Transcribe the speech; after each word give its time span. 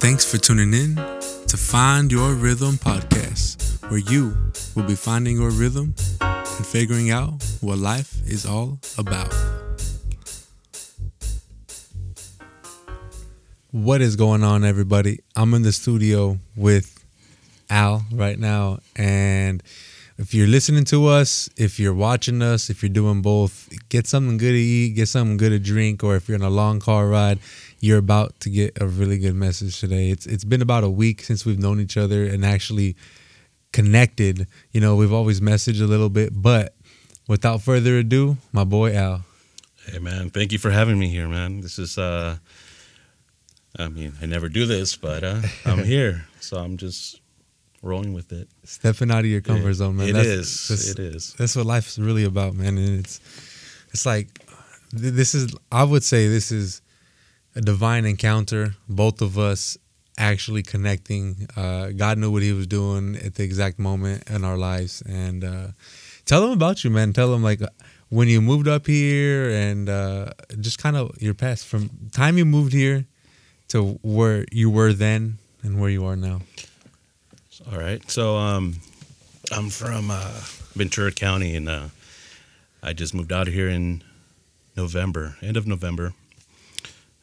Thanks 0.00 0.24
for 0.24 0.38
tuning 0.38 0.72
in 0.72 0.96
to 0.96 1.58
Find 1.58 2.10
Your 2.10 2.32
Rhythm 2.32 2.76
podcast, 2.76 3.82
where 3.90 3.98
you 3.98 4.34
will 4.74 4.84
be 4.84 4.94
finding 4.94 5.36
your 5.36 5.50
rhythm 5.50 5.94
and 6.22 6.66
figuring 6.66 7.10
out 7.10 7.44
what 7.60 7.76
life 7.76 8.14
is 8.26 8.46
all 8.46 8.78
about. 8.96 9.30
What 13.72 14.00
is 14.00 14.16
going 14.16 14.42
on, 14.42 14.64
everybody? 14.64 15.20
I'm 15.36 15.52
in 15.52 15.60
the 15.60 15.72
studio 15.72 16.38
with 16.56 17.04
Al 17.68 18.06
right 18.10 18.38
now, 18.38 18.78
and 18.96 19.62
if 20.16 20.32
you're 20.34 20.46
listening 20.46 20.84
to 20.84 21.08
us, 21.08 21.50
if 21.58 21.78
you're 21.78 21.94
watching 21.94 22.40
us, 22.40 22.70
if 22.70 22.82
you're 22.82 22.88
doing 22.88 23.20
both, 23.20 23.68
get 23.90 24.06
something 24.06 24.38
good 24.38 24.52
to 24.52 24.58
eat, 24.58 24.94
get 24.94 25.08
something 25.08 25.36
good 25.36 25.50
to 25.50 25.58
drink, 25.58 26.02
or 26.02 26.16
if 26.16 26.26
you're 26.26 26.36
in 26.36 26.42
a 26.42 26.50
long 26.50 26.80
car 26.80 27.06
ride, 27.06 27.38
you're 27.80 27.98
about 27.98 28.38
to 28.40 28.50
get 28.50 28.76
a 28.80 28.86
really 28.86 29.18
good 29.18 29.34
message 29.34 29.80
today. 29.80 30.10
It's 30.10 30.26
it's 30.26 30.44
been 30.44 30.62
about 30.62 30.84
a 30.84 30.90
week 30.90 31.22
since 31.22 31.44
we've 31.46 31.58
known 31.58 31.80
each 31.80 31.96
other 31.96 32.24
and 32.24 32.44
actually 32.44 32.96
connected. 33.72 34.46
You 34.72 34.80
know, 34.80 34.96
we've 34.96 35.12
always 35.12 35.40
messaged 35.40 35.80
a 35.80 35.86
little 35.86 36.10
bit, 36.10 36.30
but 36.34 36.74
without 37.28 37.62
further 37.62 37.98
ado, 37.98 38.36
my 38.52 38.64
boy 38.64 38.94
Al. 38.94 39.24
Hey 39.86 39.98
man, 39.98 40.30
thank 40.30 40.52
you 40.52 40.58
for 40.58 40.70
having 40.70 40.98
me 40.98 41.08
here, 41.08 41.26
man. 41.28 41.60
This 41.62 41.78
is 41.78 41.96
uh 41.98 42.36
I 43.78 43.88
mean, 43.88 44.12
I 44.20 44.26
never 44.26 44.48
do 44.48 44.66
this, 44.66 44.96
but 44.96 45.24
uh 45.24 45.40
I'm 45.64 45.84
here. 45.94 46.26
So 46.40 46.58
I'm 46.58 46.76
just 46.76 47.20
rolling 47.82 48.12
with 48.12 48.30
it. 48.32 48.48
Stepping 48.64 49.10
out 49.10 49.20
of 49.20 49.26
your 49.26 49.40
comfort 49.40 49.70
It- 49.70 49.74
zone, 49.74 49.96
man. 49.96 50.08
it 50.10 50.12
That's- 50.12 50.36
is. 50.36 50.68
that's- 50.68 50.88
It 50.90 50.98
is. 50.98 51.34
That's 51.38 51.56
what 51.56 51.66
life's 51.66 51.98
really 51.98 52.24
about, 52.24 52.54
man. 52.54 52.76
And 52.76 53.00
it's 53.00 53.20
it's 53.92 54.04
like 54.04 54.28
this 54.92 55.34
is 55.34 55.54
I 55.72 55.84
would 55.84 56.02
say 56.04 56.28
this 56.28 56.52
is 56.52 56.82
a 57.54 57.60
divine 57.60 58.04
encounter. 58.04 58.74
Both 58.88 59.20
of 59.20 59.38
us 59.38 59.78
actually 60.18 60.62
connecting. 60.62 61.48
Uh, 61.56 61.88
God 61.88 62.18
knew 62.18 62.30
what 62.30 62.42
He 62.42 62.52
was 62.52 62.66
doing 62.66 63.16
at 63.16 63.34
the 63.34 63.42
exact 63.42 63.78
moment 63.78 64.28
in 64.28 64.44
our 64.44 64.56
lives. 64.56 65.02
And 65.02 65.44
uh, 65.44 65.68
tell 66.26 66.42
them 66.42 66.50
about 66.50 66.84
you, 66.84 66.90
man. 66.90 67.12
Tell 67.12 67.30
them 67.30 67.42
like 67.42 67.60
when 68.08 68.28
you 68.28 68.40
moved 68.40 68.68
up 68.68 68.86
here 68.86 69.50
and 69.50 69.88
uh, 69.88 70.32
just 70.60 70.78
kind 70.78 70.96
of 70.96 71.20
your 71.20 71.34
past 71.34 71.66
from 71.66 71.90
time 72.12 72.36
you 72.36 72.44
moved 72.44 72.72
here 72.72 73.06
to 73.68 73.98
where 74.02 74.44
you 74.50 74.68
were 74.68 74.92
then 74.92 75.38
and 75.62 75.80
where 75.80 75.90
you 75.90 76.04
are 76.04 76.16
now. 76.16 76.40
All 77.70 77.78
right. 77.78 78.08
So 78.10 78.36
um 78.36 78.80
I'm 79.52 79.70
from 79.70 80.10
uh 80.10 80.40
Ventura 80.74 81.12
County 81.12 81.54
and 81.54 81.68
uh 81.68 81.88
I 82.82 82.92
just 82.92 83.14
moved 83.14 83.32
out 83.32 83.46
here 83.46 83.68
in 83.68 84.02
November, 84.76 85.36
end 85.42 85.56
of 85.56 85.66
November. 85.66 86.14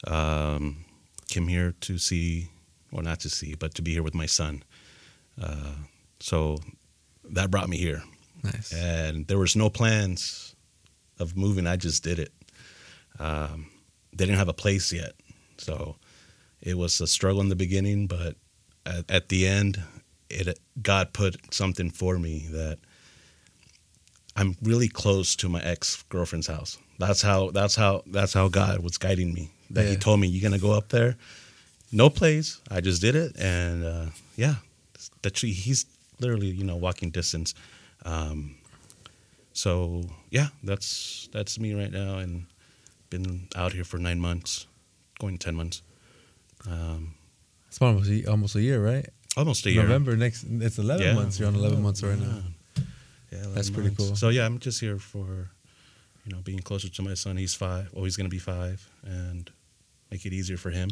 Um 0.08 0.86
came 1.30 1.48
here 1.48 1.74
to 1.82 1.98
see 1.98 2.50
or 2.92 3.04
not 3.04 3.20
to 3.20 3.30
see, 3.30 3.54
but 3.56 3.74
to 3.76 3.82
be 3.82 3.92
here 3.92 4.04
with 4.04 4.16
my 4.16 4.26
son. 4.26 4.64
Uh 5.42 5.74
so 6.20 6.58
that 7.32 7.52
brought 7.52 7.70
me 7.70 7.78
here. 7.78 8.04
Nice. 8.44 8.72
and 8.74 9.28
there 9.28 9.38
was 9.40 9.56
no 9.56 9.70
plans 9.70 10.56
of 11.20 11.36
moving. 11.36 11.68
I 11.68 11.76
just 11.76 12.04
did 12.04 12.20
it. 12.20 12.32
Um, 13.20 13.70
they 14.16 14.26
didn't 14.26 14.38
have 14.38 14.48
a 14.48 14.54
place 14.54 14.94
yet, 14.94 15.14
so 15.58 15.96
it 16.62 16.78
was 16.78 17.02
a 17.02 17.08
struggle 17.08 17.42
in 17.42 17.50
the 17.50 17.56
beginning. 17.56 18.08
But 18.08 18.36
at, 18.86 19.10
at 19.10 19.30
the 19.30 19.48
end, 19.48 19.82
it 20.30 20.60
God 20.82 21.14
put 21.14 21.54
something 21.54 21.90
for 21.90 22.18
me 22.20 22.48
that 22.52 22.78
I'm 24.36 24.56
really 24.62 24.88
close 24.88 25.36
to 25.38 25.50
my 25.50 25.62
ex 25.62 26.04
girlfriend's 26.10 26.48
house. 26.48 26.78
That's 27.00 27.22
how. 27.22 27.52
That's 27.52 27.76
how. 27.76 28.04
That's 28.06 28.34
how 28.34 28.48
God 28.50 28.80
was 28.80 28.98
guiding 28.98 29.34
me. 29.34 29.52
That 29.72 29.88
He 29.88 29.96
told 29.96 30.20
me, 30.20 30.28
"You're 30.28 30.42
gonna 30.48 30.60
go 30.62 30.72
up 30.72 30.90
there." 30.90 31.16
No 31.92 32.10
place. 32.10 32.60
I 32.70 32.82
just 32.82 33.02
did 33.02 33.16
it, 33.16 33.36
and 33.40 33.84
uh, 33.84 34.06
yeah, 34.36 34.56
the 35.22 35.30
tree. 35.30 35.52
He's 35.52 35.86
literally, 36.20 36.48
you 36.48 36.64
know, 36.64 36.76
walking 36.76 37.10
distance. 37.12 37.54
Um, 38.06 38.56
so 39.54 40.04
yeah, 40.30 40.48
that's 40.64 41.30
that's 41.32 41.60
me 41.60 41.74
right 41.74 41.92
now, 41.92 42.18
and 42.20 42.46
been 43.10 43.48
out 43.56 43.74
here 43.74 43.84
for 43.84 43.98
nine 43.98 44.20
months, 44.20 44.68
going 45.20 45.38
ten 45.38 45.56
months, 45.56 45.82
um, 46.70 47.14
It's 47.68 47.82
almost 47.82 48.10
a, 48.10 48.26
almost 48.26 48.56
a 48.56 48.62
year, 48.62 48.84
right? 48.84 49.08
almost 49.36 49.66
a 49.66 49.72
year. 49.72 49.84
November 49.84 50.16
next. 50.18 50.44
It's 50.50 50.78
eleven 50.80 51.06
Yeah. 51.06 51.14
months. 51.14 51.40
You're 51.40 51.48
on 51.48 51.56
eleven 51.56 51.82
months 51.82 52.02
right 52.04 52.18
now. 52.20 52.26
Yeah, 52.26 52.84
Yeah, 53.32 53.38
11 53.40 53.56
That's 53.56 53.70
pretty 53.70 53.90
months. 53.90 53.98
cool. 54.08 54.16
So 54.16 54.30
yeah, 54.30 54.46
I'm 54.46 54.58
just 54.60 54.80
here 54.80 54.98
for, 55.00 55.50
you 56.26 56.32
know, 56.34 56.40
being 56.44 56.60
closer 56.60 56.90
to 56.90 57.02
my 57.02 57.14
son. 57.14 57.38
He's 57.38 57.54
five. 57.54 57.90
Well, 57.94 58.04
he's 58.06 58.18
gonna 58.18 58.30
be 58.30 58.40
five, 58.40 58.90
and 59.04 59.50
make 60.12 60.26
it 60.26 60.34
easier 60.34 60.58
for 60.58 60.70
him. 60.72 60.90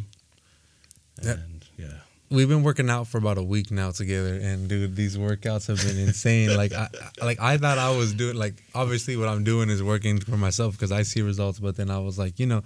Yeah. 1.22 1.32
And 1.34 1.66
yeah, 1.78 1.88
We've 2.30 2.50
been 2.50 2.64
working 2.64 2.90
out 2.90 3.08
for 3.08 3.18
about 3.20 3.38
a 3.38 3.44
week 3.44 3.70
now 3.72 3.92
together, 3.92 4.34
and 4.36 4.68
dude, 4.68 4.96
these 4.96 5.16
workouts 5.18 5.68
have 5.68 5.78
been 5.86 5.98
insane. 5.98 6.56
like, 6.58 6.74
I, 6.74 6.90
I- 7.22 7.26
like 7.26 7.40
I 7.40 7.58
thought 7.58 7.78
I 7.78 7.96
was 7.96 8.14
doing. 8.14 8.36
Like, 8.36 8.56
obviously, 8.74 9.16
what 9.16 9.30
I'm 9.30 9.44
doing 9.44 9.70
is 9.70 9.82
working 9.84 10.20
for 10.20 10.36
myself 10.36 10.74
because 10.74 10.92
I 10.92 11.04
see 11.04 11.22
results. 11.22 11.60
But 11.60 11.76
then 11.78 11.90
I 11.92 12.00
was 12.00 12.18
like, 12.18 12.40
you 12.40 12.48
know, 12.48 12.64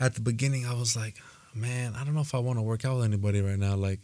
at 0.00 0.14
the 0.14 0.20
beginning, 0.20 0.66
I 0.66 0.74
was 0.74 0.96
like, 0.96 1.16
man, 1.54 1.94
I 1.96 2.04
don't 2.04 2.14
know 2.14 2.20
if 2.20 2.34
I 2.34 2.38
want 2.38 2.58
to 2.58 2.62
work 2.62 2.84
out 2.84 2.96
with 2.96 3.04
anybody 3.04 3.40
right 3.42 3.58
now. 3.58 3.74
Like, 3.74 4.00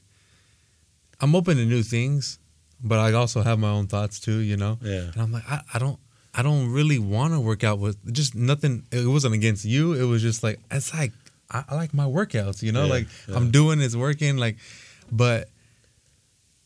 I'm 1.20 1.34
open 1.34 1.56
to 1.56 1.64
new 1.64 1.82
things, 1.82 2.38
but 2.82 2.98
I 2.98 3.12
also 3.12 3.42
have 3.42 3.58
my 3.58 3.68
own 3.70 3.86
thoughts 3.86 4.20
too. 4.20 4.38
You 4.38 4.56
know, 4.56 4.78
yeah, 4.82 5.10
And 5.12 5.16
I'm 5.22 5.32
like, 5.32 5.48
I, 5.48 5.60
I 5.74 5.78
don't 5.78 5.98
I 6.34 6.42
don't 6.42 6.70
really 6.70 6.98
want 6.98 7.32
to 7.34 7.40
work 7.40 7.64
out 7.64 7.78
with 7.78 7.96
just 8.12 8.34
nothing. 8.34 8.84
It 8.92 9.06
wasn't 9.06 9.34
against 9.34 9.64
you. 9.64 9.94
It 9.94 10.04
was 10.04 10.22
just 10.22 10.42
like 10.42 10.58
it's 10.70 10.92
like 10.92 11.12
I, 11.50 11.64
I 11.70 11.74
like 11.74 11.94
my 11.94 12.04
workouts, 12.04 12.62
you 12.62 12.72
know, 12.72 12.84
Yeah, 12.84 12.90
like 12.92 13.06
yeah. 13.28 13.36
I'm 13.36 13.50
doing 13.50 13.80
it's 13.80 13.96
working, 13.96 14.36
like 14.36 14.56
but 15.10 15.48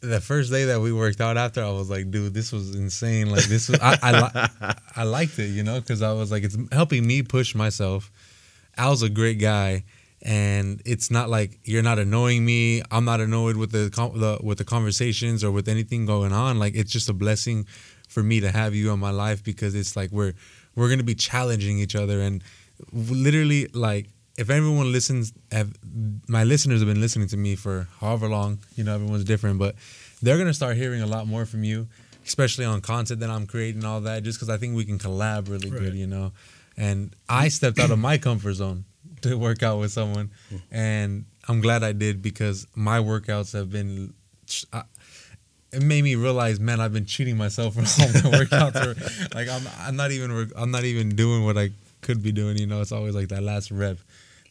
the 0.00 0.20
first 0.20 0.50
day 0.50 0.64
that 0.64 0.80
we 0.80 0.92
worked 0.92 1.20
out 1.20 1.36
after, 1.36 1.62
I 1.62 1.70
was 1.70 1.88
like, 1.88 2.10
dude, 2.10 2.34
this 2.34 2.50
was 2.50 2.74
insane. 2.74 3.30
Like 3.30 3.44
this 3.44 3.68
was 3.68 3.78
I 3.80 3.96
I, 4.02 4.20
li- 4.20 4.72
I 4.96 5.02
liked 5.04 5.38
it, 5.38 5.48
you 5.50 5.62
know, 5.62 5.80
because 5.80 6.02
I 6.02 6.12
was 6.12 6.32
like, 6.32 6.42
it's 6.42 6.56
helping 6.72 7.06
me 7.06 7.22
push 7.22 7.54
myself. 7.54 8.10
Al's 8.76 9.02
a 9.02 9.08
great 9.08 9.38
guy, 9.38 9.84
and 10.22 10.82
it's 10.84 11.10
not 11.10 11.28
like 11.30 11.60
you're 11.64 11.82
not 11.84 11.98
annoying 12.00 12.44
me. 12.44 12.82
I'm 12.90 13.04
not 13.04 13.20
annoyed 13.20 13.56
with 13.56 13.70
the, 13.70 13.90
the 13.90 14.38
with 14.42 14.58
the 14.58 14.64
conversations 14.64 15.44
or 15.44 15.52
with 15.52 15.68
anything 15.68 16.04
going 16.06 16.32
on. 16.32 16.58
Like 16.58 16.74
it's 16.74 16.90
just 16.90 17.08
a 17.08 17.12
blessing 17.12 17.66
for 18.08 18.22
me 18.24 18.40
to 18.40 18.50
have 18.50 18.74
you 18.74 18.90
in 18.92 18.98
my 18.98 19.10
life 19.10 19.44
because 19.44 19.74
it's 19.76 19.94
like 19.94 20.10
we're 20.10 20.32
we're 20.74 20.88
gonna 20.88 21.02
be 21.04 21.14
challenging 21.14 21.78
each 21.78 21.94
other 21.94 22.20
and 22.20 22.42
literally 22.92 23.66
like 23.68 24.08
if 24.36 24.48
everyone 24.50 24.90
listens 24.92 25.32
have 25.50 25.72
my 26.28 26.44
listeners 26.44 26.80
have 26.80 26.88
been 26.88 27.00
listening 27.00 27.28
to 27.28 27.36
me 27.36 27.54
for 27.54 27.88
however 28.00 28.28
long 28.28 28.58
you 28.76 28.84
know 28.84 28.94
everyone's 28.94 29.24
different 29.24 29.58
but 29.58 29.74
they're 30.22 30.38
gonna 30.38 30.54
start 30.54 30.76
hearing 30.76 31.02
a 31.02 31.06
lot 31.06 31.26
more 31.26 31.44
from 31.44 31.64
you 31.64 31.86
especially 32.26 32.64
on 32.64 32.80
content 32.80 33.20
that 33.20 33.30
i'm 33.30 33.46
creating 33.46 33.82
and 33.82 33.86
all 33.86 34.00
that 34.00 34.22
just 34.22 34.38
because 34.38 34.48
i 34.48 34.56
think 34.56 34.74
we 34.74 34.84
can 34.84 34.98
collab 34.98 35.48
really 35.48 35.70
good 35.70 35.94
you 35.94 36.06
know 36.06 36.32
and 36.76 37.14
i 37.28 37.48
stepped 37.48 37.78
out 37.78 37.90
of 37.90 37.98
my 37.98 38.16
comfort 38.16 38.54
zone 38.54 38.84
to 39.20 39.36
work 39.36 39.62
out 39.62 39.78
with 39.78 39.92
someone 39.92 40.30
and 40.70 41.24
i'm 41.48 41.60
glad 41.60 41.82
i 41.82 41.92
did 41.92 42.22
because 42.22 42.66
my 42.74 42.98
workouts 42.98 43.52
have 43.52 43.70
been 43.70 44.14
I, 44.72 44.82
it 45.72 45.82
made 45.82 46.04
me 46.04 46.16
realize, 46.16 46.60
man, 46.60 46.80
I've 46.80 46.92
been 46.92 47.06
cheating 47.06 47.38
myself 47.38 47.74
for 47.74 47.80
all 47.80 48.08
my 48.30 48.38
workouts. 48.38 48.76
Or, 48.76 49.34
like 49.34 49.48
I'm, 49.48 49.62
I'm 49.80 49.96
not 49.96 50.10
even, 50.10 50.50
I'm 50.54 50.70
not 50.70 50.84
even 50.84 51.16
doing 51.16 51.44
what 51.44 51.56
I 51.56 51.70
could 52.02 52.22
be 52.22 52.30
doing. 52.32 52.58
You 52.58 52.66
know, 52.66 52.80
it's 52.82 52.92
always 52.92 53.14
like 53.14 53.28
that 53.28 53.42
last 53.42 53.70
rep 53.70 53.98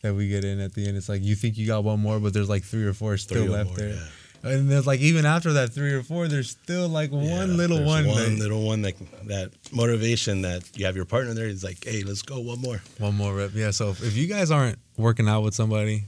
that 0.02 0.16
we 0.16 0.28
get 0.28 0.44
in 0.44 0.60
at 0.60 0.74
the 0.74 0.88
end. 0.88 0.98
It's 0.98 1.08
like 1.10 1.22
you 1.24 1.36
think 1.36 1.58
you 1.58 1.68
got 1.68 1.84
one 1.84 2.00
more, 2.00 2.20
but 2.20 2.34
there's 2.34 2.50
like 2.50 2.64
three 2.64 2.86
or 2.86 2.94
four 2.94 3.18
still 3.18 3.44
Three 3.44 3.50
left 3.50 3.70
more, 3.70 3.78
there. 3.78 3.90
yeah. 3.94 4.08
And 4.44 4.72
there's 4.72 4.88
like 4.88 5.00
even 5.02 5.28
after 5.28 5.54
that 5.54 5.72
three 5.72 5.92
or 5.94 6.02
four, 6.02 6.28
there's 6.28 6.50
still 6.50 6.90
like 6.90 7.12
one 7.12 7.58
little 7.58 7.84
one, 7.86 8.08
one 8.08 8.18
that- 8.18 8.40
little 8.40 8.64
one 8.66 8.82
that 8.82 8.96
that 9.28 9.52
motivation 9.72 10.42
that 10.42 10.64
you 10.76 10.86
have 10.88 10.96
your 10.96 11.06
partner 11.06 11.36
there. 11.36 11.48
He's 11.48 11.64
like, 11.64 11.84
hey, 11.86 12.02
let's 12.04 12.24
go 12.24 12.40
one 12.40 12.60
more. 12.60 12.82
one 12.98 13.14
more 13.16 13.36
rep. 13.36 13.52
Yeah. 13.54 13.70
So 13.70 13.90
if, 13.90 14.02
if 14.04 14.18
you 14.18 14.26
guys 14.28 14.50
aren't 14.50 14.80
working 14.98 15.28
out 15.30 15.42
with 15.44 15.54
somebody, 15.54 16.06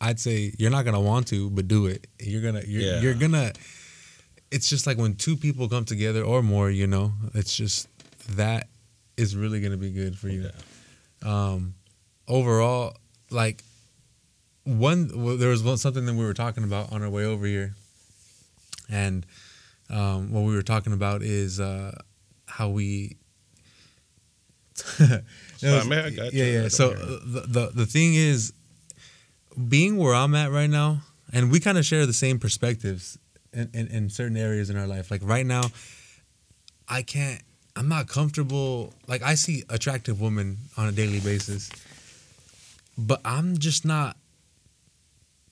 I'd 0.00 0.20
say 0.20 0.52
you're 0.58 0.70
not 0.70 0.84
gonna 0.84 1.00
want 1.00 1.26
to, 1.28 1.50
but 1.50 1.66
do 1.66 1.86
it. 1.86 2.06
You're 2.20 2.42
gonna, 2.42 2.62
you're, 2.64 2.82
Yeah. 2.82 3.00
you're 3.00 3.14
gonna. 3.14 3.52
It's 4.52 4.68
just 4.68 4.86
like 4.86 4.96
when 4.96 5.16
two 5.16 5.36
people 5.36 5.68
come 5.68 5.84
together 5.84 6.22
or 6.22 6.42
more, 6.42 6.70
you 6.70 6.86
know. 6.86 7.12
It's 7.34 7.56
just 7.56 7.88
that 8.36 8.68
is 9.16 9.36
really 9.36 9.60
gonna 9.60 9.76
be 9.76 9.90
good 9.90 10.18
for 10.18 10.28
you. 10.28 10.50
Um, 11.22 11.74
overall, 12.28 12.96
like 13.30 13.62
one, 14.64 15.10
well, 15.14 15.36
there 15.36 15.48
was 15.50 15.62
one, 15.62 15.76
something 15.78 16.04
that 16.06 16.14
we 16.14 16.24
were 16.24 16.34
talking 16.34 16.64
about 16.64 16.92
on 16.92 17.02
our 17.02 17.10
way 17.10 17.24
over 17.24 17.46
here, 17.46 17.74
and 18.90 19.24
um, 19.90 20.32
what 20.32 20.42
we 20.42 20.54
were 20.54 20.62
talking 20.62 20.92
about 20.92 21.22
is 21.22 21.60
uh, 21.60 21.96
how 22.46 22.68
we. 22.68 23.16
Was- 24.98 25.08
fine, 25.62 25.88
man, 25.88 26.04
I 26.04 26.10
got 26.10 26.32
you. 26.32 26.44
yeah, 26.44 26.62
yeah. 26.62 26.68
So 26.68 26.90
the, 26.92 27.44
the 27.46 27.70
the 27.74 27.86
thing 27.86 28.14
is, 28.14 28.52
being 29.68 29.96
where 29.96 30.14
I'm 30.14 30.34
at 30.34 30.50
right 30.50 30.68
now, 30.70 31.00
and 31.32 31.50
we 31.50 31.60
kind 31.60 31.78
of 31.78 31.84
share 31.86 32.04
the 32.06 32.12
same 32.12 32.38
perspectives 32.38 33.18
in, 33.52 33.70
in, 33.72 33.86
in 33.88 34.10
certain 34.10 34.36
areas 34.36 34.68
in 34.68 34.76
our 34.76 34.86
life. 34.86 35.10
Like 35.10 35.22
right 35.24 35.46
now, 35.46 35.62
I 36.88 37.02
can't. 37.02 37.40
I'm 37.76 37.88
not 37.88 38.08
comfortable. 38.08 38.94
Like 39.06 39.22
I 39.22 39.34
see 39.34 39.64
attractive 39.68 40.20
women 40.20 40.56
on 40.76 40.88
a 40.88 40.92
daily 40.92 41.20
basis, 41.20 41.70
but 42.96 43.20
I'm 43.24 43.58
just 43.58 43.84
not 43.84 44.16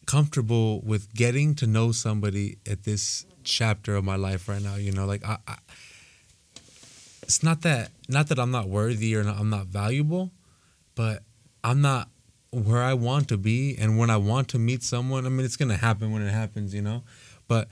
comfortable 0.07 0.81
with 0.81 1.13
getting 1.15 1.55
to 1.57 1.67
know 1.67 1.93
somebody 1.93 2.59
at 2.69 2.85
this 2.85 3.27
chapter 3.43 3.95
of 3.95 4.05
my 4.05 4.17
life 4.17 4.49
right 4.49 4.63
now. 4.63 4.77
You 4.77 4.93
know, 4.93 5.05
like 5.05 5.25
I, 5.25 5.37
I 5.47 5.57
it's 7.23 7.43
not 7.43 7.63
that 7.63 7.91
not 8.09 8.29
that 8.29 8.39
I'm 8.39 8.51
not 8.51 8.69
worthy 8.69 9.15
or 9.15 9.23
not, 9.23 9.39
I'm 9.39 9.51
not 9.51 9.67
valuable, 9.67 10.31
but 10.95 11.23
I'm 11.63 11.83
not 11.83 12.09
where 12.51 12.83
I 12.83 12.95
want 12.95 13.29
to 13.29 13.37
be. 13.37 13.77
And 13.79 13.99
when 13.99 14.11
I 14.11 14.17
want 14.17 14.49
to 14.49 14.59
meet 14.59 14.83
someone, 14.83 15.27
I 15.27 15.29
mean, 15.29 15.45
it's 15.45 15.57
gonna 15.57 15.77
happen 15.77 16.13
when 16.13 16.23
it 16.23 16.31
happens, 16.31 16.75
you 16.75 16.83
know. 16.83 17.03
But 17.49 17.69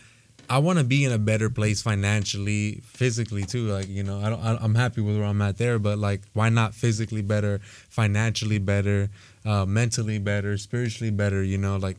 I 0.49 0.59
want 0.59 0.79
to 0.79 0.85
be 0.85 1.05
in 1.05 1.13
a 1.13 1.19
better 1.19 1.49
place 1.49 1.83
financially, 1.83 2.83
physically 2.85 3.45
too. 3.45 3.69
Like 3.69 3.89
you 3.89 4.03
know, 4.03 4.21
I 4.21 4.31
don't. 4.31 4.41
I, 4.41 4.57
I'm 4.61 4.75
happy 4.75 5.01
with 5.01 5.17
where 5.17 5.27
I'm 5.27 5.41
at 5.43 5.59
there, 5.59 5.79
but 5.79 5.99
like, 5.99 6.23
why 6.35 6.49
not 6.49 6.75
physically 6.75 7.23
better, 7.23 7.61
financially 7.89 8.59
better, 8.59 9.11
uh, 9.45 9.65
mentally 9.65 10.19
better, 10.19 10.59
spiritually 10.59 11.11
better? 11.11 11.43
You 11.43 11.59
know, 11.59 11.77
like 11.77 11.97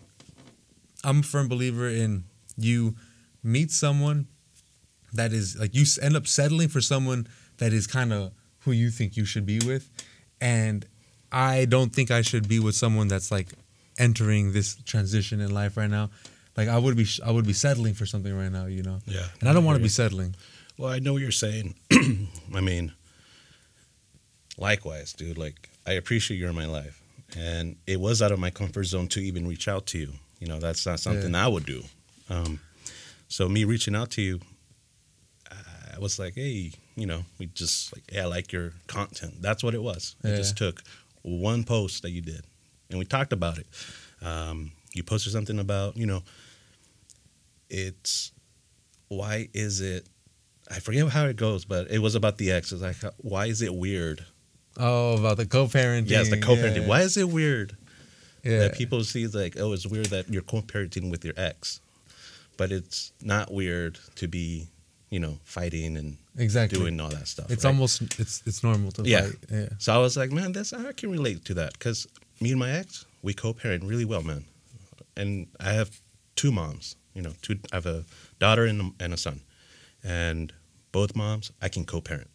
I'm 1.04 1.20
a 1.20 1.24
firm 1.24 1.48
believer 1.48 1.90
in 1.90 2.26
you 2.58 2.96
meet 3.44 3.72
someone 3.72 4.28
that 5.14 5.34
is 5.34 5.58
like 5.58 5.74
you 5.74 5.86
end 6.02 6.16
up 6.16 6.28
settling 6.28 6.68
for 6.68 6.82
someone 6.82 7.28
that 7.58 7.74
is 7.74 7.88
kind 7.88 8.14
of 8.14 8.32
who 8.60 8.72
you 8.72 8.90
think 8.90 9.18
you 9.18 9.26
should 9.26 9.46
be 9.46 9.60
with, 9.66 9.90
and 10.40 10.86
I 11.32 11.66
don't 11.66 11.94
think 11.94 12.12
I 12.12 12.22
should 12.22 12.48
be 12.48 12.60
with 12.60 12.76
someone 12.76 13.08
that's 13.08 13.32
like 13.32 13.50
entering 13.98 14.54
this 14.54 14.76
transition 14.86 15.42
in 15.42 15.54
life 15.54 15.78
right 15.78 15.90
now. 15.90 16.10
Like 16.58 16.68
I 16.70 16.78
would 16.78 16.96
be, 16.96 17.08
I 17.26 17.32
would 17.32 17.46
be 17.48 17.54
settling 17.54 17.94
for 17.96 18.06
something 18.06 18.36
right 18.36 18.52
now, 18.52 18.66
you 18.68 18.84
know. 18.84 19.00
Yeah, 19.06 19.26
And 19.40 19.50
I 19.50 19.54
don't 19.54 19.66
want 19.66 19.78
to 19.78 19.84
be 19.84 19.90
settling. 19.90 20.36
Well, 20.78 20.92
I 20.92 21.00
know 21.00 21.14
what 21.14 21.22
you're 21.22 21.32
saying. 21.32 21.76
I 21.92 22.62
mean, 22.62 22.92
likewise, 24.58 25.14
dude. 25.14 25.38
Like, 25.38 25.70
I 25.86 25.94
appreciate 25.94 26.38
you're 26.38 26.50
in 26.50 26.56
my 26.56 26.66
life, 26.66 27.02
and 27.38 27.76
it 27.88 28.00
was 28.00 28.22
out 28.22 28.32
of 28.32 28.40
my 28.40 28.50
comfort 28.50 28.84
zone 28.86 29.08
to 29.10 29.22
even 29.22 29.48
reach 29.48 29.68
out 29.68 29.86
to 29.88 29.98
you. 30.00 30.14
You 30.40 30.48
know, 30.48 30.60
that's 30.60 30.86
not 30.86 31.00
something 31.00 31.34
I 31.36 31.48
would 31.48 31.66
do. 31.66 31.84
Um, 32.30 32.60
so 33.28 33.48
me 33.48 33.64
reaching 33.66 33.96
out 33.96 34.12
to 34.12 34.22
you, 34.22 34.40
I 35.96 36.00
was 36.00 36.18
like, 36.20 36.34
hey, 36.36 36.72
you 36.96 37.06
know, 37.06 37.24
we 37.40 37.46
just 37.48 37.96
like, 37.96 38.04
hey, 38.12 38.20
I 38.22 38.26
like 38.26 38.52
your 38.52 38.74
content. 38.88 39.42
That's 39.42 39.64
what 39.64 39.74
it 39.76 39.82
was. 39.82 40.16
It 40.24 40.30
Yeah. 40.30 40.36
just 40.38 40.58
took 40.58 40.82
one 41.22 41.64
post 41.64 42.02
that 42.02 42.12
you 42.12 42.22
did, 42.22 42.44
and 42.90 43.00
we 43.00 43.06
talked 43.06 43.32
about 43.32 43.58
it. 43.60 43.68
Um, 44.22 44.72
you 44.94 45.04
posted 45.04 45.34
something 45.34 45.60
about, 45.60 45.98
you 45.98 46.06
know, 46.06 46.24
it's 47.74 48.32
why 49.10 49.50
is 49.54 49.82
it 49.82 50.08
I 50.72 50.80
forget 50.80 51.08
how 51.10 51.26
it 51.26 51.36
goes, 51.36 51.66
but 51.66 51.92
it 51.92 52.00
was 52.00 52.16
about 52.16 52.38
the 52.38 52.52
ex. 52.52 52.72
It's 52.72 52.82
like, 52.82 52.96
why 53.18 53.48
is 53.48 53.62
it 53.62 53.74
weird? 53.76 54.26
Oh, 54.78 55.18
about 55.18 55.38
the 55.38 55.46
co-parenting. 55.46 56.10
Yes, 56.10 56.30
the 56.30 56.40
co-parenting. 56.40 56.84
Yeah. 56.84 56.88
Why 56.88 57.02
is 57.02 57.18
it 57.18 57.30
weird 57.30 57.76
Yeah. 58.44 58.60
that 58.60 58.76
people 58.76 59.04
see 59.04 59.28
like, 59.28 59.56
oh, 59.60 59.74
it's 59.74 59.86
weird 59.86 60.08
that 60.08 60.30
you're 60.30 60.42
co-parenting 60.42 61.12
with 61.12 61.26
your 61.26 61.34
ex, 61.38 61.82
but 62.58 62.72
it's 62.72 63.12
not 63.22 63.52
weird 63.54 64.00
to 64.16 64.28
be, 64.28 64.70
you 65.10 65.20
know, 65.20 65.38
fighting 65.44 65.98
and 65.98 66.18
exactly. 66.38 66.80
doing 66.80 67.00
all 67.00 67.10
that 67.10 67.28
stuff. 67.28 67.52
It's 67.52 67.66
right? 67.66 67.72
almost 67.72 68.02
it's 68.20 68.42
it's 68.46 68.64
normal 68.64 68.92
to 68.94 69.04
Yeah. 69.04 69.24
fight. 69.26 69.36
Yeah. 69.52 69.70
So 69.80 69.94
I 69.94 69.98
was 69.98 70.16
like, 70.16 70.32
man, 70.32 70.54
that's 70.54 70.72
I 70.74 70.92
can 70.94 71.12
relate 71.12 71.44
to 71.46 71.54
that 71.56 71.74
because 71.74 72.08
me 72.40 72.52
and 72.52 72.60
my 72.60 72.72
ex, 72.72 73.06
we 73.22 73.34
co-parent 73.34 73.84
really 73.84 74.06
well, 74.06 74.24
man. 74.24 74.46
And 75.18 75.48
I 75.60 75.74
have 75.74 76.02
two 76.36 76.52
moms. 76.52 76.96
You 77.14 77.22
know, 77.22 77.34
two. 77.42 77.60
I 77.72 77.76
have 77.76 77.86
a 77.86 78.04
daughter 78.40 78.66
and 78.66 78.82
a, 78.82 79.04
and 79.04 79.14
a 79.14 79.18
son, 79.18 79.42
and 80.04 80.52
both 80.92 81.16
moms 81.16 81.52
I 81.62 81.70
can 81.70 81.86
co-parent. 81.86 82.30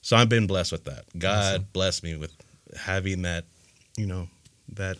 So 0.00 0.16
I've 0.16 0.28
been 0.28 0.46
blessed 0.46 0.72
with 0.72 0.84
that. 0.84 1.04
God 1.18 1.54
Awesome. 1.54 1.68
blessed 1.72 2.02
me 2.04 2.16
with 2.16 2.32
having 2.76 3.22
that, 3.22 3.44
you 3.96 4.06
know, 4.06 4.28
that 4.74 4.98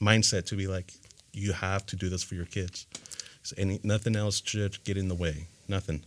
mindset 0.00 0.46
to 0.46 0.56
be 0.56 0.66
like, 0.66 0.92
you 1.32 1.52
have 1.52 1.84
to 1.86 1.96
do 1.96 2.08
this 2.08 2.22
for 2.22 2.34
your 2.34 2.46
kids. 2.46 2.86
So 3.42 3.54
any 3.58 3.80
nothing 3.82 4.16
else 4.16 4.42
should 4.44 4.82
get 4.84 4.96
in 4.96 5.08
the 5.08 5.14
way. 5.14 5.46
Nothing. 5.68 6.04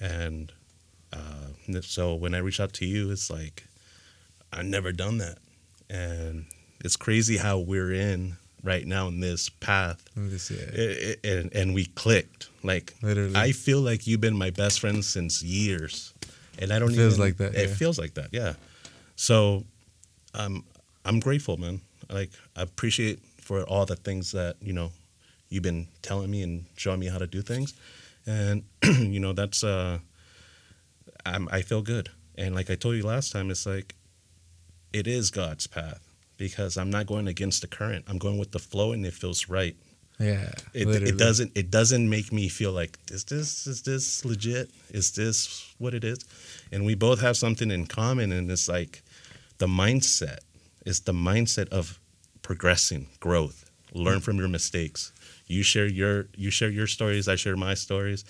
And 0.00 0.52
uh, 1.12 1.80
so 1.80 2.14
when 2.14 2.34
I 2.34 2.38
reach 2.38 2.60
out 2.60 2.72
to 2.74 2.84
you, 2.86 3.10
it's 3.10 3.30
like 3.30 3.64
I've 4.52 4.66
never 4.66 4.92
done 4.92 5.18
that, 5.18 5.38
and 5.88 6.46
it's 6.84 6.96
crazy 6.96 7.38
how 7.38 7.58
we're 7.58 7.92
in 7.92 8.36
right 8.66 8.86
now 8.86 9.06
in 9.06 9.20
this 9.20 9.48
path, 9.48 10.04
me 10.16 10.36
yeah. 10.50 11.14
And 11.24 11.54
and 11.54 11.74
we 11.74 11.86
clicked. 11.86 12.48
Like 12.62 12.94
Literally. 13.00 13.36
I 13.36 13.52
feel 13.52 13.80
like 13.80 14.06
you've 14.06 14.20
been 14.20 14.36
my 14.36 14.50
best 14.50 14.80
friend 14.80 15.04
since 15.04 15.42
years, 15.42 16.12
and 16.58 16.72
I 16.72 16.78
don't 16.78 16.90
It 16.90 16.96
feels 16.96 17.14
even 17.14 17.26
like 17.26 17.36
that, 17.38 17.54
It 17.54 17.68
yeah. 17.68 17.74
feels 17.74 17.98
like 17.98 18.14
that, 18.14 18.28
yeah. 18.32 18.54
So, 19.14 19.64
um, 20.34 20.64
I'm 21.04 21.20
grateful, 21.20 21.56
man. 21.56 21.80
Like 22.10 22.30
I 22.56 22.62
appreciate 22.62 23.20
for 23.40 23.62
all 23.62 23.86
the 23.86 23.96
things 23.96 24.32
that 24.32 24.56
you 24.60 24.72
know 24.72 24.90
you've 25.48 25.62
been 25.62 25.86
telling 26.02 26.30
me 26.30 26.42
and 26.42 26.66
showing 26.76 27.00
me 27.00 27.06
how 27.06 27.18
to 27.18 27.26
do 27.26 27.40
things, 27.40 27.72
and 28.26 28.64
you 28.84 29.20
know 29.20 29.32
that's 29.32 29.62
uh, 29.64 29.98
I'm, 31.24 31.48
I 31.50 31.62
feel 31.62 31.82
good. 31.82 32.10
And 32.36 32.54
like 32.54 32.68
I 32.68 32.74
told 32.74 32.96
you 32.96 33.02
last 33.06 33.32
time, 33.32 33.50
it's 33.50 33.64
like 33.64 33.94
it 34.92 35.06
is 35.06 35.30
God's 35.30 35.66
path 35.66 36.05
because 36.36 36.76
I'm 36.76 36.90
not 36.90 37.06
going 37.06 37.26
against 37.26 37.62
the 37.62 37.66
current. 37.66 38.04
I'm 38.08 38.18
going 38.18 38.38
with 38.38 38.52
the 38.52 38.58
flow, 38.58 38.92
and 38.92 39.04
it 39.06 39.14
feels 39.14 39.48
right. 39.48 39.76
yeah. 40.18 40.52
It, 40.72 40.86
literally. 40.86 41.10
it 41.10 41.18
doesn't 41.18 41.52
it 41.54 41.70
doesn't 41.70 42.08
make 42.08 42.32
me 42.32 42.48
feel 42.48 42.72
like 42.72 42.98
is 43.10 43.24
this 43.24 43.66
is 43.66 43.82
this 43.82 44.24
legit? 44.24 44.70
Is 44.90 45.12
this 45.12 45.74
what 45.78 45.94
it 45.94 46.04
is? 46.04 46.24
And 46.72 46.84
we 46.84 46.94
both 46.94 47.20
have 47.20 47.36
something 47.36 47.70
in 47.70 47.86
common, 47.86 48.32
and 48.32 48.50
it's 48.50 48.68
like 48.68 49.02
the 49.58 49.66
mindset 49.66 50.38
is 50.84 51.00
the 51.00 51.12
mindset 51.12 51.68
of 51.70 51.98
progressing, 52.42 53.08
growth. 53.20 53.64
Learn 53.92 54.20
from 54.20 54.36
your 54.36 54.48
mistakes. 54.48 55.12
You 55.46 55.62
share 55.62 55.86
your 55.86 56.26
you 56.36 56.50
share 56.50 56.70
your 56.70 56.86
stories. 56.86 57.28
I 57.28 57.36
share 57.36 57.56
my 57.56 57.74
stories. 57.74 58.24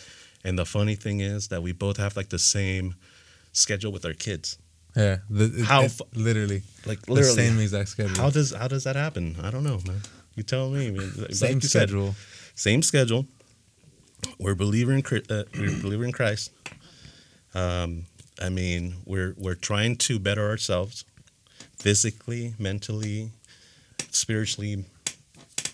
And 0.44 0.58
the 0.58 0.64
funny 0.64 0.94
thing 0.94 1.20
is 1.20 1.48
that 1.48 1.62
we 1.62 1.72
both 1.72 1.96
have 1.96 2.16
like 2.16 2.28
the 2.28 2.38
same 2.38 2.94
schedule 3.52 3.90
with 3.90 4.04
our 4.04 4.12
kids. 4.12 4.58
Yeah. 4.96 5.18
The, 5.28 5.62
How 5.64 5.82
it- 5.82 6.00
literally 6.14 6.62
Like 6.86 7.02
the 7.02 7.12
literally, 7.12 7.36
same 7.36 7.60
exact 7.60 7.90
schedule. 7.90 8.16
how 8.16 8.30
does 8.30 8.52
how 8.54 8.66
does 8.68 8.84
that 8.84 8.96
happen? 8.96 9.36
I 9.42 9.50
don't 9.50 9.62
know, 9.64 9.78
man. 9.86 10.00
You 10.34 10.42
tell 10.42 10.70
me. 10.70 10.90
man. 10.90 11.12
Like 11.16 11.34
same 11.34 11.60
said, 11.60 11.88
schedule. 11.88 12.14
same 12.54 12.82
schedule. 12.82 13.26
We're 14.38 14.54
believer 14.54 14.92
in 14.92 15.02
uh, 15.30 15.44
we're 15.54 15.80
believer 15.82 16.04
in 16.04 16.12
Christ. 16.12 16.50
Um, 17.54 18.04
I 18.42 18.48
mean, 18.48 18.94
we're 19.04 19.34
we're 19.36 19.54
trying 19.54 19.96
to 19.96 20.18
better 20.18 20.48
ourselves, 20.48 21.04
physically, 21.78 22.54
mentally, 22.58 23.30
spiritually. 24.10 24.84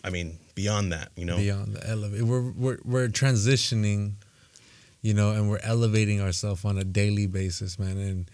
I 0.04 0.10
mean, 0.10 0.38
beyond 0.54 0.92
that, 0.92 1.10
you 1.16 1.24
know. 1.24 1.36
beyond 1.36 1.74
the 1.76 1.88
elevate. 1.88 2.22
We're 2.22 2.50
we're 2.50 2.78
we're 2.84 3.08
transitioning, 3.08 4.12
you 5.00 5.14
know, 5.14 5.30
and 5.32 5.48
we're 5.48 5.60
elevating 5.62 6.20
ourselves 6.20 6.64
on 6.64 6.78
a 6.78 6.84
daily 6.84 7.26
basis, 7.26 7.78
man. 7.78 7.98
And 7.98 8.30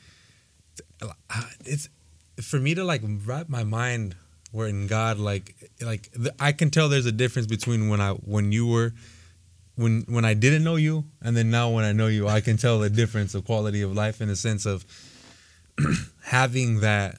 it's 1.65 1.89
for 2.43 2.59
me 2.59 2.75
to 2.75 2.85
like 2.85 3.03
wrap 3.27 3.49
my 3.49 3.65
mind 3.65 4.15
where 4.53 4.67
in 4.67 4.87
God, 4.87 5.19
like 5.19 5.55
like 5.81 6.11
the, 6.13 6.35
I 6.41 6.53
can 6.53 6.71
tell 6.71 6.89
there's 6.89 7.07
a 7.07 7.13
difference 7.13 7.47
between 7.47 7.89
when 7.89 8.01
I 8.01 8.13
when 8.13 8.53
you 8.53 8.67
were. 8.67 8.93
When 9.77 10.03
when 10.09 10.25
I 10.25 10.35
didn't 10.35 10.65
know 10.65 10.75
you, 10.75 11.05
and 11.23 11.37
then 11.37 11.51
now 11.51 11.71
when 11.71 11.85
I 11.85 11.93
know 11.93 12.09
you, 12.09 12.27
I 12.27 12.41
can 12.41 12.57
tell 12.57 12.81
the 12.81 12.91
difference 12.91 13.35
of 13.37 13.45
quality 13.45 13.81
of 13.83 13.93
life 13.95 14.21
in 14.21 14.29
a 14.29 14.35
sense 14.35 14.67
of 14.67 14.85
having 16.25 16.81
that 16.81 17.17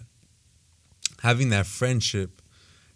having 1.21 1.49
that 1.49 1.65
friendship 1.65 2.41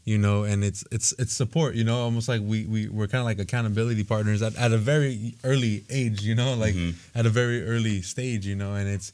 you 0.05 0.17
know 0.17 0.43
and 0.43 0.63
it's 0.63 0.83
it's 0.91 1.13
it's 1.19 1.33
support 1.33 1.75
you 1.75 1.83
know 1.83 1.97
almost 2.01 2.27
like 2.27 2.41
we, 2.43 2.65
we 2.65 2.87
we're 2.89 3.07
kind 3.07 3.19
of 3.19 3.25
like 3.25 3.39
accountability 3.39 4.03
partners 4.03 4.41
at, 4.41 4.55
at 4.57 4.71
a 4.71 4.77
very 4.77 5.35
early 5.43 5.83
age 5.89 6.21
you 6.21 6.35
know 6.35 6.53
like 6.55 6.73
Mhm. 6.75 6.95
at 7.15 7.25
a 7.25 7.29
very 7.29 7.65
early 7.65 8.01
stage 8.01 8.45
you 8.45 8.55
know 8.55 8.73
and 8.75 8.87
it's 8.89 9.13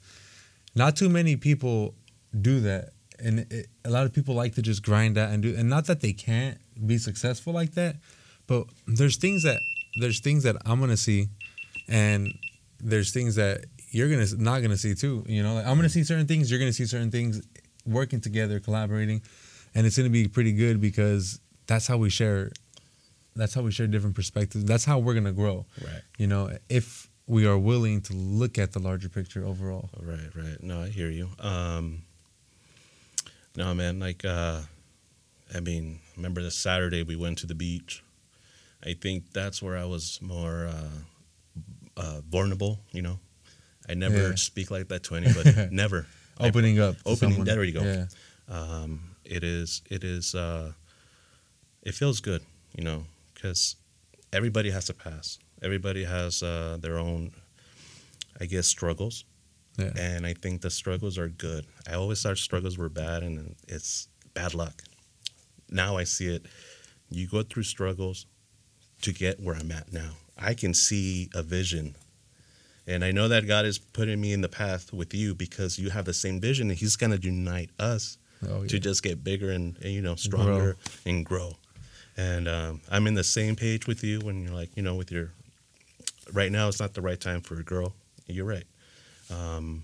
not 0.75 0.95
too 0.95 1.09
many 1.09 1.35
people 1.35 1.95
do 2.41 2.59
that 2.61 2.89
and 3.19 3.39
it, 3.51 3.67
a 3.83 3.89
lot 3.89 4.05
of 4.05 4.13
people 4.13 4.33
like 4.35 4.55
to 4.55 4.61
just 4.61 4.83
grind 4.83 5.17
out 5.17 5.29
and 5.31 5.43
do 5.43 5.55
and 5.57 5.69
not 5.69 5.85
that 5.85 5.99
they 6.01 6.13
can't 6.13 6.57
be 6.88 6.97
successful 6.97 7.51
like 7.53 7.73
that 7.73 7.95
but 8.47 8.65
there's 8.88 9.17
things 9.17 9.43
that 9.43 9.59
there's 9.99 10.19
things 10.19 10.43
that 10.43 10.55
i'm 10.65 10.79
gonna 10.79 10.95
see 10.97 11.27
and 11.88 12.31
there's 12.79 13.11
things 13.11 13.35
that 13.35 13.65
you're 13.91 14.09
gonna 14.09 14.25
not 14.38 14.61
gonna 14.61 14.77
see 14.77 14.93
too 14.95 15.23
you 15.27 15.41
know 15.43 15.55
like 15.55 15.65
i'm 15.65 15.75
gonna 15.75 15.89
see 15.89 16.03
certain 16.03 16.27
things 16.27 16.49
you're 16.49 16.59
gonna 16.59 16.71
see 16.71 16.85
certain 16.85 17.11
things 17.11 17.41
working 17.85 18.21
together 18.21 18.59
collaborating 18.59 19.21
and 19.75 19.85
it's 19.88 19.97
gonna 19.97 20.09
be 20.09 20.27
pretty 20.27 20.53
good 20.53 20.79
because 20.79 21.39
that's 21.67 21.88
how 21.88 21.97
we 21.97 22.09
share 22.09 22.51
that's 23.35 23.53
how 23.53 23.61
we 23.61 23.71
share 23.71 23.88
different 23.88 24.15
perspectives 24.15 24.63
that's 24.65 24.85
how 24.85 24.99
we're 24.99 25.13
gonna 25.15 25.31
grow 25.33 25.65
Right. 25.83 26.01
you 26.17 26.27
know 26.27 26.55
if 26.69 27.08
we 27.29 27.45
are 27.45 27.57
willing 27.57 28.01
to 28.01 28.13
look 28.13 28.57
at 28.57 28.71
the 28.74 28.79
larger 28.79 29.07
picture 29.07 29.45
overall 29.45 29.89
Right, 30.01 30.29
right. 30.36 30.62
No, 30.62 30.81
I 30.81 30.89
hear 30.89 31.09
you. 31.09 31.29
Um, 31.39 32.01
no, 33.55 33.74
man, 33.74 34.00
like, 34.00 34.25
uh, 34.25 34.62
I 35.55 35.59
mean, 35.59 36.00
remember 36.17 36.41
the 36.41 36.51
Saturday 36.51 37.03
we 37.03 37.15
went 37.15 37.38
to 37.39 37.48
the 37.48 37.55
beach? 37.55 38.03
I 38.86 38.93
think 38.93 39.31
that's 39.31 39.62
where 39.62 39.77
I 39.77 39.86
was 39.86 40.19
more 40.21 40.67
uh, 40.67 42.01
uh, 42.01 42.21
vulnerable, 42.29 42.79
you 42.91 43.01
know? 43.03 43.19
I 43.88 43.93
never 43.93 44.29
Yeah. 44.29 44.36
speak 44.36 44.71
like 44.71 44.88
that 44.89 45.03
to 45.03 45.15
anybody. 45.15 45.51
never. 45.71 46.07
I- 46.39 46.48
opening 46.48 46.79
up 46.79 46.95
opening- 47.05 47.17
someone. 47.36 47.45
there 47.45 47.63
you 47.63 47.74
go. 47.74 47.83
yeah 47.83 48.05
um, 48.50 49.01
it 49.25 49.43
is, 49.43 49.81
it 49.91 50.03
is, 50.03 50.33
uh, 50.33 50.71
it 51.83 51.93
feels 51.93 52.19
good, 52.21 52.41
you 52.75 52.83
know, 52.83 53.03
because 53.33 53.75
everybody 54.33 54.71
has 54.71 54.86
to 54.86 54.93
pass. 54.93 55.38
Everybody 55.61 56.03
has 56.03 56.41
uh, 56.43 56.77
their 56.79 56.97
own, 56.97 57.31
I 58.39 58.45
guess, 58.45 58.67
struggles. 58.67 59.25
Yeah. 59.77 59.91
And 59.97 60.25
I 60.25 60.33
think 60.33 60.61
the 60.61 60.69
struggles 60.69 61.17
are 61.17 61.29
good. 61.29 61.65
I 61.89 61.93
always 61.93 62.21
thought 62.21 62.37
struggles 62.37 62.77
were 62.77 62.89
bad 62.89 63.23
and 63.23 63.55
it's 63.67 64.07
bad 64.33 64.53
luck. 64.53 64.83
Now 65.69 65.97
I 65.97 66.03
see 66.03 66.27
it. 66.27 66.45
You 67.09 67.27
go 67.27 67.43
through 67.43 67.63
struggles 67.63 68.25
to 69.01 69.13
get 69.13 69.39
where 69.39 69.55
I'm 69.55 69.71
at 69.71 69.93
now. 69.93 70.11
I 70.37 70.53
can 70.53 70.73
see 70.73 71.29
a 71.33 71.43
vision. 71.43 71.95
And 72.87 73.05
I 73.05 73.11
know 73.11 73.27
that 73.27 73.47
God 73.47 73.65
is 73.65 73.77
putting 73.77 74.19
me 74.19 74.33
in 74.33 74.41
the 74.41 74.49
path 74.49 74.91
with 74.91 75.13
you 75.13 75.35
because 75.35 75.77
you 75.77 75.91
have 75.91 76.05
the 76.05 76.13
same 76.13 76.41
vision 76.41 76.69
and 76.69 76.77
He's 76.77 76.95
going 76.95 77.17
to 77.17 77.21
unite 77.21 77.69
us 77.79 78.17
Oh, 78.47 78.65
to 78.65 78.79
just 78.79 79.03
get 79.03 79.21
bigger 79.21 79.49
and, 79.51 79.75
and, 79.81 79.91
you 79.91 80.01
know 80.01 80.15
stronger 80.15 80.77
and 81.05 81.25
grow. 81.25 81.57
And 82.15 82.47
um, 82.47 82.81
I'm 82.89 83.05
in 83.05 83.13
the 83.13 83.23
same 83.23 83.55
page 83.57 83.85
with 83.85 84.01
you 84.01 84.19
when 84.19 84.41
you're 84.43 84.53
like, 84.53 84.69
you 84.75 84.83
know, 84.83 84.95
with 84.95 85.11
your 85.11 85.33
right 86.33 86.51
now 86.51 86.67
it's 86.67 86.79
not 86.79 86.93
the 86.93 87.01
right 87.01 87.19
time 87.19 87.41
for 87.41 87.59
a 87.59 87.63
girl. 87.63 87.93
You're 88.27 88.45
right. 88.45 88.65
Um, 89.31 89.83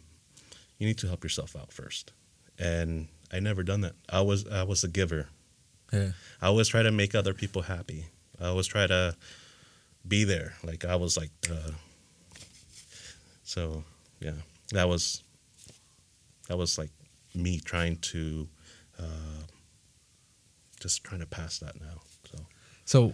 you 0.78 0.88
need 0.88 0.98
to 1.00 1.08
help 1.08 1.24
yourself 1.24 1.56
out 1.56 1.72
first. 1.72 2.12
And 2.60 3.08
I 3.32 3.40
never 3.40 3.64
done 3.64 3.82
that. 3.82 3.94
I 4.10 4.22
was 4.22 4.48
I 4.48 4.64
was 4.64 4.84
a 4.84 4.88
giver. 4.88 5.28
Yeah. 5.92 6.12
I 6.42 6.48
always 6.48 6.68
try 6.68 6.84
to 6.84 6.92
make 6.92 7.16
other 7.16 7.34
people 7.34 7.64
happy. 7.64 8.06
I 8.40 8.48
always 8.48 8.68
try 8.68 8.88
to 8.88 9.16
be 10.08 10.24
there. 10.24 10.54
Like 10.64 10.86
I 10.86 10.96
was 10.96 11.18
like, 11.18 11.32
uh, 11.50 11.72
so 13.44 13.84
yeah, 14.20 14.32
that 14.72 14.88
was 14.88 15.24
that 16.48 16.58
was 16.58 16.78
like 16.78 16.92
me 17.34 17.60
trying 17.60 17.98
to 17.98 18.48
uh, 19.00 19.44
just 20.80 21.04
trying 21.04 21.22
to 21.22 21.28
pass 21.28 21.60
that 21.60 21.80
now. 21.80 22.02
So 22.32 22.46
So, 22.86 23.14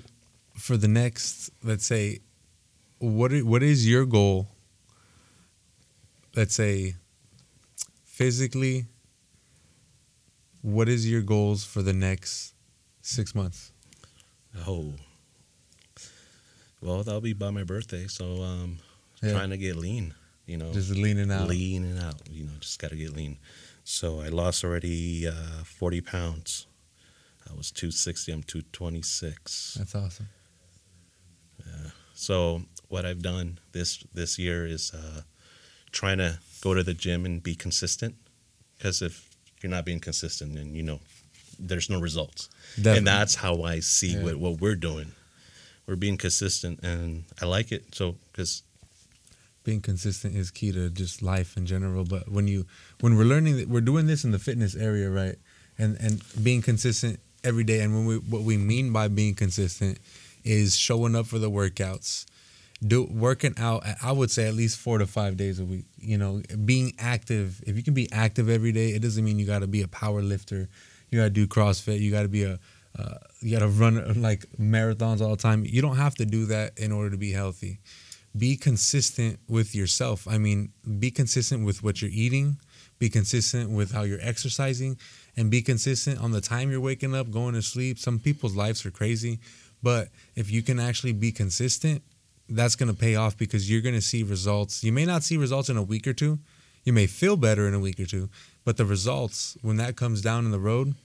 for 0.56 0.78
the 0.78 0.88
next, 0.88 1.50
let's 1.64 1.86
say, 1.86 2.20
what 3.02 3.34
i- 3.34 3.42
what 3.42 3.64
is 3.64 3.88
your 3.88 4.06
goal? 4.06 4.48
Let's 6.36 6.56
say, 6.56 6.96
physically. 8.06 8.86
What 10.62 10.88
is 10.88 11.10
your 11.10 11.22
goals 11.24 11.64
for 11.66 11.82
the 11.82 11.94
next 11.94 12.54
six 13.02 13.34
months? 13.34 13.72
oh, 14.68 14.94
well, 16.82 17.04
that'll 17.04 17.22
be 17.22 17.34
by 17.34 17.50
my 17.52 17.64
birthday. 17.64 18.06
So 18.08 18.42
um, 18.44 18.80
Yeah. 19.24 19.32
trying 19.34 19.50
to 19.52 19.58
get 19.58 19.76
lean. 19.76 20.14
You 20.46 20.58
know, 20.58 20.74
Just 20.74 20.90
leaning 20.92 21.32
out. 21.32 21.48
leaning 21.48 21.98
out. 21.98 22.22
You 22.30 22.44
know, 22.46 22.52
just 22.60 22.80
got 22.80 22.90
to 22.92 22.98
get 22.98 23.14
lean. 23.16 23.38
So 23.84 24.20
I 24.22 24.28
lost 24.30 24.64
already 24.64 25.28
uh, 25.28 25.64
40 25.64 26.02
pounds. 26.02 26.68
I 27.50 27.54
was 27.54 27.72
260. 27.72 28.32
I'm 28.32 28.44
226. 28.44 29.76
That's 29.80 29.96
awesome. 29.96 30.28
So 32.22 32.62
what 32.90 33.04
I've 33.04 33.24
done 33.24 33.58
this 33.72 33.98
this 34.14 34.38
year 34.38 34.68
is 34.68 34.92
uh, 34.94 35.22
trying 35.92 36.20
to 36.20 36.38
go 36.62 36.76
to 36.76 36.84
the 36.84 36.94
gym 36.94 37.26
and 37.26 37.42
be 37.42 37.56
consistent. 37.56 38.14
Because 38.78 39.02
if 39.02 39.28
you're 39.62 39.72
not 39.72 39.86
being 39.86 40.00
consistent, 40.00 40.54
then 40.54 40.76
you 40.76 40.84
know 40.84 41.00
there's 41.58 41.90
no 41.90 42.00
results. 42.00 42.48
Definitely. 42.76 42.98
And 43.00 43.08
that's 43.08 43.36
how 43.36 43.64
I 43.64 43.80
see 43.80 44.14
Yeah. 44.14 44.24
what, 44.24 44.36
what 44.38 44.62
we're 44.62 44.76
doing. 44.76 45.14
We're 45.88 45.96
being 45.96 46.18
consistent, 46.18 46.80
and 46.84 47.24
I 47.42 47.46
like 47.48 47.72
it. 47.72 47.96
So 47.96 48.16
because 48.32 48.62
being 49.64 49.82
consistent 49.82 50.36
is 50.36 50.52
key 50.52 50.72
to 50.72 50.90
just 50.92 51.22
life 51.22 51.56
in 51.58 51.68
general 51.68 52.04
but 52.04 52.28
when 52.28 52.48
you 52.48 52.66
when 53.00 53.16
we're 53.16 53.24
learning 53.34 53.58
that 53.58 53.68
we're 53.70 53.80
doing 53.92 54.08
this 54.08 54.24
in 54.24 54.32
the 54.32 54.40
fitness 54.40 54.76
area 54.76 55.08
right 55.08 55.36
and 55.78 55.96
and 56.02 56.24
being 56.44 56.64
consistent 56.64 57.20
every 57.44 57.64
day 57.64 57.80
and 57.82 57.94
when 57.94 58.06
we 58.08 58.16
what 58.18 58.42
we 58.42 58.58
mean 58.58 58.92
by 58.92 59.08
being 59.08 59.36
consistent 59.36 60.00
is 60.44 60.78
showing 60.78 61.16
up 61.16 61.26
for 61.26 61.40
the 61.40 61.50
workouts 61.50 62.26
do 62.86 63.04
working 63.12 63.54
out 63.58 63.84
i 64.02 64.12
would 64.12 64.32
say 64.32 64.48
at 64.48 64.56
least 64.56 64.78
four 64.78 64.98
to 64.98 65.06
five 65.06 65.38
days 65.38 65.60
a 65.60 65.66
week 65.66 65.86
you 66.02 66.18
know 66.18 66.42
being 66.66 66.94
active. 67.00 67.62
If 67.66 67.78
you 67.78 67.84
can 67.84 67.94
be 67.94 68.12
active 68.12 68.50
every 68.50 68.72
day 68.72 68.90
it 68.90 69.02
doesn't 69.02 69.24
mean 69.24 69.40
you 69.40 69.46
got 69.46 69.60
to 69.60 69.68
be 69.68 69.82
a 69.82 69.88
power 69.88 70.22
lifter. 70.22 70.68
You 71.10 71.20
got 71.20 71.26
to 71.26 71.30
do 71.30 71.48
crossfit. 71.48 72.00
You 72.00 72.12
got 72.12 72.24
to 72.24 72.28
be 72.28 72.44
a 72.44 72.60
uh, 72.98 73.18
you 73.40 73.52
got 73.52 73.60
to 73.60 73.70
run 73.70 74.22
like 74.22 74.46
marathons 74.60 75.22
all 75.22 75.30
the 75.30 75.42
time. 75.42 75.64
You 75.66 75.82
don't 75.82 75.96
have 75.96 76.16
to 76.16 76.26
do 76.26 76.46
that 76.48 76.78
in 76.78 76.92
order 76.92 77.10
to 77.10 77.18
be 77.18 77.32
healthy. 77.32 77.80
Be 78.38 78.58
consistent 78.58 79.40
with 79.48 79.74
yourself. 79.76 80.28
I 80.28 80.38
mean, 80.38 80.72
be 81.00 81.10
consistent 81.10 81.66
with 81.66 81.84
what 81.84 82.02
you're 82.02 82.12
eating, 82.14 82.58
be 83.00 83.10
consistent 83.10 83.70
with 83.72 83.92
how 83.92 84.04
you're 84.04 84.22
exercising, 84.22 84.98
and 85.38 85.50
be 85.50 85.62
consistent 85.62 86.20
on 86.20 86.32
the 86.32 86.42
time 86.42 86.70
you're 86.70 86.82
waking 86.82 87.16
up, 87.16 87.32
going 87.32 87.54
to 87.56 87.62
sleep. 87.62 87.98
Some 87.98 88.20
people's 88.20 88.56
lives 88.56 88.86
are 88.86 88.92
crazy, 88.92 89.40
but 89.84 90.10
if 90.36 90.52
you 90.52 90.62
can 90.62 90.80
actually 90.80 91.14
be 91.14 91.32
consistent, 91.32 92.04
that's 92.50 92.76
going 92.76 92.92
to 92.92 92.98
pay 92.98 93.16
off 93.16 93.38
because 93.38 93.70
you're 93.70 93.82
going 93.82 93.96
to 93.96 94.02
see 94.02 94.24
results. 94.24 94.84
You 94.84 94.92
may 94.92 95.06
not 95.06 95.24
see 95.24 95.38
results 95.38 95.70
in 95.70 95.78
a 95.78 95.84
week 95.84 96.08
or 96.08 96.14
two. 96.14 96.40
You 96.84 96.94
may 96.94 97.08
feel 97.08 97.38
better 97.38 97.68
in 97.68 97.74
a 97.74 97.80
week 97.80 98.00
or 98.00 98.06
two, 98.06 98.30
but 98.66 98.78
the 98.78 98.86
results, 98.86 99.58
when 99.62 99.78
that 99.78 99.96
comes 99.96 100.22
down 100.22 100.46
in 100.46 100.52
the 100.52 100.60
road, 100.60 100.96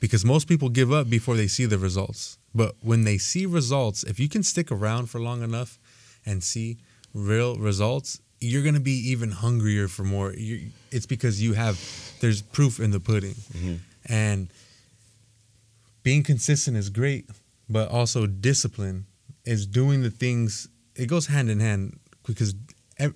because 0.00 0.24
most 0.24 0.48
people 0.48 0.70
give 0.70 0.92
up 0.92 1.10
before 1.10 1.36
they 1.36 1.46
see 1.46 1.66
the 1.66 1.78
results. 1.78 2.38
But 2.54 2.74
when 2.80 3.04
they 3.04 3.18
see 3.18 3.46
results, 3.46 4.02
if 4.02 4.18
you 4.18 4.28
can 4.28 4.42
stick 4.42 4.72
around 4.72 5.06
for 5.06 5.20
long 5.20 5.42
enough 5.42 5.78
and 6.24 6.42
see 6.42 6.78
real 7.14 7.56
results, 7.56 8.20
you're 8.40 8.62
going 8.62 8.74
to 8.74 8.80
be 8.80 9.10
even 9.10 9.30
hungrier 9.30 9.86
for 9.86 10.02
more. 10.02 10.32
you 10.32 10.70
it's 10.90 11.06
because 11.06 11.42
you 11.42 11.52
have, 11.52 11.78
there's 12.20 12.42
proof 12.42 12.80
in 12.80 12.90
the 12.90 12.98
pudding. 12.98 13.34
Mm-hmm. 13.34 13.74
And 14.06 14.48
being 16.02 16.22
consistent 16.22 16.76
is 16.76 16.90
great, 16.90 17.28
but 17.68 17.88
also 17.90 18.26
discipline 18.26 19.06
is 19.44 19.66
doing 19.66 20.02
the 20.02 20.10
things, 20.10 20.68
it 20.96 21.06
goes 21.06 21.26
hand 21.26 21.50
in 21.50 21.60
hand 21.60 21.98
because 22.26 22.54
ev- 22.98 23.14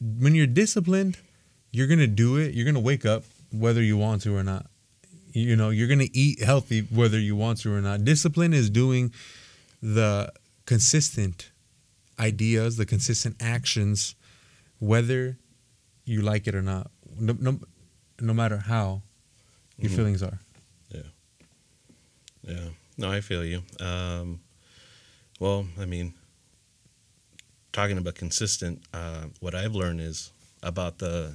when 0.00 0.34
you're 0.34 0.46
disciplined, 0.46 1.18
you're 1.72 1.86
going 1.86 1.98
to 2.00 2.06
do 2.06 2.36
it. 2.36 2.54
You're 2.54 2.64
going 2.64 2.74
to 2.74 2.80
wake 2.80 3.04
up 3.06 3.24
whether 3.52 3.82
you 3.82 3.96
want 3.96 4.22
to 4.22 4.36
or 4.36 4.44
not 4.44 4.66
you 5.32 5.54
know 5.54 5.70
you're 5.70 5.86
going 5.88 6.00
to 6.00 6.16
eat 6.16 6.42
healthy 6.42 6.80
whether 6.82 7.18
you 7.18 7.34
want 7.36 7.58
to 7.60 7.72
or 7.72 7.80
not 7.80 8.04
discipline 8.04 8.52
is 8.52 8.68
doing 8.70 9.12
the 9.82 10.28
consistent 10.66 11.50
ideas 12.18 12.76
the 12.76 12.86
consistent 12.86 13.34
actions 13.40 14.14
whether 14.80 15.36
you 16.04 16.20
like 16.22 16.46
it 16.48 16.54
or 16.54 16.62
not 16.62 16.90
no, 17.18 17.36
no, 17.40 17.58
no 18.20 18.32
matter 18.34 18.56
how 18.56 19.02
your 19.78 19.90
Mhm. 19.90 19.96
feelings 19.96 20.22
are 20.22 20.38
Yeah. 22.42 22.68
No, 22.96 23.10
I 23.10 23.20
feel 23.20 23.44
you. 23.44 23.62
Um, 23.80 24.40
well, 25.38 25.66
I 25.80 25.86
mean, 25.86 26.14
talking 27.72 27.98
about 27.98 28.14
consistent, 28.14 28.82
uh, 28.92 29.24
what 29.40 29.54
I've 29.54 29.74
learned 29.74 30.00
is 30.00 30.32
about 30.62 30.98
the 30.98 31.34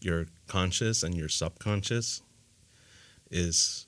your 0.00 0.26
conscious 0.48 1.02
and 1.02 1.14
your 1.14 1.28
subconscious 1.28 2.22
is 3.30 3.86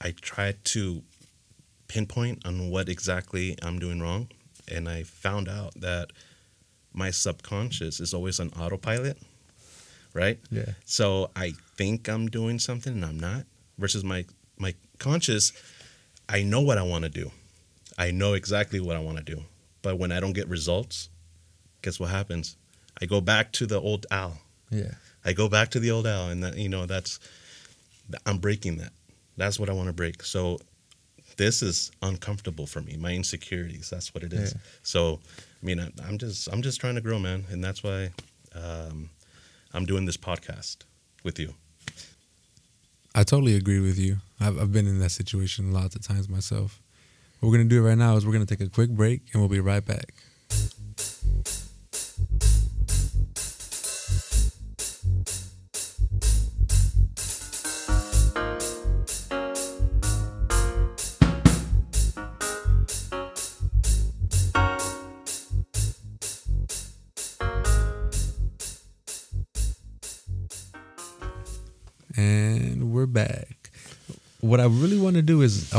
I 0.00 0.12
try 0.12 0.54
to 0.64 1.02
pinpoint 1.88 2.46
on 2.46 2.70
what 2.70 2.88
exactly 2.88 3.56
I'm 3.62 3.78
doing 3.78 4.00
wrong, 4.00 4.28
and 4.70 4.88
I 4.88 5.02
found 5.02 5.48
out 5.48 5.74
that 5.80 6.10
my 6.92 7.10
subconscious 7.10 8.00
is 8.00 8.14
always 8.14 8.38
on 8.40 8.50
autopilot, 8.50 9.18
right? 10.12 10.38
yeah 10.50 10.72
So 10.84 11.30
I 11.34 11.52
think 11.76 12.08
I'm 12.08 12.28
doing 12.28 12.58
something 12.58 12.92
and 12.92 13.04
I'm 13.04 13.18
not. 13.18 13.44
Versus 13.78 14.04
my 14.04 14.24
my 14.56 14.74
conscious, 14.98 15.52
I 16.28 16.42
know 16.42 16.60
what 16.60 16.78
I 16.78 16.82
want 16.82 17.04
to 17.04 17.10
do. 17.10 17.30
I 17.98 18.10
know 18.10 18.34
exactly 18.34 18.80
what 18.80 18.96
I 18.96 19.00
want 19.00 19.18
to 19.18 19.24
do. 19.24 19.42
But 19.82 19.98
when 19.98 20.12
I 20.12 20.20
don't 20.20 20.32
get 20.32 20.48
results, 20.48 21.08
guess 21.82 22.00
what 22.00 22.10
happens? 22.10 22.56
I 23.00 23.06
go 23.06 23.20
back 23.20 23.52
to 23.52 23.66
the 23.66 23.80
old 23.80 24.06
Al. 24.10 24.38
yeah 24.70 24.92
I 25.24 25.32
go 25.32 25.48
back 25.48 25.70
to 25.70 25.80
the 25.80 25.90
old 25.90 26.06
Al, 26.06 26.28
and 26.28 26.44
that 26.44 26.56
you 26.56 26.68
know 26.68 26.86
that's 26.86 27.18
I'm 28.26 28.38
breaking 28.38 28.76
that. 28.78 28.92
That's 29.36 29.58
what 29.58 29.68
I 29.68 29.72
want 29.72 29.88
to 29.88 29.92
break. 29.92 30.22
So 30.22 30.58
this 31.36 31.62
is 31.62 31.90
uncomfortable 32.02 32.66
for 32.66 32.80
me. 32.80 32.96
My 32.96 33.12
insecurities. 33.12 33.90
That's 33.90 34.14
what 34.14 34.22
it 34.22 34.32
is. 34.32 34.52
Yeah. 34.52 34.60
So 34.82 35.20
I 35.62 35.66
mean, 35.66 35.80
I, 35.80 35.90
I'm 36.06 36.18
just 36.18 36.48
I'm 36.52 36.62
just 36.62 36.80
trying 36.80 36.94
to 36.96 37.00
grow, 37.00 37.18
man, 37.18 37.44
and 37.50 37.64
that's 37.64 37.82
why 37.82 38.10
um, 38.54 39.10
I'm 39.72 39.86
doing 39.86 40.04
this 40.04 40.16
podcast 40.16 40.78
with 41.22 41.38
you. 41.38 41.54
I 43.14 43.22
totally 43.22 43.56
agree 43.56 43.80
with 43.80 43.98
you 43.98 44.18
I've, 44.40 44.60
I've 44.60 44.72
been 44.72 44.86
in 44.86 44.98
that 45.00 45.10
situation 45.10 45.72
lots 45.72 45.94
of 45.96 46.06
times 46.06 46.28
myself 46.28 46.80
what 47.40 47.50
we're 47.50 47.56
going 47.56 47.68
to 47.68 47.74
do 47.74 47.86
right 47.86 47.98
now 47.98 48.16
is 48.16 48.24
we're 48.24 48.32
going 48.32 48.46
to 48.46 48.56
take 48.56 48.66
a 48.66 48.70
quick 48.70 48.90
break 48.90 49.22
and 49.32 49.42
we'll 49.42 49.50
be 49.50 49.60
right 49.60 49.84
back 49.84 49.94
back. 50.48 50.83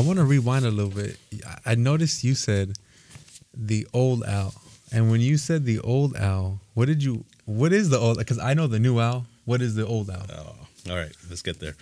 Want 0.05 0.19
to 0.19 0.25
rewind 0.25 0.65
a 0.65 0.71
little 0.71 0.91
bit. 0.91 1.17
I- 1.45 1.71
I 1.71 1.75
noticed 1.75 2.23
you 2.23 2.35
said 2.35 2.77
the 3.53 3.87
old 3.93 4.23
Al, 4.23 4.53
and 4.91 5.09
when 5.11 5.21
you 5.21 5.37
said 5.37 5.65
the 5.65 5.79
old 5.79 6.15
Al, 6.15 6.59
what 6.73 6.85
did 6.87 7.03
you? 7.03 7.25
What 7.45 7.73
is 7.73 7.89
the 7.89 7.97
old? 7.99 8.17
Because 8.17 8.39
I 8.39 8.53
know 8.53 8.67
the 8.67 8.79
new 8.79 8.99
Al. 8.99 9.25
What 9.45 9.61
is 9.61 9.75
the 9.75 9.85
old 9.85 10.09
Al? 10.09 10.25
Oh, 10.33 10.55
all 10.91 10.95
right, 10.97 11.11
let's 11.29 11.41
get 11.41 11.59
there. 11.59 11.75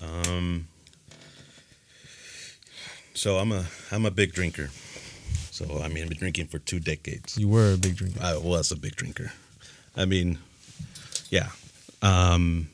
Um, 0.00 0.66
so 3.14 3.36
I'm 3.38 3.52
a 3.52 3.64
I'm 3.92 4.06
a 4.06 4.10
big 4.10 4.32
drinker. 4.32 4.70
So 5.50 5.80
I 5.82 5.88
mean, 5.88 6.02
I've 6.04 6.08
been 6.08 6.18
drinking 6.18 6.46
for 6.46 6.58
two 6.58 6.80
decades. 6.80 7.36
You 7.38 7.48
were 7.48 7.74
a 7.74 7.76
big 7.76 7.96
drinker. 7.96 8.20
I 8.22 8.36
was 8.38 8.72
a 8.72 8.76
big 8.76 8.96
drinker. 8.96 9.32
I 9.96 10.04
mean, 10.06 10.38
yeah. 11.30 11.48
Um, 12.02 12.70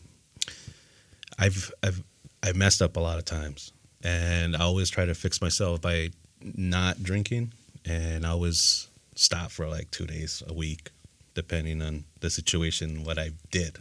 I've 1.38 1.72
I've 1.82 2.02
I've 2.42 2.56
messed 2.56 2.80
up 2.80 2.96
a 2.96 3.00
lot 3.00 3.18
of 3.18 3.24
times, 3.24 3.72
and 4.02 4.56
I 4.56 4.60
always 4.60 4.90
try 4.90 5.04
to 5.04 5.14
fix 5.14 5.40
myself 5.40 5.80
by 5.80 6.10
not 6.42 7.02
drinking, 7.02 7.52
and 7.84 8.26
I 8.26 8.30
always 8.30 8.88
stop 9.14 9.50
for 9.50 9.66
like 9.66 9.90
two 9.90 10.06
days 10.06 10.42
a 10.46 10.52
week, 10.52 10.90
depending 11.34 11.82
on 11.82 12.04
the 12.20 12.30
situation, 12.30 13.04
what 13.04 13.18
I 13.18 13.30
did. 13.50 13.78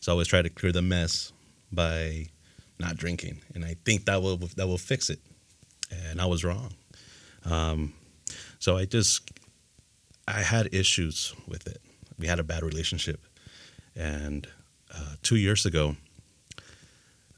So 0.00 0.10
I 0.10 0.14
always 0.14 0.28
try 0.28 0.42
to 0.42 0.48
clear 0.48 0.72
the 0.72 0.82
mess 0.82 1.32
by 1.72 2.26
not 2.78 2.96
drinking, 2.96 3.40
and 3.54 3.64
I 3.64 3.76
think 3.84 4.04
that 4.06 4.22
will 4.22 4.36
that 4.36 4.66
will 4.66 4.78
fix 4.78 5.10
it. 5.10 5.20
And 5.90 6.20
I 6.20 6.26
was 6.26 6.44
wrong. 6.44 6.74
Um, 7.44 7.94
so 8.58 8.76
I 8.76 8.84
just 8.84 9.30
I 10.26 10.42
had 10.42 10.72
issues 10.72 11.34
with 11.46 11.66
it. 11.66 11.80
We 12.18 12.26
had 12.26 12.38
a 12.38 12.44
bad 12.44 12.62
relationship, 12.62 13.20
and 13.96 14.46
uh, 14.94 15.14
two 15.22 15.36
years 15.36 15.66
ago, 15.66 15.96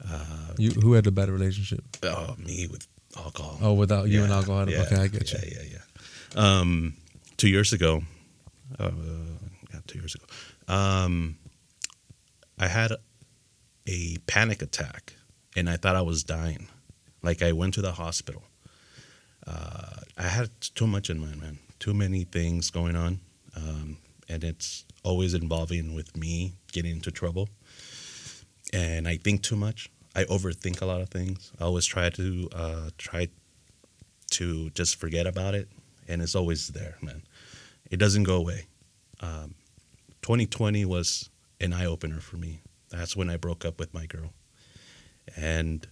uh, 0.09 0.53
You 0.57 0.71
who 0.71 0.93
had 0.93 1.07
a 1.07 1.11
better 1.11 1.31
relationship? 1.31 1.83
oh, 2.03 2.35
me 2.37 2.67
with 2.67 2.87
alcohol. 3.17 3.57
Oh, 3.61 3.73
without 3.73 4.07
you 4.07 4.23
and 4.23 4.31
alcohol. 4.31 4.69
yeah, 4.69 4.81
okay, 4.83 4.95
I 4.97 5.07
get 5.07 5.31
you. 5.31 5.39
Yeah, 5.43 5.49
yeah, 5.61 5.77
yeah. 6.35 6.59
Um, 6.59 6.93
two 7.37 7.49
years 7.49 7.73
ago, 7.73 8.03
uh, 8.79 8.91
yeah, 9.73 9.79
two 9.87 9.99
years 9.99 10.15
ago, 10.15 10.25
um, 10.73 11.37
I 12.57 12.67
had 12.67 12.93
a 13.87 14.17
panic 14.27 14.61
attack, 14.61 15.13
and 15.55 15.69
I 15.69 15.77
thought 15.77 15.95
I 15.95 16.01
was 16.01 16.23
dying. 16.23 16.67
Like 17.23 17.41
I 17.41 17.51
went 17.51 17.73
to 17.75 17.81
the 17.81 17.91
hospital. 17.91 18.43
Uh, 19.45 19.97
I 20.17 20.23
had 20.27 20.49
too 20.75 20.87
much 20.87 21.09
in 21.09 21.19
mind, 21.19 21.41
man. 21.41 21.59
Too 21.79 21.93
many 21.93 22.23
things 22.25 22.69
going 22.69 22.95
on, 22.95 23.19
um, 23.55 23.97
and 24.29 24.43
it's 24.43 24.85
always 25.03 25.33
involving 25.33 25.93
with 25.95 26.15
me 26.15 26.53
getting 26.71 26.91
into 26.91 27.11
trouble. 27.11 27.49
And 28.73 29.07
I 29.07 29.17
think 29.17 29.41
too 29.43 29.55
much. 29.55 29.89
I 30.15 30.23
overthink 30.25 30.81
a 30.81 30.85
lot 30.85 31.01
of 31.01 31.09
things. 31.09 31.51
I 31.59 31.63
always 31.63 31.85
try 31.85 32.09
to 32.09 32.49
uh, 32.53 32.89
try 32.97 33.29
to 34.31 34.69
just 34.71 34.97
forget 34.97 35.25
about 35.25 35.55
it, 35.55 35.69
and 36.07 36.21
it's 36.21 36.35
always 36.35 36.69
there, 36.69 36.97
man. 37.01 37.21
It 37.89 37.97
doesn't 37.97 38.23
go 38.23 38.35
away. 38.35 38.65
Um, 39.21 39.55
2020 40.21 40.85
was 40.85 41.29
an 41.59 41.73
eye 41.73 41.85
opener 41.85 42.19
for 42.19 42.37
me. 42.37 42.61
That's 42.89 43.15
when 43.15 43.29
I 43.29 43.37
broke 43.37 43.63
up 43.63 43.79
with 43.79 43.93
my 43.93 44.05
girl, 44.05 44.33
and 45.37 45.87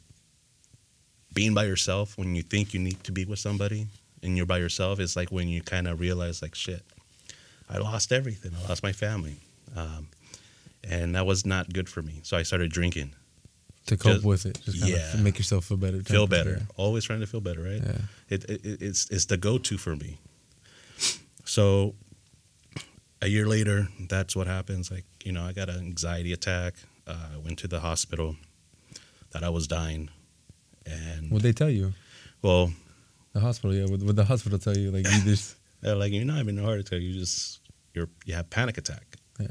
being 1.34 1.54
by 1.54 1.66
yourself 1.66 2.18
when 2.18 2.36
you 2.36 2.42
think 2.42 2.74
you 2.74 2.80
need 2.80 3.04
to 3.04 3.12
be 3.12 3.26
with 3.26 3.40
somebody 3.40 3.88
and 4.24 4.36
you're 4.36 4.46
by 4.46 4.58
yourself 4.58 5.00
is 5.00 5.16
like 5.16 5.32
when 5.32 5.48
you 5.48 5.62
kind 5.62 5.88
of 5.88 6.00
realize 6.00 6.42
like 6.42 6.56
shit 6.56 6.84
i 7.70 7.78
lost 7.78 8.12
everything 8.12 8.52
i 8.58 8.68
lost 8.68 8.84
my 8.84 8.92
family 8.92 9.38
um, 9.76 10.08
and 10.84 11.16
that 11.16 11.26
was 11.26 11.46
not 11.46 11.72
good 11.74 11.90
for 11.90 12.02
me 12.02 12.20
so 12.24 12.38
i 12.38 12.44
started 12.44 12.72
drinking 12.72 13.14
To 13.88 13.98
cope 13.98 14.14
Just- 14.14 14.26
with 14.26 14.46
it, 14.46 14.60
just 14.66 14.80
kind 14.82 14.94
yeah. 14.94 15.14
of 15.14 15.22
make 15.22 15.38
yourself 15.38 15.66
feel 15.66 15.78
better. 15.78 16.02
feel 16.04 16.28
better 16.28 16.58
thing. 16.58 16.68
always 16.78 17.04
trying 17.06 17.22
to 17.22 17.28
feel 17.28 17.42
better 17.42 17.62
right 17.62 17.82
Yeah. 17.84 18.02
it, 18.30 18.44
it, 18.46 18.66
it- 18.66 18.82
it's 18.82 19.10
it's 19.10 19.26
the 19.26 19.38
go-to 19.38 19.78
for 19.78 19.96
me 19.96 20.20
so 21.46 21.96
a 23.22 23.28
year 23.28 23.46
later 23.48 23.88
that's 24.08 24.36
what 24.36 24.48
happens 24.48 24.92
like 24.92 25.06
you 25.26 25.32
know 25.32 25.44
i 25.44 25.52
got 25.54 25.70
an 25.70 25.80
anxiety 25.80 26.32
attack 26.34 26.74
uh, 27.08 27.16
i 27.34 27.38
went 27.38 27.58
to 27.60 27.68
the 27.68 27.80
hospital 27.80 28.36
that 29.32 29.44
i 29.44 29.50
was 29.50 29.68
dying 29.68 30.10
and 30.86 31.30
What 31.30 31.44
they 31.44 31.52
tell 31.54 31.70
you? 31.70 31.94
well 32.42 32.72
The 33.34 33.40
hospital, 33.42 33.76
yeah. 33.76 33.86
What, 33.86 34.02
what 34.02 34.16
the 34.16 34.26
hospital 34.26 34.58
tell 34.58 34.76
you? 34.76 34.90
Like 34.90 35.06
you 35.06 35.22
just, 35.32 35.56
they're 35.82 35.94
like 35.96 36.12
you're 36.14 36.26
not 36.26 36.38
having 36.38 36.58
a 36.58 36.64
heart 36.64 36.80
attack 36.80 37.02
you 37.02 37.14
just 37.14 37.60
you're 37.94 38.10
you 38.26 38.34
have 38.34 38.50
panic 38.50 38.78
attack 38.78 39.06
yeah. 39.40 39.48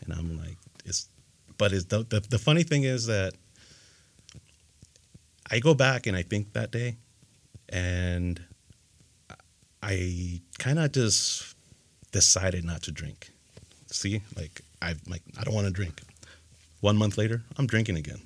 and 0.00 0.12
i'm 0.16 0.36
like 0.38 0.56
it's 0.84 1.08
but 1.58 1.72
it's 1.72 1.84
the, 1.86 1.98
the, 2.04 2.20
the 2.30 2.38
funny 2.38 2.62
thing 2.62 2.82
is 2.84 3.06
that 3.06 3.34
i 5.50 5.58
go 5.58 5.74
back 5.74 6.06
and 6.06 6.16
i 6.16 6.22
think 6.22 6.52
that 6.52 6.70
day 6.70 6.96
and 7.68 8.40
i 9.82 10.40
kind 10.58 10.78
of 10.78 10.92
just 10.92 11.54
decided 12.12 12.64
not 12.64 12.82
to 12.82 12.90
drink 12.92 13.30
see 13.90 14.22
like 14.36 14.60
i 14.80 14.94
like 15.08 15.22
i 15.38 15.44
don't 15.44 15.54
want 15.54 15.66
to 15.66 15.72
drink 15.72 16.00
one 16.80 16.96
month 16.96 17.16
later 17.18 17.42
i'm 17.58 17.66
drinking 17.66 17.96
again 17.96 18.20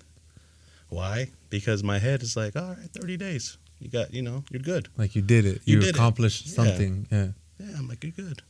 why 0.89 1.29
because 1.51 1.83
my 1.83 1.99
head 1.99 2.23
is 2.23 2.37
like 2.37 2.57
all 2.57 2.69
right 2.71 2.91
30 2.93 3.17
days 3.17 3.59
you 3.81 3.89
got 3.89 4.13
you 4.15 4.23
know 4.23 4.45
you're 4.51 4.63
good 4.63 4.89
Like 4.97 5.15
you 5.15 5.23
did 5.23 5.45
it. 5.45 5.61
You 5.65 5.75
You, 5.75 5.81
did 5.81 5.89
it. 5.91 5.95
accomplished 5.97 6.47
Yeah. 6.47 6.53
something. 6.55 7.07
Yeah. 7.13 7.29
yeah, 7.59 7.77
I'm 7.77 7.87
like, 7.89 8.03
you're 8.03 8.13
good. 8.13 8.41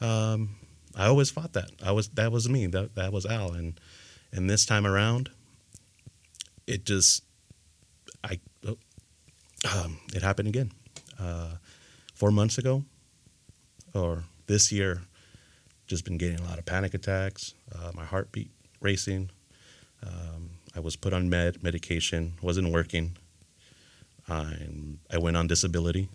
Um, 0.00 0.50
I 0.96 1.06
always 1.06 1.30
fought 1.30 1.52
that. 1.54 1.70
I 1.82 1.92
was 1.92 2.08
that 2.10 2.32
was 2.32 2.48
me. 2.48 2.66
That 2.66 2.94
that 2.94 3.12
was 3.12 3.26
Al. 3.26 3.52
And 3.52 3.80
and 4.32 4.48
this 4.48 4.66
time 4.66 4.86
around, 4.86 5.30
it 6.66 6.84
just 6.84 7.24
I 8.24 8.38
um, 9.74 9.98
it 10.14 10.22
happened 10.22 10.48
again. 10.48 10.72
Uh, 11.18 11.54
four 12.14 12.30
months 12.30 12.58
ago, 12.58 12.84
or 13.94 14.24
this 14.46 14.72
year, 14.72 15.02
just 15.86 16.04
been 16.04 16.18
getting 16.18 16.40
a 16.40 16.44
lot 16.44 16.58
of 16.58 16.66
panic 16.66 16.94
attacks. 16.94 17.54
Uh, 17.74 17.92
my 17.94 18.04
heartbeat 18.04 18.50
racing. 18.80 19.30
Um, 20.04 20.50
I 20.74 20.80
was 20.80 20.96
put 20.96 21.12
on 21.12 21.28
med 21.28 21.62
medication. 21.62 22.34
wasn't 22.42 22.72
working. 22.72 23.16
I'm, 24.28 25.00
I 25.12 25.18
went 25.18 25.36
on 25.36 25.46
disability 25.46 26.08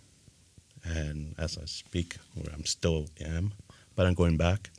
and 0.83 1.35
as 1.37 1.57
I 1.57 1.65
speak, 1.65 2.17
where 2.35 2.53
I'm 2.53 2.65
still 2.65 3.07
am, 3.19 3.53
but 3.97 4.05
I'm 4.05 4.13
going 4.13 4.38
back. 4.38 4.69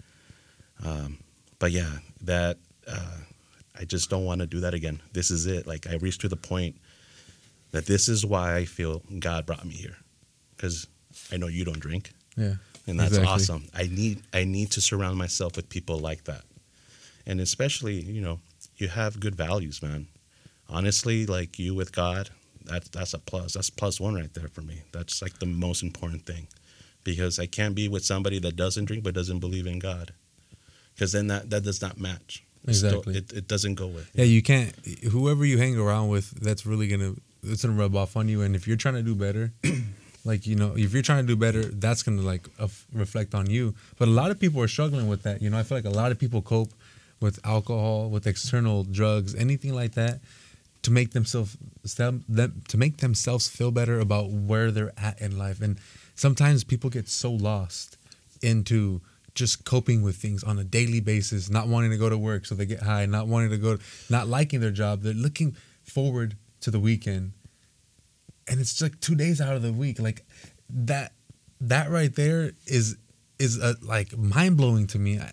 Um, 0.84 1.18
but 1.58 1.72
yeah, 1.72 1.98
that 2.22 2.56
uh, 2.86 3.16
I 3.78 3.84
just 3.84 4.08
don't 4.08 4.24
want 4.24 4.40
to 4.40 4.46
do 4.46 4.60
that 4.60 4.72
again. 4.74 5.02
This 5.12 5.30
is 5.30 5.44
it. 5.46 5.66
Like 5.66 5.86
I 5.86 5.96
reached 5.96 6.22
to 6.22 6.28
the 6.28 6.36
point 6.36 6.76
that 7.72 7.84
this 7.86 8.08
is 8.08 8.24
why 8.24 8.56
I 8.56 8.64
feel 8.64 9.02
God 9.18 9.44
brought 9.44 9.64
me 9.66 9.74
here, 9.74 9.96
because 10.56 10.86
I 11.32 11.36
know 11.36 11.48
you 11.48 11.64
don't 11.64 11.80
drink, 11.80 12.12
Yeah. 12.36 12.54
and 12.86 12.98
that's 12.98 13.18
Exactly. 13.18 13.26
awesome. 13.32 13.64
I 13.74 13.82
need 13.88 14.22
I 14.32 14.44
need 14.44 14.70
to 14.72 14.80
surround 14.80 15.18
myself 15.18 15.56
with 15.56 15.68
people 15.68 15.98
like 15.98 16.24
that, 16.24 16.44
and 17.26 17.40
especially 17.40 18.00
you 18.00 18.22
know 18.22 18.40
you 18.76 18.88
have 18.88 19.20
good 19.20 19.34
values, 19.34 19.82
man. 19.82 20.06
Honestly, 20.68 21.26
like 21.26 21.58
you 21.58 21.74
with 21.74 21.90
God, 21.92 22.30
that's 22.64 22.88
that's 22.90 23.14
a 23.14 23.18
plus. 23.18 23.54
That's 23.54 23.70
plus 23.70 24.00
one 24.00 24.14
right 24.14 24.32
there 24.32 24.48
for 24.48 24.62
me. 24.62 24.82
That's 24.92 25.20
like 25.22 25.38
the 25.40 25.46
most 25.46 25.82
important 25.82 26.24
thing, 26.24 26.46
because 27.04 27.38
I 27.38 27.46
can't 27.46 27.74
be 27.74 27.88
with 27.88 28.04
somebody 28.04 28.38
that 28.40 28.56
doesn't 28.56 28.86
drink 28.86 29.04
but 29.04 29.14
doesn't 29.14 29.40
believe 29.40 29.66
in 29.66 29.78
God, 29.78 30.12
because 30.94 31.12
then 31.12 31.26
that 31.28 31.50
that 31.50 31.64
does 31.64 31.80
not 31.80 31.98
match. 31.98 32.44
Exactly. 32.66 33.16
it, 33.16 33.32
it 33.32 33.48
doesn't 33.48 33.74
go 33.74 33.86
with. 33.86 34.10
Yeah, 34.14 34.24
you 34.24 34.42
can't. 34.42 34.74
Whoever 35.10 35.44
you 35.44 35.58
hang 35.58 35.78
around 35.78 36.08
with, 36.08 36.30
that's 36.40 36.66
really 36.66 36.88
gonna 36.88 37.14
it's 37.42 37.64
gonna 37.64 37.78
rub 37.78 37.96
off 37.96 38.16
on 38.16 38.28
you. 38.28 38.42
And 38.42 38.54
if 38.54 38.66
you're 38.66 38.76
trying 38.76 38.94
to 38.94 39.02
do 39.02 39.14
better, 39.14 39.52
like 40.24 40.46
you 40.46 40.56
know, 40.56 40.74
if 40.76 40.92
you're 40.92 41.02
trying 41.02 41.24
to 41.24 41.26
do 41.26 41.36
better, 41.36 41.62
that's 41.64 42.02
gonna 42.02 42.22
like 42.22 42.46
reflect 42.92 43.34
on 43.34 43.48
you. 43.48 43.74
But 43.98 44.08
a 44.08 44.10
lot 44.10 44.30
of 44.30 44.40
people 44.40 44.60
are 44.62 44.68
struggling 44.68 45.08
with 45.08 45.22
that. 45.22 45.40
You 45.42 45.50
know, 45.50 45.58
I 45.58 45.62
feel 45.62 45.78
like 45.78 45.84
a 45.84 45.90
lot 45.90 46.12
of 46.12 46.18
people 46.18 46.42
cope 46.42 46.72
with 47.20 47.40
alcohol, 47.44 48.10
with 48.10 48.26
external 48.26 48.84
drugs, 48.84 49.34
anything 49.34 49.74
like 49.74 49.94
that, 49.94 50.20
to 50.82 50.90
make 50.90 51.12
themselves 51.12 51.56
them 51.96 52.24
to 52.68 52.76
make 52.76 52.98
themselves 52.98 53.48
feel 53.48 53.70
better 53.70 53.98
about 53.98 54.30
where 54.30 54.70
they're 54.70 54.92
at 54.96 55.20
in 55.20 55.38
life. 55.38 55.60
And 55.60 55.78
sometimes 56.18 56.64
people 56.64 56.90
get 56.90 57.08
so 57.08 57.30
lost 57.32 57.96
into 58.42 59.00
just 59.34 59.64
coping 59.64 60.02
with 60.02 60.16
things 60.16 60.42
on 60.42 60.58
a 60.58 60.64
daily 60.64 61.00
basis, 61.00 61.48
not 61.48 61.68
wanting 61.68 61.90
to 61.92 61.96
go 61.96 62.08
to 62.08 62.18
work 62.18 62.44
so 62.44 62.54
they 62.54 62.66
get 62.66 62.82
high, 62.82 63.06
not 63.06 63.28
wanting 63.28 63.50
to 63.50 63.56
go, 63.56 63.78
not 64.10 64.26
liking 64.26 64.60
their 64.60 64.72
job. 64.72 65.02
They're 65.02 65.14
looking 65.14 65.56
forward 65.84 66.36
to 66.60 66.70
the 66.72 66.80
weekend, 66.80 67.32
and 68.48 68.60
it's 68.60 68.80
like 68.82 68.98
two 69.00 69.14
days 69.14 69.40
out 69.40 69.54
of 69.54 69.62
the 69.62 69.72
week. 69.72 70.00
Like 70.00 70.24
that, 70.70 71.12
that 71.60 71.88
right 71.90 72.14
there 72.14 72.52
is 72.66 72.96
is 73.38 73.60
uh 73.60 73.74
like 73.80 74.16
mind 74.18 74.56
blowing 74.56 74.88
to 74.88 74.98
me. 74.98 75.20
I, 75.20 75.30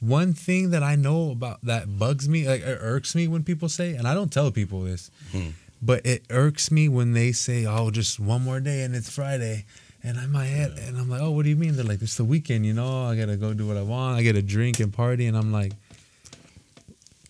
one 0.00 0.32
thing 0.34 0.70
that 0.70 0.82
I 0.82 0.96
know 0.96 1.30
about 1.30 1.62
that 1.62 1.96
bugs 1.98 2.28
me, 2.28 2.46
like 2.48 2.62
it 2.62 2.78
irks 2.80 3.14
me 3.14 3.28
when 3.28 3.44
people 3.44 3.68
say, 3.68 3.94
and 3.94 4.08
I 4.08 4.14
don't 4.14 4.32
tell 4.32 4.50
people 4.50 4.82
this, 4.82 5.10
Hmm. 5.30 5.50
but 5.80 6.04
it 6.04 6.24
irks 6.30 6.70
me 6.72 6.88
when 6.88 7.12
they 7.12 7.30
say, 7.32 7.64
"Oh, 7.66 7.90
just 7.92 8.18
one 8.18 8.42
more 8.42 8.58
day 8.60 8.82
and 8.82 8.94
it's 8.96 9.08
Friday," 9.08 9.64
and 10.04 10.18
I'm 10.18 10.30
my 10.30 10.44
head, 10.44 10.78
and 10.78 10.96
I'm 10.96 11.08
like, 11.08 11.22
"Oh, 11.22 11.30
what 11.30 11.44
do 11.44 11.48
you 11.48 11.56
mean?" 11.56 11.76
They're 11.76 11.84
like, 11.84 12.02
"It's 12.02 12.16
the 12.16 12.24
weekend, 12.24 12.66
you 12.66 12.74
know. 12.74 13.04
I 13.04 13.16
gotta 13.16 13.36
go 13.36 13.54
do 13.54 13.66
what 13.66 13.76
I 13.76 13.82
want. 13.82 14.18
I 14.18 14.22
gotta 14.22 14.42
drink 14.42 14.78
and 14.78 14.92
party," 14.92 15.26
and 15.26 15.36
I'm 15.36 15.50
like, 15.50 15.72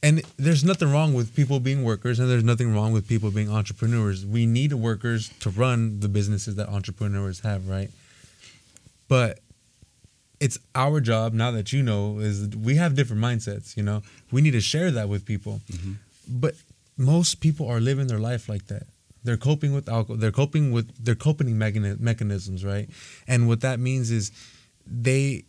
and 0.04 0.20
there's 0.36 0.62
nothing 0.62 0.92
wrong 0.92 1.14
with 1.14 1.34
people 1.34 1.60
being 1.60 1.82
workers 1.82 2.18
and 2.18 2.30
there's 2.30 2.44
nothing 2.44 2.74
wrong 2.74 2.92
with 2.92 3.08
people 3.08 3.30
being 3.30 3.50
entrepreneurs. 3.50 4.26
We 4.26 4.44
need 4.44 4.74
workers 4.74 5.30
to 5.40 5.48
run 5.48 6.00
the 6.00 6.10
businesses 6.10 6.56
that 6.56 6.68
entrepreneurs 6.68 7.40
have 7.40 7.66
right? 7.66 7.90
But 9.08 9.38
it's 10.40 10.58
our 10.74 11.00
job 11.00 11.32
now 11.32 11.52
that 11.52 11.72
you 11.72 11.82
know 11.82 12.18
is 12.18 12.54
we 12.54 12.74
have 12.74 12.94
different 12.94 13.22
mindsets 13.22 13.78
you 13.78 13.82
know? 13.82 14.02
We 14.30 14.42
need 14.42 14.50
to 14.50 14.60
share 14.60 14.90
that 14.90 15.08
with 15.08 15.24
people. 15.24 15.62
Mm-hmm. 15.72 15.92
But 16.28 16.54
most 16.98 17.40
people 17.40 17.66
are 17.66 17.80
living 17.80 18.06
their 18.06 18.18
life 18.18 18.46
like 18.46 18.66
that 18.66 18.86
they're 19.24 19.36
coping 19.36 19.72
with 19.74 19.88
alcohol 19.88 20.16
they're 20.16 20.30
coping 20.30 20.70
with 20.70 21.04
their 21.04 21.14
coping 21.14 21.48
mechani- 21.48 21.98
mechanisms 21.98 22.64
right? 22.64 22.88
And 23.26 23.48
what 23.48 23.60
that 23.62 23.80
means 23.80 24.10
is 24.10 24.30
they 24.86 25.44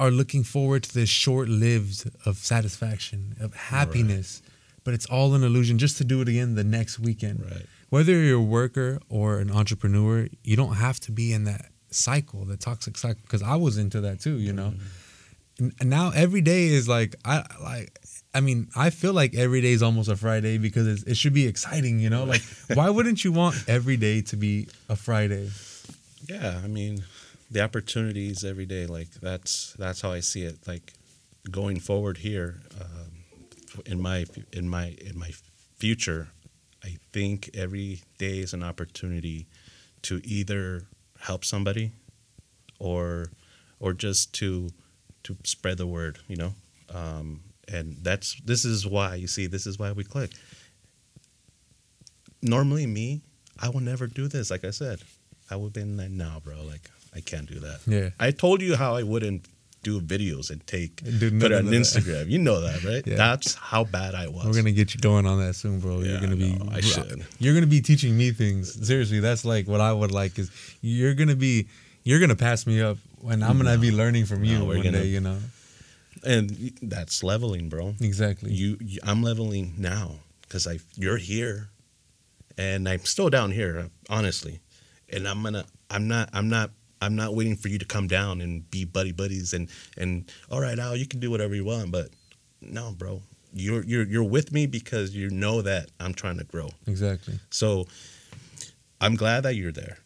are 0.00 0.10
looking 0.10 0.42
forward 0.42 0.82
to 0.82 0.94
this 0.94 1.08
short 1.08 1.48
lived 1.48 2.10
of 2.26 2.36
satisfaction 2.38 3.36
of 3.40 3.54
happiness 3.54 4.42
but 4.84 4.94
it's 4.94 5.06
all 5.06 5.34
an 5.34 5.44
illusion 5.44 5.78
just 5.78 5.96
to 5.98 6.04
do 6.04 6.20
it 6.20 6.28
again 6.28 6.56
the 6.56 6.64
next 6.64 6.98
weekend. 6.98 7.44
Right. 7.44 7.66
whether 7.90 8.12
you're 8.14 8.38
a 8.38 8.42
worker 8.42 8.98
or 9.08 9.38
an 9.38 9.50
entrepreneur 9.50 10.28
you 10.42 10.56
don't 10.56 10.74
have 10.74 10.98
to 11.00 11.12
be 11.12 11.32
in 11.32 11.44
that 11.44 11.66
cycle 11.90 12.44
the 12.44 12.56
toxic 12.56 12.96
cycle 12.96 13.20
because 13.22 13.42
i 13.42 13.54
was 13.54 13.78
into 13.78 14.00
that 14.00 14.20
too 14.20 14.38
you 14.38 14.52
know? 14.52 14.72
Mm-hmm. 14.74 15.68
And 15.80 15.90
now 15.90 16.10
every 16.14 16.40
day 16.40 16.66
is 16.68 16.88
like 16.88 17.14
i 17.24 17.44
like 17.62 17.98
i 18.34 18.40
mean 18.40 18.68
i 18.76 18.90
feel 18.90 19.12
like 19.12 19.34
every 19.34 19.60
day 19.60 19.72
is 19.72 19.82
almost 19.82 20.08
a 20.08 20.16
friday 20.16 20.58
because 20.58 20.86
it's, 20.86 21.02
it 21.04 21.16
should 21.16 21.34
be 21.34 21.46
exciting 21.46 21.98
you 22.00 22.10
know 22.10 22.24
like 22.24 22.42
why 22.74 22.88
wouldn't 22.90 23.24
you 23.24 23.32
want 23.32 23.54
every 23.68 23.96
day 23.96 24.20
to 24.22 24.36
be 24.36 24.68
a 24.88 24.96
friday 24.96 25.50
Yeah, 26.28 26.60
I 26.62 26.68
mean, 26.68 27.04
the 27.50 27.60
opportunities 27.62 28.44
every 28.44 28.66
day. 28.66 28.86
Like 28.86 29.10
that's 29.20 29.74
that's 29.78 30.00
how 30.00 30.12
I 30.12 30.20
see 30.20 30.42
it. 30.44 30.58
Like 30.66 30.92
going 31.50 31.80
forward 31.80 32.18
here, 32.18 32.60
um, 32.80 33.82
in 33.86 34.00
my 34.00 34.26
in 34.52 34.68
my 34.68 34.94
in 35.00 35.18
my 35.18 35.32
future, 35.76 36.28
I 36.84 36.96
think 37.12 37.50
every 37.54 38.02
day 38.18 38.38
is 38.38 38.52
an 38.54 38.62
opportunity 38.62 39.46
to 40.02 40.20
either 40.24 40.86
help 41.20 41.44
somebody, 41.44 41.92
or 42.78 43.26
or 43.80 43.92
just 43.92 44.32
to 44.34 44.70
to 45.24 45.36
spread 45.44 45.78
the 45.78 45.86
word. 45.86 46.18
You 46.28 46.36
know, 46.36 46.54
um, 46.94 47.40
and 47.72 47.96
that's 48.02 48.40
this 48.44 48.64
is 48.64 48.86
why 48.86 49.14
you 49.16 49.26
see 49.26 49.46
this 49.46 49.66
is 49.66 49.78
why 49.78 49.92
we 49.92 50.04
click. 50.04 50.30
Normally, 52.42 52.86
me, 52.86 53.22
I 53.60 53.68
will 53.68 53.80
never 53.80 54.06
do 54.06 54.26
this. 54.28 54.50
Like 54.50 54.64
I 54.64 54.70
said, 54.70 55.00
I 55.50 55.56
would 55.56 55.66
have 55.66 55.72
been 55.72 55.96
like, 55.96 56.10
no, 56.10 56.40
bro, 56.42 56.62
like 56.64 56.90
I 57.14 57.20
can't 57.20 57.46
do 57.48 57.60
that. 57.60 57.80
Yeah. 57.86 58.10
I 58.18 58.30
told 58.32 58.60
you 58.62 58.74
how 58.76 58.96
I 58.96 59.02
wouldn't 59.04 59.46
do 59.84 60.00
videos 60.00 60.50
and 60.50 60.64
take 60.66 61.02
Do 61.18 61.30
put 61.40 61.50
it 61.50 61.54
on 61.54 61.60
of 61.60 61.66
that. 61.66 61.72
Instagram. 61.76 62.28
You 62.28 62.38
know 62.38 62.60
that, 62.60 62.84
right? 62.84 63.04
Yeah. 63.06 63.16
That's 63.16 63.54
how 63.54 63.82
bad 63.84 64.14
I 64.14 64.28
was. 64.28 64.46
we're 64.46 64.54
gonna 64.54 64.70
get 64.72 64.94
you 64.94 65.00
going 65.00 65.26
on 65.26 65.40
that 65.40 65.54
soon 65.54 65.80
bro 65.80 66.00
yeah, 66.00 66.12
you're 66.12 66.20
gonna 66.20 66.36
be 66.36 66.52
no, 66.54 66.68
I 66.72 66.80
should. 66.80 67.24
you're 67.40 67.52
gonna 67.54 67.66
be 67.66 67.80
teaching 67.80 68.16
me 68.16 68.30
things 68.30 68.86
seriously 68.86 69.18
that's 69.18 69.44
like 69.44 69.66
what 69.66 69.80
i 69.80 69.92
would 69.92 70.12
like 70.12 70.38
is 70.38 70.52
you're 70.82 71.14
gonna 71.14 71.34
be 71.34 71.66
you're 72.04 72.20
gonna 72.20 72.36
pass 72.36 72.64
me 72.64 72.80
up 72.80 72.96
and 73.28 73.44
i'm 73.44 73.56
gonna 73.58 73.76
be 73.76 73.90
learning 73.90 74.24
from 74.24 74.44
you 74.44 74.58
No, 74.60 74.66
we're 74.66 74.74
one 74.76 74.84
gonna- 74.84 75.00
day 75.00 75.06
you 75.08 75.18
know 75.20 75.38
and 76.24 76.78
that's 76.82 77.22
leveling, 77.22 77.68
bro. 77.68 77.94
exactly 78.00 78.52
You, 78.52 78.76
you 78.80 79.00
I'm 79.02 79.22
leveling 79.22 79.74
now 79.78 80.16
because 80.42 80.66
I 80.66 80.78
you're 80.96 81.16
here, 81.18 81.68
and 82.58 82.88
I'm 82.88 83.04
still 83.04 83.30
down 83.30 83.50
here, 83.50 83.88
honestly. 84.08 84.60
And 85.08 85.26
I'm 85.28 85.42
gonna 85.42 85.64
I'm 85.90 86.08
not 86.08 86.30
I'm 86.32 86.48
not 86.48 86.70
I'm 87.00 87.16
not 87.16 87.34
waiting 87.34 87.56
for 87.56 87.68
you 87.68 87.78
to 87.78 87.84
come 87.84 88.06
down 88.06 88.40
and 88.40 88.70
be 88.70 88.84
buddy 88.84 89.12
buddies 89.12 89.52
and 89.52 89.68
and 89.96 90.30
all 90.50 90.60
right, 90.60 90.78
Al, 90.78 90.96
you 90.96 91.06
can 91.06 91.20
do 91.20 91.30
whatever 91.30 91.54
you 91.54 91.64
want, 91.64 91.90
but 91.90 92.08
no, 92.60 92.92
bro, 92.96 93.22
you're 93.52 93.84
you're 93.84 94.04
you're 94.06 94.22
with 94.24 94.52
me 94.52 94.66
because 94.66 95.14
you 95.14 95.28
know 95.30 95.62
that 95.62 95.90
I'm 96.00 96.14
trying 96.14 96.38
to 96.38 96.44
grow. 96.44 96.68
exactly 96.86 97.38
So 97.50 97.86
I'm 99.00 99.16
glad 99.16 99.42
that 99.42 99.56
you're 99.56 99.72
there. 99.72 99.98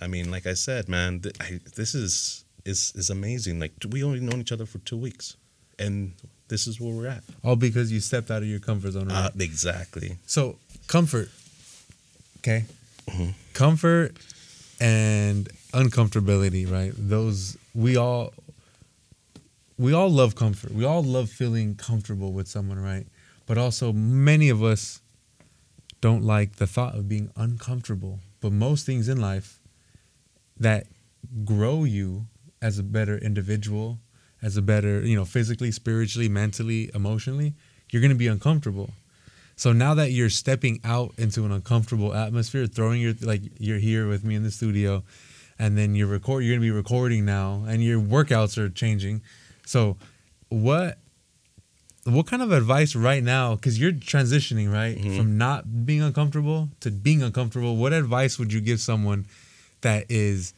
I 0.00 0.06
mean, 0.06 0.30
like 0.30 0.46
I 0.46 0.54
said, 0.54 0.88
man, 0.88 1.20
th- 1.20 1.34
I, 1.40 1.60
this 1.76 1.94
is 1.94 2.44
is 2.66 2.92
is 2.94 3.10
amazing. 3.10 3.58
Like 3.58 3.72
we 3.88 4.04
only 4.04 4.20
known 4.20 4.40
each 4.40 4.52
other 4.52 4.66
for 4.66 4.78
two 4.78 4.96
weeks, 4.98 5.36
and 5.78 6.12
this 6.48 6.66
is 6.66 6.80
where 6.80 6.92
we're 6.94 7.06
at. 7.06 7.22
all 7.42 7.56
because 7.56 7.90
you 7.92 8.00
stepped 8.00 8.30
out 8.30 8.42
of 8.42 8.48
your 8.48 8.60
comfort 8.60 8.92
zone 8.92 9.08
right? 9.08 9.26
Uh, 9.26 9.30
exactly. 9.40 10.16
So 10.26 10.56
comfort, 10.86 11.30
okay, 12.38 12.64
Mhm. 13.08 13.34
comfort 13.54 14.16
and 14.80 15.48
uncomfortability, 15.72 16.70
right? 16.70 16.92
Those 16.96 17.56
we 17.74 17.96
all 17.96 18.32
we 19.76 19.92
all 19.92 20.08
love 20.10 20.34
comfort. 20.36 20.72
We 20.72 20.84
all 20.84 21.02
love 21.02 21.28
feeling 21.30 21.74
comfortable 21.74 22.32
with 22.32 22.46
someone, 22.48 22.78
right? 22.78 23.06
But 23.46 23.58
also 23.58 23.92
many 23.92 24.48
of 24.48 24.62
us 24.62 25.00
don't 26.00 26.22
like 26.22 26.56
the 26.56 26.66
thought 26.66 26.94
of 26.94 27.08
being 27.08 27.30
uncomfortable. 27.36 28.20
But 28.40 28.52
most 28.52 28.86
things 28.86 29.08
in 29.08 29.20
life 29.20 29.58
that 30.60 30.86
grow 31.44 31.84
you 31.84 32.26
as 32.62 32.78
a 32.78 32.82
better 32.82 33.18
individual, 33.18 33.98
as 34.44 34.56
a 34.58 34.62
better, 34.62 35.00
you 35.00 35.16
know, 35.16 35.24
physically, 35.24 35.72
spiritually, 35.72 36.28
mentally, 36.28 36.90
emotionally, 36.94 37.54
you're 37.90 38.02
going 38.02 38.10
to 38.12 38.24
be 38.26 38.26
uncomfortable. 38.26 38.90
So 39.56 39.72
now 39.72 39.94
that 39.94 40.10
you're 40.12 40.28
stepping 40.28 40.80
out 40.84 41.14
into 41.16 41.44
an 41.46 41.52
uncomfortable 41.52 42.12
atmosphere, 42.14 42.66
throwing 42.66 43.00
your 43.00 43.14
like 43.22 43.40
you're 43.58 43.78
here 43.78 44.06
with 44.06 44.22
me 44.22 44.34
in 44.34 44.42
the 44.42 44.50
studio, 44.50 45.02
and 45.58 45.78
then 45.78 45.94
you're 45.94 46.08
record 46.08 46.42
you're 46.44 46.54
gonna 46.56 46.60
be 46.66 46.72
recording 46.72 47.24
now, 47.24 47.64
and 47.68 47.82
your 47.82 48.00
workouts 48.00 48.58
are 48.58 48.68
changing. 48.68 49.22
So, 49.64 49.96
what 50.48 50.98
what 52.02 52.26
kind 52.26 52.42
of 52.42 52.50
advice 52.52 52.94
right 52.96 53.22
now? 53.22 53.54
Because 53.54 53.78
you're 53.78 53.92
transitioning 53.92 54.70
right 54.72 54.98
Mhm. 54.98 55.16
from 55.16 55.38
not 55.38 55.86
being 55.86 56.02
uncomfortable 56.02 56.70
to 56.80 56.90
being 56.90 57.22
uncomfortable. 57.22 57.76
What 57.76 57.92
advice 57.92 58.38
would 58.38 58.52
you 58.52 58.60
give 58.60 58.80
someone 58.80 59.24
that 59.82 60.04
is 60.10 60.52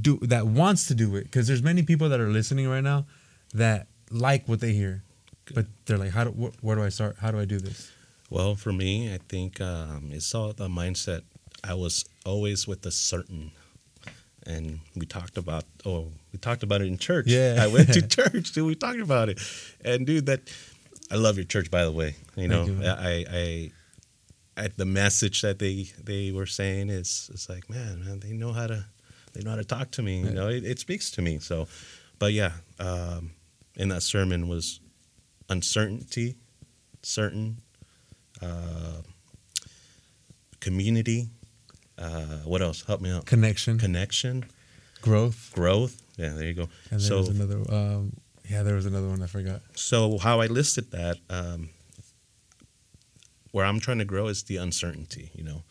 do 0.00 0.18
that 0.22 0.46
wants 0.46 0.86
to 0.86 0.94
do 0.94 1.16
it? 1.16 1.24
Because 1.24 1.46
there's 1.48 1.62
many 1.62 1.82
people 1.82 2.08
that 2.08 2.20
are 2.20 2.28
listening 2.28 2.68
right 2.68 2.82
now 2.84 3.06
that 3.54 3.88
like 4.10 4.48
what 4.48 4.60
they 4.60 4.72
hear, 4.72 5.02
but 5.54 5.66
they're 5.86 5.98
like, 5.98 6.10
how 6.10 6.24
do 6.24 6.30
wh- 6.30 6.64
where 6.64 6.76
do 6.76 6.82
I 6.82 6.88
start? 6.88 7.16
How 7.20 7.30
do 7.30 7.38
I 7.38 7.44
do 7.44 7.58
this? 7.58 7.90
Well, 8.30 8.54
for 8.54 8.72
me, 8.72 9.12
I 9.12 9.18
think 9.28 9.60
um, 9.60 10.08
it's 10.12 10.34
all 10.34 10.52
the 10.52 10.68
mindset. 10.68 11.22
I 11.62 11.74
was 11.74 12.04
always 12.24 12.66
with 12.66 12.84
a 12.86 12.90
certain, 12.90 13.52
and 14.46 14.80
we 14.96 15.04
talked 15.06 15.36
about. 15.36 15.64
Oh, 15.84 16.08
we 16.32 16.38
talked 16.38 16.62
about 16.62 16.80
it 16.80 16.86
in 16.86 16.96
church. 16.96 17.26
Yeah. 17.26 17.58
I 17.60 17.66
went 17.66 17.92
to 17.92 18.02
church, 18.16 18.52
dude. 18.52 18.66
We 18.66 18.74
talked 18.74 19.00
about 19.00 19.28
it, 19.28 19.40
and 19.84 20.06
dude, 20.06 20.26
that 20.26 20.40
I 21.10 21.16
love 21.16 21.36
your 21.36 21.44
church. 21.44 21.70
By 21.70 21.84
the 21.84 21.92
way, 21.92 22.16
you 22.36 22.48
know, 22.48 22.64
you. 22.64 22.80
I, 22.82 23.26
I, 23.30 24.62
I, 24.64 24.68
the 24.76 24.86
message 24.86 25.42
that 25.42 25.58
they 25.58 25.90
they 26.02 26.32
were 26.32 26.46
saying 26.46 26.88
is, 26.88 27.30
it's 27.34 27.48
like, 27.50 27.68
man, 27.68 28.02
man, 28.04 28.20
they 28.20 28.32
know 28.32 28.52
how 28.52 28.66
to, 28.66 28.84
they 29.32 29.42
know 29.42 29.50
how 29.50 29.56
to 29.56 29.64
talk 29.64 29.90
to 29.92 30.02
me. 30.02 30.20
You 30.20 30.30
know, 30.30 30.48
it, 30.48 30.64
it 30.64 30.78
speaks 30.78 31.10
to 31.12 31.22
me. 31.22 31.38
So, 31.38 31.68
but 32.18 32.32
yeah, 32.32 32.52
um, 32.78 33.32
in 33.76 33.88
that 33.88 34.02
sermon 34.02 34.48
was 34.48 34.80
uncertainty, 35.48 36.36
certain, 37.02 37.62
uh, 38.40 39.02
community. 40.60 41.28
Uh, 41.98 42.38
what 42.44 42.62
else? 42.62 42.84
Help 42.86 43.00
me 43.00 43.10
out. 43.10 43.26
Connection, 43.26 43.78
Connection, 43.78 44.44
growth, 45.02 45.50
growth. 45.54 46.00
Yeah, 46.16 46.30
there 46.30 46.44
you 46.44 46.54
go. 46.54 46.68
and 46.90 47.00
there 47.00 47.00
so, 47.00 47.18
was 47.18 47.28
another. 47.28 47.58
Um, 47.72 48.14
yeah, 48.48 48.62
there 48.62 48.74
was 48.74 48.86
another 48.86 49.08
one 49.08 49.22
I 49.22 49.26
forgot. 49.26 49.60
so 49.74 50.18
how 50.18 50.40
I 50.40 50.46
listed 50.46 50.90
that, 50.90 51.16
um, 51.30 51.70
where 53.52 53.64
I'm 53.64 53.80
trying 53.80 53.98
to 53.98 54.04
grow 54.04 54.26
is 54.26 54.44
the 54.44 54.56
uncertainty. 54.56 55.30
You 55.34 55.44
know, 55.44 55.62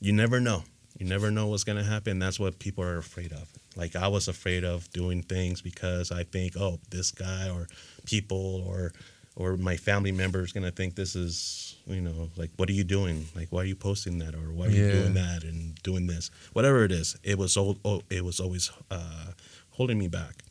you 0.00 0.12
never 0.12 0.40
know. 0.40 0.64
You 0.98 1.06
never 1.06 1.30
know 1.30 1.48
what's 1.48 1.64
gonna 1.64 1.84
happen. 1.84 2.18
That's 2.18 2.40
what 2.40 2.58
people 2.58 2.82
are 2.84 2.96
afraid 2.98 3.32
of. 3.32 3.48
Like 3.76 3.96
I 3.96 4.08
was 4.08 4.28
afraid 4.28 4.64
of 4.64 4.90
doing 4.92 5.22
things 5.22 5.60
because 5.60 6.10
I 6.10 6.24
think, 6.24 6.56
oh, 6.58 6.78
this 6.90 7.10
guy 7.10 7.50
or 7.50 7.66
people 8.06 8.64
or 8.66 8.92
or 9.34 9.58
my 9.58 9.76
family 9.76 10.12
member 10.12 10.42
is 10.42 10.52
gonna 10.52 10.70
think 10.70 10.94
this 10.94 11.14
is, 11.14 11.76
you 11.86 12.00
know, 12.00 12.30
like 12.36 12.50
what 12.56 12.70
are 12.70 12.72
you 12.72 12.84
doing? 12.84 13.26
Like 13.34 13.48
why 13.50 13.62
are 13.62 13.66
you 13.66 13.76
posting 13.76 14.18
that 14.20 14.34
or 14.34 14.52
why 14.52 14.66
are 14.66 14.70
you 14.70 14.90
doing 14.90 15.14
that 15.14 15.44
and 15.44 15.74
doing 15.82 16.06
this? 16.06 16.30
Whatever 16.54 16.84
it 16.84 16.92
is, 16.92 17.16
it 17.22 17.36
was 17.36 17.56
old. 17.56 17.78
Oh, 17.84 18.00
it 18.08 18.24
was 18.24 18.40
always 18.40 18.70
uh, 18.90 19.32
holding 19.72 19.98
me 19.98 20.08
back. 20.08 20.42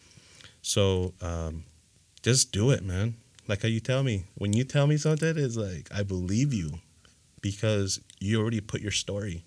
So 0.62 1.14
um, 1.22 1.64
just 2.22 2.52
do 2.52 2.70
it, 2.70 2.84
man. 2.84 3.16
Like 3.48 3.64
how 3.64 3.68
you 3.68 3.80
tell 3.80 4.04
me. 4.04 4.26
When 4.36 4.54
you 4.54 4.64
tell 4.64 4.86
me 4.86 4.98
something, 4.98 5.38
it's 5.38 5.58
like 5.58 5.90
I 5.92 6.04
believe 6.04 6.54
you 6.54 6.80
because 7.42 8.00
you 8.20 8.40
already 8.40 8.62
put 8.62 8.82
your 8.82 8.92
story. 8.92 9.44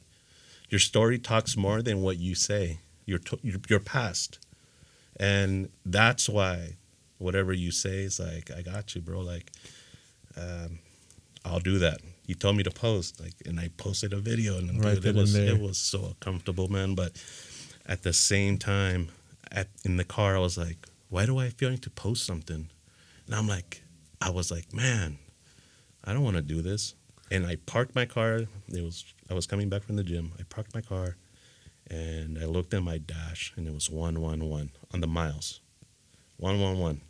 Your 0.69 0.79
story 0.79 1.19
talks 1.19 1.57
more 1.57 1.83
than 1.83 2.03
what 2.03 2.19
you 2.19 2.35
say. 2.35 2.81
Your 3.07 3.21
your, 3.43 3.59
your 3.69 3.81
past, 3.81 4.39
and 5.19 5.71
that's 5.85 6.29
why 6.29 6.77
whatever 7.19 7.53
you 7.53 7.71
say 7.71 8.01
is 8.01 8.21
like 8.21 8.51
I 8.51 8.63
got 8.63 8.95
you, 8.95 9.01
bro. 9.01 9.21
Like 9.21 9.51
um, 10.37 10.79
I'll 11.45 11.61
do 11.61 11.79
that. 11.79 12.01
You 12.27 12.35
told 12.35 12.57
me 12.57 12.63
to 12.63 12.71
post, 12.71 13.21
like, 13.21 13.33
and 13.47 13.59
I 13.59 13.71
posted 13.79 14.13
a 14.13 14.19
video, 14.19 14.59
and 14.59 14.85
Right 14.85 14.95
dude, 14.97 15.07
it 15.07 15.15
was 15.15 15.35
it 15.35 15.61
was 15.61 15.79
so 15.79 16.15
comfortable, 16.21 16.69
man. 16.69 16.95
But 16.95 17.13
at 17.87 18.03
the 18.03 18.13
same 18.13 18.59
time, 18.59 19.09
at 19.51 19.69
in 19.85 19.97
the 19.97 20.05
car, 20.05 20.37
I 20.37 20.41
was 20.41 20.59
like, 20.59 20.87
why 21.09 21.25
do 21.27 21.39
I 21.39 21.49
feel 21.49 21.71
need 21.71 21.83
to 21.83 21.91
post 21.91 22.27
something? 22.27 22.69
And 23.27 23.35
I'm 23.35 23.49
like, 23.49 23.83
I 24.21 24.31
was 24.31 24.51
like, 24.51 24.73
man, 24.75 25.19
I 26.05 26.13
don't 26.13 26.23
want 26.23 26.37
to 26.37 26.43
do 26.43 26.61
this. 26.61 26.95
And 27.31 27.47
I 27.47 27.57
parked 27.57 27.95
my 27.95 28.07
car. 28.07 28.47
It 28.69 28.83
was 28.83 29.05
I 29.31 29.35
was 29.35 29.47
coming 29.47 29.69
back 29.69 29.83
from 29.83 29.97
the 29.97 30.05
gym. 30.05 30.33
I 30.39 30.43
parked 30.45 30.75
my 30.75 30.81
car, 30.81 31.17
and 31.91 32.39
I 32.39 32.47
looked 32.47 32.73
at 32.73 32.83
my 32.83 32.99
dash, 32.99 33.53
and 33.57 33.67
it 33.67 33.75
was 33.75 33.91
one 33.91 34.21
one 34.21 34.49
one 34.49 34.71
on 34.93 35.01
the 35.01 35.07
miles, 35.07 35.61
one 36.37 36.61
one 36.61 36.79
one. 36.79 37.01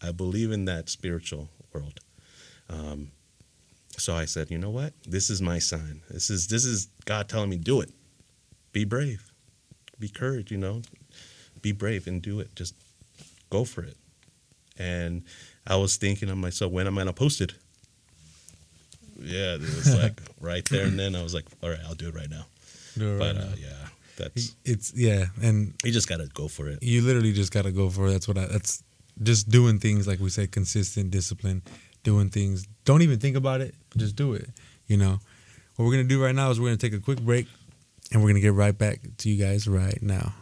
I 0.00 0.12
believe 0.12 0.52
in 0.52 0.66
that 0.66 0.88
spiritual 0.88 1.48
world. 1.72 2.00
Um, 2.68 3.10
so 3.96 4.14
I 4.14 4.24
said, 4.24 4.50
you 4.50 4.58
know 4.58 4.70
what? 4.70 4.92
This 5.06 5.30
is 5.30 5.40
my 5.40 5.58
sign. 5.58 6.02
This 6.10 6.30
is 6.30 6.48
this 6.48 6.64
is 6.64 6.88
God 7.04 7.28
telling 7.28 7.50
me 7.50 7.56
do 7.56 7.80
it. 7.80 7.90
Be 8.72 8.84
brave. 8.84 9.30
Be 9.98 10.08
courage, 10.08 10.50
you 10.50 10.58
know. 10.58 10.82
Be 11.62 11.72
brave 11.72 12.06
and 12.06 12.20
do 12.20 12.40
it. 12.40 12.54
Just 12.54 12.74
go 13.50 13.64
for 13.64 13.82
it. 13.82 13.96
And 14.76 15.22
I 15.66 15.76
was 15.76 15.96
thinking 15.96 16.28
of 16.28 16.36
myself, 16.36 16.72
when 16.72 16.86
am 16.86 16.98
I 16.98 17.02
gonna 17.02 17.12
post 17.12 17.40
it? 17.40 17.54
Yeah, 19.18 19.54
it 19.54 19.60
was 19.60 19.94
like 20.02 20.20
right 20.40 20.64
there 20.68 20.86
and 20.86 20.98
then 20.98 21.14
I 21.14 21.22
was 21.22 21.34
like, 21.34 21.44
all 21.62 21.70
right, 21.70 21.78
I'll 21.86 21.94
do 21.94 22.08
it 22.08 22.14
right 22.14 22.30
now. 22.30 22.46
It 22.96 23.18
But 23.18 23.36
right 23.36 23.36
uh, 23.36 23.48
now. 23.48 23.54
yeah, 23.56 23.88
that's 24.16 24.54
It's 24.64 24.92
yeah, 24.94 25.26
and 25.42 25.74
you 25.84 25.92
just 25.92 26.08
gotta 26.08 26.26
go 26.34 26.48
for 26.48 26.68
it. 26.68 26.82
you 26.82 27.02
literally 27.02 27.32
just 27.32 27.52
gotta 27.52 27.72
go 27.72 27.90
for 27.90 28.06
it. 28.08 28.12
That's 28.12 28.28
what 28.28 28.38
I. 28.38 28.46
That's 28.46 28.82
just 29.22 29.48
doing 29.48 29.78
things 29.78 30.06
like 30.08 30.18
we 30.20 30.28
say, 30.30 30.46
consistent 30.46 31.10
discipline, 31.10 31.62
doing 32.02 32.30
things. 32.30 32.66
Don't 32.84 33.02
even 33.02 33.18
think 33.20 33.36
about 33.36 33.60
it. 33.60 33.74
Just 33.96 34.16
do 34.16 34.34
it. 34.34 34.48
You 34.86 34.96
know. 34.96 35.20
What 35.76 35.86
we're 35.86 35.92
gonna 35.92 36.04
do 36.04 36.22
right 36.22 36.34
now 36.34 36.50
is 36.50 36.60
we're 36.60 36.68
gonna 36.68 36.76
take 36.76 36.92
a 36.94 37.00
quick 37.00 37.20
break, 37.20 37.46
and 38.12 38.22
we're 38.22 38.28
gonna 38.30 38.40
get 38.40 38.54
right 38.54 38.76
back 38.76 39.00
to 39.18 39.28
you 39.30 39.42
guys 39.44 39.66
right 39.66 40.00
now. 40.02 40.32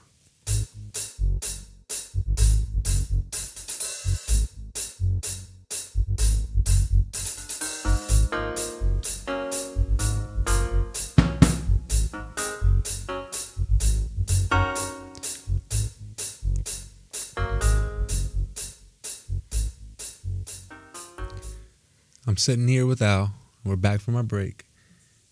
I'm 22.32 22.38
sitting 22.38 22.66
here 22.66 22.86
with 22.86 23.02
Al. 23.02 23.34
We're 23.62 23.76
back 23.76 24.00
from 24.00 24.16
our 24.16 24.22
break, 24.22 24.64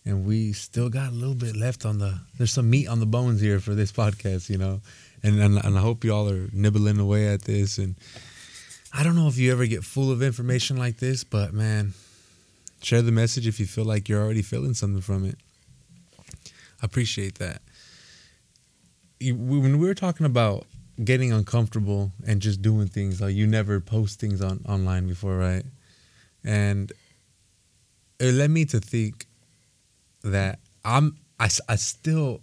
and 0.04 0.26
we 0.26 0.52
still 0.52 0.90
got 0.90 1.08
a 1.08 1.14
little 1.14 1.34
bit 1.34 1.56
left 1.56 1.86
on 1.86 1.96
the. 1.96 2.20
There's 2.36 2.52
some 2.52 2.68
meat 2.68 2.88
on 2.88 3.00
the 3.00 3.06
bones 3.06 3.40
here 3.40 3.58
for 3.58 3.74
this 3.74 3.90
podcast, 3.90 4.50
you 4.50 4.58
know, 4.58 4.82
and 5.22 5.40
and, 5.40 5.56
and 5.64 5.78
I 5.78 5.80
hope 5.80 6.04
y'all 6.04 6.28
are 6.28 6.50
nibbling 6.52 6.98
away 6.98 7.28
at 7.28 7.40
this. 7.40 7.78
And 7.78 7.94
I 8.92 9.02
don't 9.02 9.16
know 9.16 9.28
if 9.28 9.38
you 9.38 9.50
ever 9.50 9.64
get 9.64 9.82
full 9.82 10.12
of 10.12 10.22
information 10.22 10.76
like 10.76 10.98
this, 10.98 11.24
but 11.24 11.54
man, 11.54 11.94
share 12.82 13.00
the 13.00 13.12
message 13.12 13.46
if 13.46 13.58
you 13.58 13.64
feel 13.64 13.86
like 13.86 14.10
you're 14.10 14.22
already 14.22 14.42
feeling 14.42 14.74
something 14.74 15.00
from 15.00 15.24
it. 15.24 15.38
I 16.82 16.84
appreciate 16.84 17.36
that. 17.36 17.62
When 19.22 19.78
we 19.78 19.88
were 19.88 19.94
talking 19.94 20.26
about 20.26 20.66
getting 21.02 21.32
uncomfortable 21.32 22.12
and 22.26 22.42
just 22.42 22.60
doing 22.60 22.88
things, 22.88 23.22
like 23.22 23.34
you 23.34 23.46
never 23.46 23.80
post 23.80 24.20
things 24.20 24.42
on 24.42 24.62
online 24.68 25.08
before, 25.08 25.38
right? 25.38 25.64
And 26.44 26.92
it 28.18 28.32
led 28.32 28.50
me 28.50 28.64
to 28.66 28.80
think 28.80 29.26
that 30.22 30.58
I'm 30.84 31.16
I, 31.38 31.48
I 31.68 31.76
still 31.76 32.40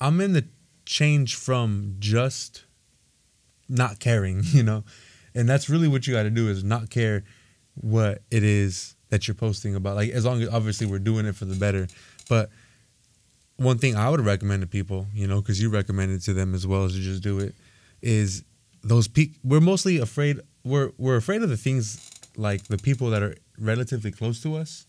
I'm 0.00 0.20
in 0.20 0.32
the 0.32 0.46
change 0.84 1.34
from 1.34 1.96
just 1.98 2.64
not 3.68 3.98
caring, 3.98 4.42
you 4.44 4.62
know, 4.62 4.84
and 5.34 5.48
that's 5.48 5.68
really 5.68 5.88
what 5.88 6.06
you 6.06 6.14
got 6.14 6.24
to 6.24 6.30
do 6.30 6.48
is 6.48 6.64
not 6.64 6.90
care 6.90 7.24
what 7.74 8.22
it 8.30 8.42
is 8.42 8.94
that 9.10 9.28
you're 9.28 9.34
posting 9.34 9.74
about. 9.74 9.96
Like 9.96 10.10
as 10.10 10.24
long 10.24 10.42
as 10.42 10.48
obviously 10.48 10.86
we're 10.86 10.98
doing 10.98 11.26
it 11.26 11.36
for 11.36 11.44
the 11.44 11.54
better, 11.54 11.86
but 12.28 12.50
one 13.56 13.78
thing 13.78 13.96
I 13.96 14.10
would 14.10 14.20
recommend 14.20 14.62
to 14.62 14.66
people, 14.66 15.06
you 15.14 15.26
know, 15.26 15.40
because 15.40 15.60
you 15.60 15.70
recommended 15.70 16.22
to 16.22 16.34
them 16.34 16.54
as 16.54 16.66
well 16.66 16.84
as 16.84 16.92
to 16.92 17.00
just 17.00 17.22
do 17.22 17.38
it, 17.38 17.54
is 18.02 18.44
those 18.82 19.08
peak. 19.08 19.32
We're 19.42 19.60
mostly 19.60 19.98
afraid. 19.98 20.40
We're 20.64 20.92
we're 20.98 21.16
afraid 21.16 21.42
of 21.42 21.48
the 21.48 21.56
things 21.56 22.10
like 22.36 22.64
the 22.64 22.78
people 22.78 23.10
that 23.10 23.22
are 23.22 23.34
relatively 23.58 24.10
close 24.10 24.42
to 24.42 24.56
us, 24.56 24.86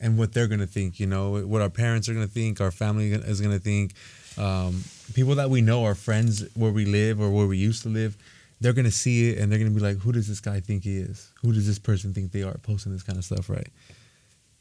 and 0.00 0.18
what 0.18 0.32
they're 0.32 0.48
gonna 0.48 0.66
think. 0.66 1.00
You 1.00 1.06
know, 1.06 1.44
what 1.46 1.62
our 1.62 1.70
parents 1.70 2.08
are 2.08 2.14
gonna 2.14 2.26
think, 2.26 2.60
our 2.60 2.70
family 2.70 3.12
is 3.12 3.40
gonna 3.40 3.58
think, 3.58 3.94
um, 4.36 4.82
people 5.14 5.34
that 5.36 5.50
we 5.50 5.60
know, 5.60 5.84
our 5.84 5.94
friends 5.94 6.44
where 6.54 6.72
we 6.72 6.84
live 6.84 7.20
or 7.20 7.30
where 7.30 7.46
we 7.46 7.56
used 7.56 7.82
to 7.82 7.88
live. 7.88 8.16
They're 8.60 8.72
gonna 8.72 8.90
see 8.90 9.30
it 9.30 9.38
and 9.38 9.50
they're 9.50 9.58
gonna 9.58 9.70
be 9.70 9.80
like, 9.80 9.98
"Who 9.98 10.12
does 10.12 10.28
this 10.28 10.40
guy 10.40 10.60
think 10.60 10.84
he 10.84 10.98
is? 10.98 11.30
Who 11.42 11.52
does 11.52 11.66
this 11.66 11.78
person 11.78 12.14
think 12.14 12.32
they 12.32 12.42
are 12.42 12.56
posting 12.58 12.92
this 12.92 13.02
kind 13.02 13.18
of 13.18 13.24
stuff?" 13.24 13.48
Right? 13.48 13.68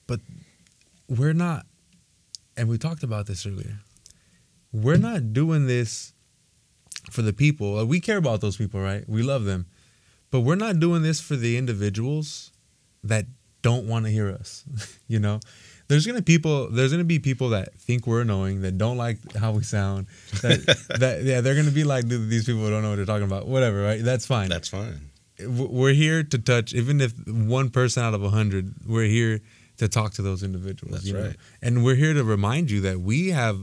But 0.07 0.19
we're 1.07 1.33
not 1.33 1.65
and 2.55 2.69
we 2.69 2.77
talked 2.77 3.03
about 3.03 3.25
this 3.25 3.45
earlier. 3.45 3.79
We're 4.71 4.97
not 4.97 5.33
doing 5.33 5.67
this 5.67 6.13
for 7.11 7.21
the 7.21 7.33
people. 7.33 7.83
We 7.85 7.99
care 7.99 8.17
about 8.17 8.41
those 8.41 8.57
people, 8.57 8.79
right? 8.79 9.07
We 9.07 9.23
love 9.23 9.43
them. 9.45 9.65
But 10.33 10.39
we're 10.41 10.55
not 10.55 10.79
doing 10.79 11.03
this 11.03 11.21
for 11.21 11.35
the 11.35 11.57
individuals 11.57 12.51
that 13.03 13.27
don't 13.61 13.85
want 13.87 14.05
to 14.05 14.11
hear 14.11 14.31
us. 14.31 14.65
you 15.07 15.19
know? 15.19 15.39
There's 15.89 16.07
gonna 16.07 16.23
people 16.23 16.71
there's 16.71 16.91
gonna 16.91 17.03
be 17.03 17.19
people 17.19 17.49
that 17.49 17.75
think 17.75 18.07
we're 18.07 18.21
annoying, 18.21 18.61
that 18.61 18.79
don't 18.79 18.97
like 18.97 19.19
how 19.35 19.51
we 19.51 19.61
sound. 19.61 20.07
That, 20.41 20.65
that 20.99 21.21
yeah, 21.23 21.41
they're 21.41 21.53
gonna 21.55 21.69
be 21.69 21.83
like, 21.83 22.07
these 22.07 22.45
people 22.45 22.67
don't 22.67 22.81
know 22.81 22.89
what 22.89 22.95
they're 22.95 23.05
talking 23.05 23.27
about. 23.27 23.47
Whatever, 23.47 23.83
right? 23.83 24.01
That's 24.03 24.25
fine 24.25 24.49
That's 24.49 24.69
fine. 24.69 25.11
we're 25.39 25.93
here 25.93 26.23
to 26.23 26.37
touch 26.39 26.73
even 26.73 26.99
if 26.99 27.13
one 27.27 27.69
person 27.69 28.01
out 28.01 28.15
of 28.15 28.23
a 28.23 28.29
hundred 28.31 28.73
we're 28.87 29.03
here 29.19 29.39
to 29.77 29.87
talk 29.87 30.13
to 30.13 30.23
those 30.23 30.41
individuals 30.41 30.93
That's 30.95 31.05
you 31.05 31.13
know? 31.13 31.25
right. 31.27 31.35
and 31.61 31.83
we're 31.85 31.95
here 31.95 32.13
to 32.15 32.23
remind 32.23 32.71
you 32.71 32.81
that 32.81 32.99
we 33.01 33.29
have 33.29 33.57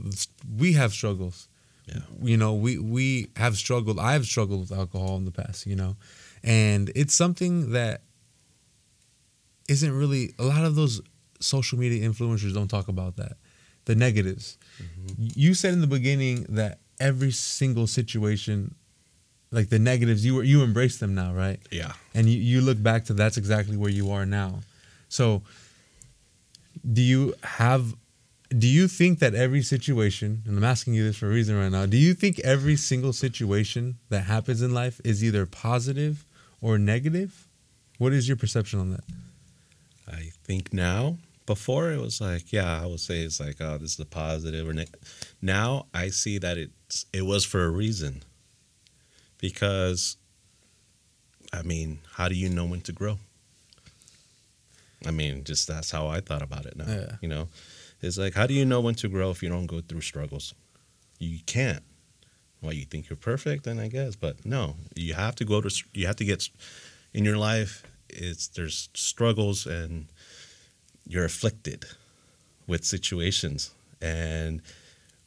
we 0.56 0.74
have 0.74 0.92
struggles 0.92 1.48
Yeah. 1.86 2.00
you 2.22 2.36
know 2.36 2.54
we 2.54 2.78
we 2.78 3.28
have 3.36 3.56
struggled 3.56 3.98
i've 3.98 4.26
struggled 4.26 4.60
with 4.60 4.72
alcohol 4.72 5.16
in 5.16 5.24
the 5.24 5.30
past 5.42 5.66
you 5.66 5.76
know 5.76 5.96
and 6.42 6.90
it's 6.94 7.14
something 7.14 7.72
that 7.72 8.02
isn't 9.68 9.92
really 9.92 10.34
a 10.38 10.44
lot 10.44 10.64
of 10.64 10.74
those 10.74 11.00
social 11.40 11.78
media 11.78 12.08
influencers 12.08 12.52
don't 12.52 12.68
talk 12.68 12.88
about 12.88 13.16
that 13.16 13.36
the 13.86 13.94
negatives. 13.94 14.58
Mm-hmm. 14.80 15.28
You 15.34 15.54
said 15.54 15.72
in 15.72 15.80
the 15.80 15.86
beginning 15.86 16.44
that 16.50 16.78
every 17.00 17.30
single 17.30 17.86
situation 17.86 18.74
like 19.50 19.68
the 19.68 19.78
negatives 19.78 20.24
you 20.24 20.36
were 20.36 20.42
you 20.44 20.62
embrace 20.62 20.98
them 20.98 21.14
now 21.14 21.32
right? 21.32 21.60
Yeah. 21.70 21.92
and 22.14 22.28
you, 22.28 22.38
you 22.38 22.60
look 22.60 22.80
back 22.82 23.06
to 23.06 23.14
that's 23.14 23.36
exactly 23.36 23.76
where 23.76 23.90
you 23.90 24.10
are 24.10 24.26
now. 24.26 24.60
So 25.08 25.42
do 26.90 27.02
you 27.02 27.34
have 27.42 27.94
do 28.56 28.66
you 28.66 28.88
think 28.88 29.18
that 29.20 29.34
every 29.34 29.62
situation 29.62 30.42
and 30.46 30.56
i'm 30.56 30.64
asking 30.64 30.94
you 30.94 31.04
this 31.04 31.16
for 31.16 31.26
a 31.26 31.28
reason 31.28 31.56
right 31.56 31.70
now 31.70 31.86
do 31.86 31.96
you 31.96 32.14
think 32.14 32.38
every 32.40 32.74
single 32.74 33.12
situation 33.12 33.98
that 34.08 34.24
happens 34.24 34.62
in 34.62 34.72
life 34.72 35.00
is 35.04 35.22
either 35.22 35.46
positive 35.46 36.24
or 36.60 36.78
negative 36.78 37.46
what 37.98 38.12
is 38.12 38.28
your 38.28 38.36
perception 38.36 38.80
on 38.80 38.90
that 38.90 39.04
I 40.12 40.30
think 40.44 40.72
now. 40.72 41.18
Before 41.46 41.90
it 41.90 42.00
was 42.00 42.20
like, 42.20 42.52
yeah, 42.52 42.80
I 42.80 42.86
would 42.86 43.00
say 43.00 43.20
it's 43.20 43.40
like, 43.40 43.56
oh, 43.60 43.78
this 43.78 43.94
is 43.94 44.00
a 44.00 44.04
positive 44.04 44.68
or 44.68 44.72
neg 44.72 44.88
Now 45.42 45.86
I 45.92 46.08
see 46.08 46.38
that 46.38 46.58
it's 46.58 47.06
it 47.12 47.22
was 47.22 47.44
for 47.44 47.64
a 47.64 47.70
reason. 47.70 48.22
Because, 49.38 50.16
I 51.52 51.62
mean, 51.62 52.00
how 52.12 52.28
do 52.28 52.34
you 52.34 52.50
know 52.50 52.66
when 52.66 52.82
to 52.82 52.92
grow? 52.92 53.18
I 55.06 55.10
mean, 55.10 55.44
just 55.44 55.66
that's 55.66 55.90
how 55.90 56.08
I 56.08 56.20
thought 56.20 56.42
about 56.42 56.66
it 56.66 56.76
now. 56.76 56.84
Yeah. 56.86 57.12
You 57.22 57.28
know, 57.28 57.48
it's 58.02 58.18
like, 58.18 58.34
how 58.34 58.46
do 58.46 58.54
you 58.54 58.66
know 58.66 58.80
when 58.80 58.94
to 58.96 59.08
grow 59.08 59.30
if 59.30 59.42
you 59.42 59.48
don't 59.48 59.66
go 59.66 59.80
through 59.80 60.02
struggles? 60.02 60.54
You 61.18 61.38
can't. 61.46 61.82
Well, 62.62 62.72
you 62.72 62.84
think 62.84 63.08
you're 63.08 63.16
perfect, 63.16 63.64
then 63.64 63.78
I 63.78 63.88
guess, 63.88 64.16
but 64.16 64.44
no, 64.44 64.76
you 64.94 65.14
have 65.14 65.34
to 65.36 65.44
go 65.44 65.60
to. 65.60 65.70
You 65.94 66.06
have 66.06 66.16
to 66.16 66.24
get 66.24 66.48
in 67.14 67.24
your 67.24 67.38
life. 67.38 67.82
It's 68.08 68.48
there's 68.48 68.88
struggles 68.94 69.66
and 69.66 70.06
you're 71.06 71.24
afflicted 71.24 71.84
with 72.66 72.84
situations, 72.84 73.70
and 74.02 74.60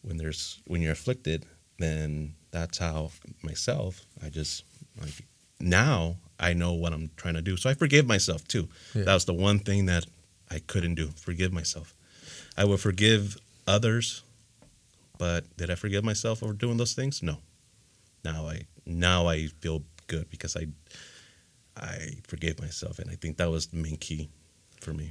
when 0.03 0.17
there's 0.17 0.59
when 0.67 0.81
you're 0.81 0.91
afflicted, 0.91 1.45
then 1.79 2.35
that's 2.51 2.77
how 2.77 3.11
myself. 3.41 4.01
I 4.23 4.29
just 4.29 4.63
like 5.01 5.25
now 5.59 6.17
I 6.39 6.53
know 6.53 6.73
what 6.73 6.93
I'm 6.93 7.09
trying 7.15 7.35
to 7.35 7.41
do, 7.41 7.57
so 7.57 7.69
I 7.69 7.73
forgive 7.73 8.05
myself 8.05 8.47
too. 8.47 8.67
Yeah. 8.93 9.03
That 9.03 9.13
was 9.13 9.25
the 9.25 9.33
one 9.33 9.59
thing 9.59 9.87
that 9.87 10.05
I 10.51 10.59
couldn't 10.59 10.95
do. 10.95 11.09
Forgive 11.15 11.51
myself. 11.51 11.95
I 12.55 12.65
will 12.65 12.77
forgive 12.77 13.37
others, 13.65 14.21
but 15.23 15.41
did 15.57 15.69
I 15.71 15.75
forgive 15.75 16.03
myself 16.11 16.39
for 16.39 16.51
doing 16.53 16.77
those 16.77 16.93
things? 16.99 17.23
No. 17.23 17.37
Now 18.23 18.41
I 18.53 18.57
now 18.85 19.21
I 19.35 19.37
feel 19.63 19.79
good 20.07 20.25
because 20.29 20.53
I 20.61 20.65
I 21.77 21.97
forgave 22.27 22.59
myself, 22.61 22.99
and 22.99 23.09
I 23.09 23.15
think 23.21 23.37
that 23.37 23.49
was 23.49 23.67
the 23.67 23.77
main 23.77 23.97
key 23.97 24.23
for 24.81 24.93
me. 24.93 25.07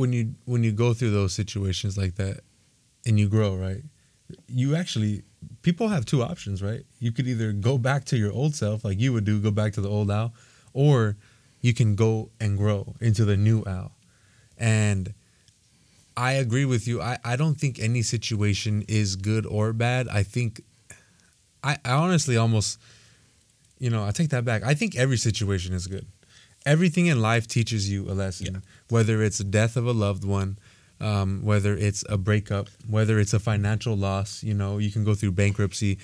when 0.00 0.10
you 0.16 0.24
when 0.52 0.62
you 0.66 0.72
go 0.72 0.94
through 0.94 1.10
those 1.20 1.34
situations 1.42 1.98
like 2.02 2.14
that 2.22 2.36
and 3.06 3.14
you 3.20 3.28
grow 3.28 3.50
right 3.66 3.84
you 4.46 4.68
actually 4.82 5.22
people 5.62 5.88
have 5.88 6.04
two 6.12 6.22
options 6.22 6.62
right 6.62 6.84
you 7.04 7.10
could 7.12 7.26
either 7.32 7.52
go 7.52 7.74
back 7.88 8.02
to 8.10 8.16
your 8.16 8.32
old 8.40 8.54
self 8.54 8.78
like 8.86 8.98
you 9.04 9.12
would 9.12 9.26
do 9.30 9.38
go 9.48 9.50
back 9.50 9.72
to 9.74 9.82
the 9.82 9.88
old 9.96 10.10
al 10.10 10.32
or 10.72 11.16
you 11.60 11.72
can 11.74 11.90
go 11.94 12.30
and 12.40 12.56
grow 12.56 12.80
into 13.00 13.22
the 13.30 13.36
new 13.36 13.62
al 13.66 13.88
And 14.58 15.12
I 16.16 16.32
agree 16.32 16.64
with 16.64 16.86
you. 16.86 17.00
I, 17.00 17.18
I 17.24 17.36
don't 17.36 17.54
think 17.58 17.78
any 17.78 18.02
situation 18.02 18.84
is 18.88 19.16
good 19.16 19.46
or 19.46 19.72
bad. 19.72 20.08
I 20.08 20.22
think 20.22 20.62
I, 21.64 21.78
I 21.84 21.92
honestly 21.92 22.36
almost 22.36 22.78
you 23.78 23.90
know, 23.90 24.04
I 24.04 24.12
take 24.12 24.28
that 24.30 24.44
back. 24.44 24.62
I 24.62 24.74
think 24.74 24.94
every 24.94 25.16
situation 25.16 25.74
is 25.74 25.88
good. 25.88 26.06
Everything 26.64 27.06
in 27.06 27.20
life 27.20 27.48
teaches 27.48 27.90
you 27.90 28.08
a 28.08 28.14
lesson, 28.14 28.46
Yeah. 28.54 28.60
whether 28.90 29.20
it's 29.24 29.38
the 29.38 29.44
death 29.44 29.76
of 29.76 29.86
a 29.88 29.92
loved 29.92 30.24
one, 30.24 30.56
um, 31.00 31.42
whether 31.42 31.74
it's 31.76 32.04
a 32.08 32.16
breakup, 32.16 32.68
whether 32.88 33.18
it's 33.18 33.34
a 33.34 33.40
financial 33.40 33.96
loss. 33.96 34.44
You 34.44 34.54
know, 34.54 34.78
you 34.78 34.92
can 34.92 35.02
go 35.02 35.14
through 35.14 35.32
bankruptcy. 35.32 35.98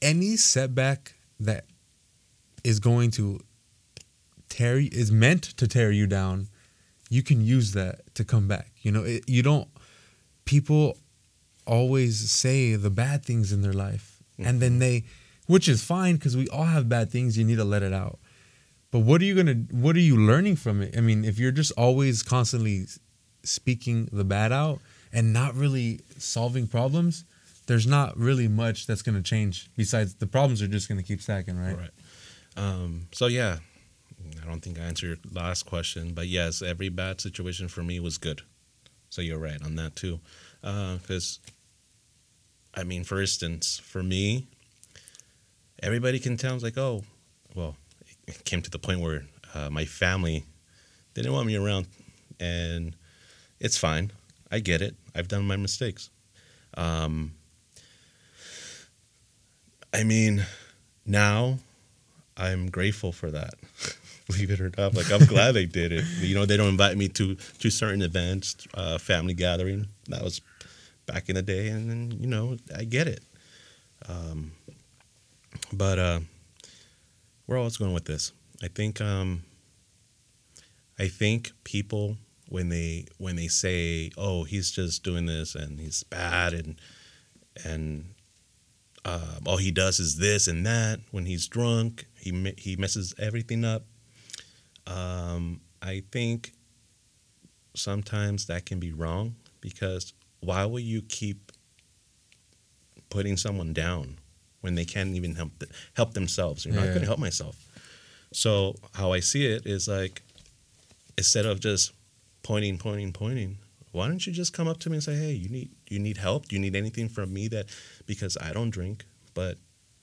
Any 0.00 0.36
setback 0.36 1.14
that 1.40 1.64
is 2.62 2.78
going 2.78 3.10
to 3.12 3.40
tear 4.48 4.78
you, 4.78 4.90
is 4.92 5.10
meant 5.10 5.42
to 5.42 5.66
tear 5.66 5.90
you 5.90 6.06
down, 6.06 6.46
you 7.12 7.22
can 7.22 7.42
use 7.42 7.72
that 7.72 8.14
to 8.14 8.24
come 8.24 8.48
back. 8.48 8.72
You 8.80 8.90
know, 8.90 9.02
it, 9.04 9.28
you 9.28 9.42
don't. 9.42 9.68
People 10.46 10.96
always 11.66 12.30
say 12.30 12.74
the 12.74 12.88
bad 12.88 13.22
things 13.22 13.52
in 13.52 13.60
their 13.60 13.74
life, 13.74 14.22
and 14.38 14.60
then 14.60 14.78
they, 14.78 15.04
which 15.46 15.68
is 15.68 15.84
fine 15.84 16.16
because 16.16 16.38
we 16.38 16.48
all 16.48 16.64
have 16.64 16.88
bad 16.88 17.10
things. 17.10 17.36
You 17.36 17.44
need 17.44 17.56
to 17.56 17.64
let 17.64 17.82
it 17.82 17.92
out. 17.92 18.18
But 18.90 19.00
what 19.00 19.20
are 19.20 19.26
you 19.26 19.34
gonna? 19.34 19.56
What 19.70 19.94
are 19.94 20.00
you 20.00 20.16
learning 20.16 20.56
from 20.56 20.80
it? 20.80 20.96
I 20.96 21.02
mean, 21.02 21.22
if 21.22 21.38
you're 21.38 21.52
just 21.52 21.72
always 21.72 22.22
constantly 22.22 22.86
speaking 23.42 24.08
the 24.10 24.24
bad 24.24 24.50
out 24.50 24.80
and 25.12 25.34
not 25.34 25.54
really 25.54 26.00
solving 26.16 26.66
problems, 26.66 27.26
there's 27.66 27.86
not 27.86 28.16
really 28.16 28.48
much 28.48 28.86
that's 28.86 29.02
gonna 29.02 29.22
change. 29.22 29.68
Besides, 29.76 30.14
the 30.14 30.26
problems 30.26 30.62
are 30.62 30.68
just 30.68 30.88
gonna 30.88 31.02
keep 31.02 31.20
stacking, 31.20 31.58
right? 31.58 31.76
Right. 31.76 31.90
Um, 32.56 33.08
so 33.12 33.26
yeah, 33.26 33.58
I 34.42 34.46
don't 34.46 34.60
think 34.60 34.78
I 34.78 34.82
answered 34.82 35.06
your 35.06 35.16
last 35.32 35.64
question, 35.64 36.12
but 36.14 36.26
yes, 36.26 36.62
every 36.62 36.88
bad 36.88 37.20
situation 37.20 37.68
for 37.68 37.82
me 37.82 38.00
was 38.00 38.18
good. 38.18 38.42
So 39.10 39.22
you're 39.22 39.38
right 39.38 39.62
on 39.62 39.76
that 39.76 39.94
too, 39.94 40.20
because 40.62 41.38
I 42.74 42.84
mean, 42.84 43.04
for 43.04 43.20
instance, 43.20 43.78
for 43.84 44.02
me, 44.02 44.46
everybody 45.82 46.18
can 46.18 46.36
tell. 46.36 46.54
It's 46.54 46.64
like, 46.64 46.78
oh, 46.78 47.04
well, 47.54 47.76
it 48.26 48.44
came 48.44 48.62
to 48.62 48.70
the 48.70 48.78
point 48.78 49.00
where 49.00 49.24
uh, 49.54 49.68
my 49.70 49.84
family 49.84 50.44
they 51.14 51.22
didn't 51.22 51.34
want 51.34 51.46
me 51.46 51.56
around, 51.56 51.86
and 52.40 52.96
it's 53.60 53.76
fine. 53.76 54.10
I 54.50 54.60
get 54.60 54.80
it. 54.80 54.96
I've 55.14 55.28
done 55.28 55.46
my 55.46 55.56
mistakes. 55.56 56.10
Um, 56.74 57.32
I 59.92 60.04
mean, 60.04 60.46
now 61.04 61.58
I'm 62.36 62.70
grateful 62.70 63.12
for 63.12 63.30
that. 63.30 63.54
Believe 64.32 64.50
it 64.50 64.60
or 64.60 64.72
not, 64.76 64.94
like 64.94 65.10
I'm 65.10 65.26
glad 65.26 65.52
they 65.52 65.66
did 65.66 65.92
it. 65.92 66.04
You 66.20 66.34
know, 66.34 66.46
they 66.46 66.56
don't 66.56 66.68
invite 66.68 66.96
me 66.96 67.08
to 67.08 67.34
to 67.34 67.70
certain 67.70 68.02
events, 68.02 68.66
uh, 68.74 68.98
family 68.98 69.34
gathering. 69.34 69.86
That 70.08 70.22
was 70.22 70.40
back 71.06 71.28
in 71.28 71.34
the 71.34 71.42
day, 71.42 71.68
and 71.68 71.90
then 71.90 72.18
you 72.20 72.26
know, 72.26 72.56
I 72.76 72.84
get 72.84 73.08
it. 73.08 73.22
Um, 74.08 74.52
but 75.72 75.98
uh, 75.98 76.20
where 77.46 77.58
was 77.58 77.76
going 77.76 77.92
with 77.92 78.04
this, 78.04 78.32
I 78.62 78.68
think 78.68 79.00
um, 79.00 79.42
I 80.98 81.08
think 81.08 81.52
people 81.64 82.16
when 82.48 82.68
they 82.68 83.06
when 83.18 83.36
they 83.36 83.48
say, 83.48 84.10
"Oh, 84.16 84.44
he's 84.44 84.70
just 84.70 85.02
doing 85.02 85.26
this 85.26 85.54
and 85.54 85.80
he's 85.80 86.02
bad," 86.04 86.54
and 86.54 86.76
and 87.64 88.14
uh, 89.04 89.38
all 89.46 89.56
he 89.56 89.70
does 89.70 89.98
is 90.00 90.18
this 90.18 90.46
and 90.46 90.64
that. 90.66 91.00
When 91.10 91.26
he's 91.26 91.48
drunk, 91.48 92.06
he 92.18 92.54
he 92.58 92.76
messes 92.76 93.14
everything 93.18 93.64
up. 93.64 93.84
Um, 94.86 95.60
I 95.80 96.02
think 96.10 96.52
sometimes 97.74 98.46
that 98.46 98.66
can 98.66 98.78
be 98.78 98.92
wrong 98.92 99.36
because 99.60 100.12
why 100.40 100.64
will 100.64 100.80
you 100.80 101.02
keep 101.02 101.52
putting 103.10 103.36
someone 103.36 103.72
down 103.72 104.18
when 104.60 104.74
they 104.74 104.84
can't 104.84 105.14
even 105.14 105.34
help 105.34 105.58
th- 105.58 105.72
help 105.94 106.14
themselves? 106.14 106.64
You're 106.64 106.74
not 106.74 106.86
going 106.86 107.00
to 107.00 107.06
help 107.06 107.18
myself. 107.18 107.56
So 108.32 108.76
how 108.94 109.12
I 109.12 109.20
see 109.20 109.46
it 109.46 109.66
is 109.66 109.88
like 109.88 110.22
instead 111.18 111.46
of 111.46 111.60
just 111.60 111.92
pointing, 112.42 112.78
pointing, 112.78 113.12
pointing, 113.12 113.58
why 113.92 114.08
don't 114.08 114.26
you 114.26 114.32
just 114.32 114.52
come 114.52 114.68
up 114.68 114.78
to 114.80 114.90
me 114.90 114.96
and 114.96 115.04
say, 115.04 115.14
"Hey, 115.14 115.32
you 115.32 115.48
need 115.48 115.70
you 115.88 115.98
need 115.98 116.16
help? 116.16 116.48
Do 116.48 116.56
you 116.56 116.60
need 116.62 116.74
anything 116.74 117.08
from 117.08 117.32
me 117.32 117.48
that 117.48 117.66
because 118.06 118.38
I 118.40 118.52
don't 118.52 118.70
drink, 118.70 119.04
but 119.34 119.58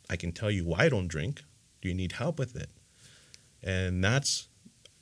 I 0.10 0.16
can 0.16 0.32
tell 0.32 0.52
you 0.52 0.66
why 0.66 0.86
I 0.86 0.90
don't 0.90 1.08
drink. 1.08 1.42
Do 1.82 1.90
you 1.90 1.96
need 1.96 2.14
help 2.14 2.38
with 2.38 2.56
it?" 2.56 2.70
And 3.64 4.04
that's 4.04 4.48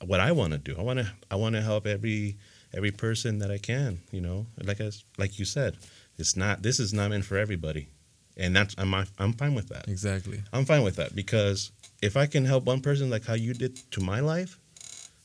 what 0.04 0.20
I 0.20 0.32
want 0.32 0.52
to 0.52 0.58
do. 0.58 0.74
I 0.78 0.82
want 0.82 1.00
to 1.00 1.10
I 1.30 1.36
want 1.36 1.54
to 1.54 1.62
help 1.62 1.86
every 1.86 2.36
every 2.74 2.90
person 2.90 3.38
that 3.38 3.50
I 3.50 3.58
can, 3.58 4.00
you 4.10 4.20
know. 4.20 4.46
Like 4.62 4.80
as 4.80 5.04
like 5.16 5.38
you 5.38 5.44
said, 5.44 5.76
it's 6.18 6.36
not 6.36 6.62
this 6.62 6.78
is 6.80 6.92
not 6.92 7.10
meant 7.10 7.24
for 7.24 7.38
everybody. 7.38 7.88
And 8.36 8.54
that's 8.54 8.74
I'm 8.78 8.94
I'm 8.94 9.32
fine 9.32 9.54
with 9.54 9.68
that. 9.68 9.88
Exactly. 9.88 10.42
I'm 10.52 10.64
fine 10.64 10.82
with 10.84 10.96
that 10.96 11.14
because 11.14 11.72
if 12.00 12.16
I 12.16 12.26
can 12.26 12.44
help 12.44 12.64
one 12.64 12.80
person 12.80 13.10
like 13.10 13.26
how 13.26 13.34
you 13.34 13.54
did 13.54 13.76
to 13.92 14.00
my 14.00 14.20
life, 14.20 14.58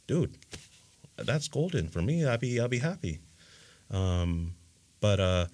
dude, 0.08 0.36
that's 1.18 1.48
golden 1.48 1.88
for 1.90 2.02
me. 2.02 2.26
I'll 2.26 2.38
be 2.38 2.60
I'll 2.60 2.68
be 2.68 2.80
happy. 2.80 3.20
Um, 3.92 4.56
but 5.00 5.20
uh, 5.20 5.46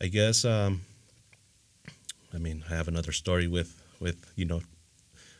I 0.00 0.08
guess 0.08 0.44
um, 0.44 0.82
I 2.34 2.38
mean 2.38 2.64
I 2.70 2.74
have 2.74 2.88
another 2.88 3.12
story 3.12 3.48
with 3.48 3.82
with 4.00 4.30
you 4.36 4.44
know 4.44 4.60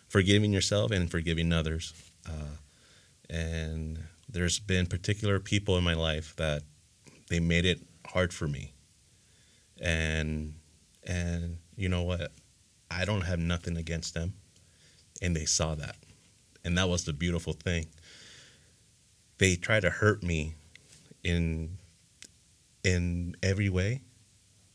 forgiving 0.09 0.53
yourself 0.53 0.91
and 0.91 1.11
forgiving 1.11 1.53
others. 1.53 1.93
Uh, 2.27 2.57
and 3.31 3.99
there's 4.29 4.59
been 4.59 4.87
particular 4.87 5.39
people 5.39 5.77
in 5.77 5.85
my 5.85 5.95
life 5.95 6.35
that 6.37 6.63
they 7.29 7.41
made 7.41 7.65
it 7.65 7.81
hard 8.07 8.33
for 8.33 8.49
me. 8.49 8.73
And 9.81 10.55
and 11.05 11.59
you 11.77 11.89
know 11.89 12.03
what? 12.03 12.33
I 12.91 13.05
don't 13.05 13.23
have 13.23 13.39
nothing 13.39 13.77
against 13.77 14.15
them. 14.15 14.35
And 15.23 15.35
they 15.35 15.45
saw 15.45 15.75
that. 15.75 15.97
And 16.65 16.77
that 16.79 16.89
was 16.89 17.05
the 17.05 17.13
beautiful 17.13 17.53
thing. 17.53 17.87
They 19.39 19.57
try 19.57 19.81
to 19.81 19.91
hurt 19.91 20.23
me 20.23 20.55
in 21.23 21.79
in 22.85 23.37
every 23.43 23.69
way, 23.69 24.03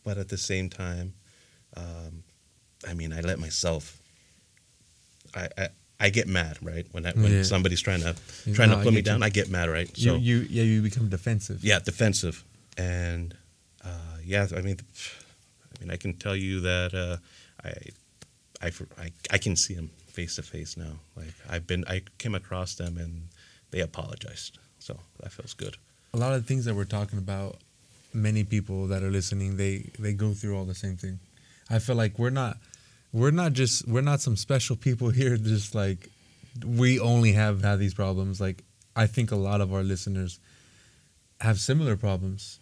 but 0.03 0.17
at 0.17 0.29
the 0.29 0.37
same 0.37 0.69
time, 0.69 1.13
um, 1.75 2.23
I 2.87 2.93
mean, 2.93 3.13
I 3.13 3.21
let 3.21 3.39
myself. 3.39 3.99
I, 5.35 5.49
I 5.57 5.69
I 5.99 6.09
get 6.09 6.27
mad, 6.27 6.57
right? 6.61 6.85
When 6.91 7.05
I, 7.05 7.11
when 7.11 7.31
Yeah. 7.31 7.43
somebody's 7.43 7.81
trying 7.81 8.01
to 8.01 8.15
trying 8.53 8.69
no, 8.69 8.77
to 8.77 8.83
put 8.83 8.93
me 8.93 9.01
get 9.01 9.05
you. 9.07 9.11
down, 9.13 9.23
I 9.23 9.29
get 9.29 9.49
mad, 9.49 9.69
right? 9.69 9.89
You, 9.97 10.15
you 10.15 10.37
yeah 10.49 10.63
you 10.63 10.81
become 10.81 11.09
defensive. 11.09 11.63
yeah, 11.63 11.79
defensive, 11.79 12.43
and 12.77 13.35
uh, 13.85 14.17
yeah, 14.25 14.47
I 14.55 14.61
mean, 14.61 14.77
I 14.79 15.79
mean, 15.81 15.91
I 15.91 15.97
can 15.97 16.13
tell 16.13 16.35
you 16.35 16.59
that 16.61 16.93
uh, 16.93 17.17
I, 17.67 17.73
I, 18.67 18.71
I, 18.97 19.11
I 19.31 19.37
can 19.37 19.55
see 19.55 19.75
them 19.75 19.89
face 20.07 20.35
to 20.35 20.41
face 20.43 20.75
now. 20.77 20.99
Like 21.15 21.33
I've 21.49 21.67
been, 21.67 21.83
I 21.87 22.01
came 22.17 22.35
across 22.35 22.75
them 22.75 22.97
and 22.97 23.27
they 23.71 23.79
apologized, 23.81 24.57
so 24.79 24.99
that 25.21 25.31
feels 25.31 25.53
good. 25.53 25.77
A 26.13 26.17
lot 26.17 26.33
of 26.33 26.41
the 26.41 26.47
things 26.47 26.65
that 26.65 26.75
we're 26.75 26.85
talking 26.85 27.17
about, 27.19 27.57
many 28.13 28.43
people 28.43 28.87
that 28.87 29.03
are 29.03 29.09
listening, 29.11 29.57
they 29.57 29.89
they 29.99 30.13
go 30.13 30.33
through 30.33 30.57
all 30.57 30.65
the 30.65 30.75
same 30.75 30.97
thing. 30.97 31.19
I 31.69 31.79
feel 31.79 31.95
like 31.95 32.19
we're 32.19 32.29
not 32.29 32.57
we're 33.13 33.31
not 33.31 33.53
just 33.53 33.87
we're 33.87 34.01
not 34.01 34.19
some 34.19 34.35
special 34.35 34.75
people 34.75 35.09
here. 35.21 35.37
Just 35.37 35.73
like 35.73 36.09
we 36.65 36.99
only 36.99 37.31
have 37.33 37.63
had 37.63 37.79
these 37.79 37.93
problems. 37.93 38.41
Like 38.41 38.63
I 38.95 39.07
think 39.07 39.31
a 39.31 39.35
lot 39.37 39.61
of 39.61 39.73
our 39.73 39.83
listeners 39.83 40.39
have 41.39 41.59
similar 41.59 41.95
problems, 41.95 42.59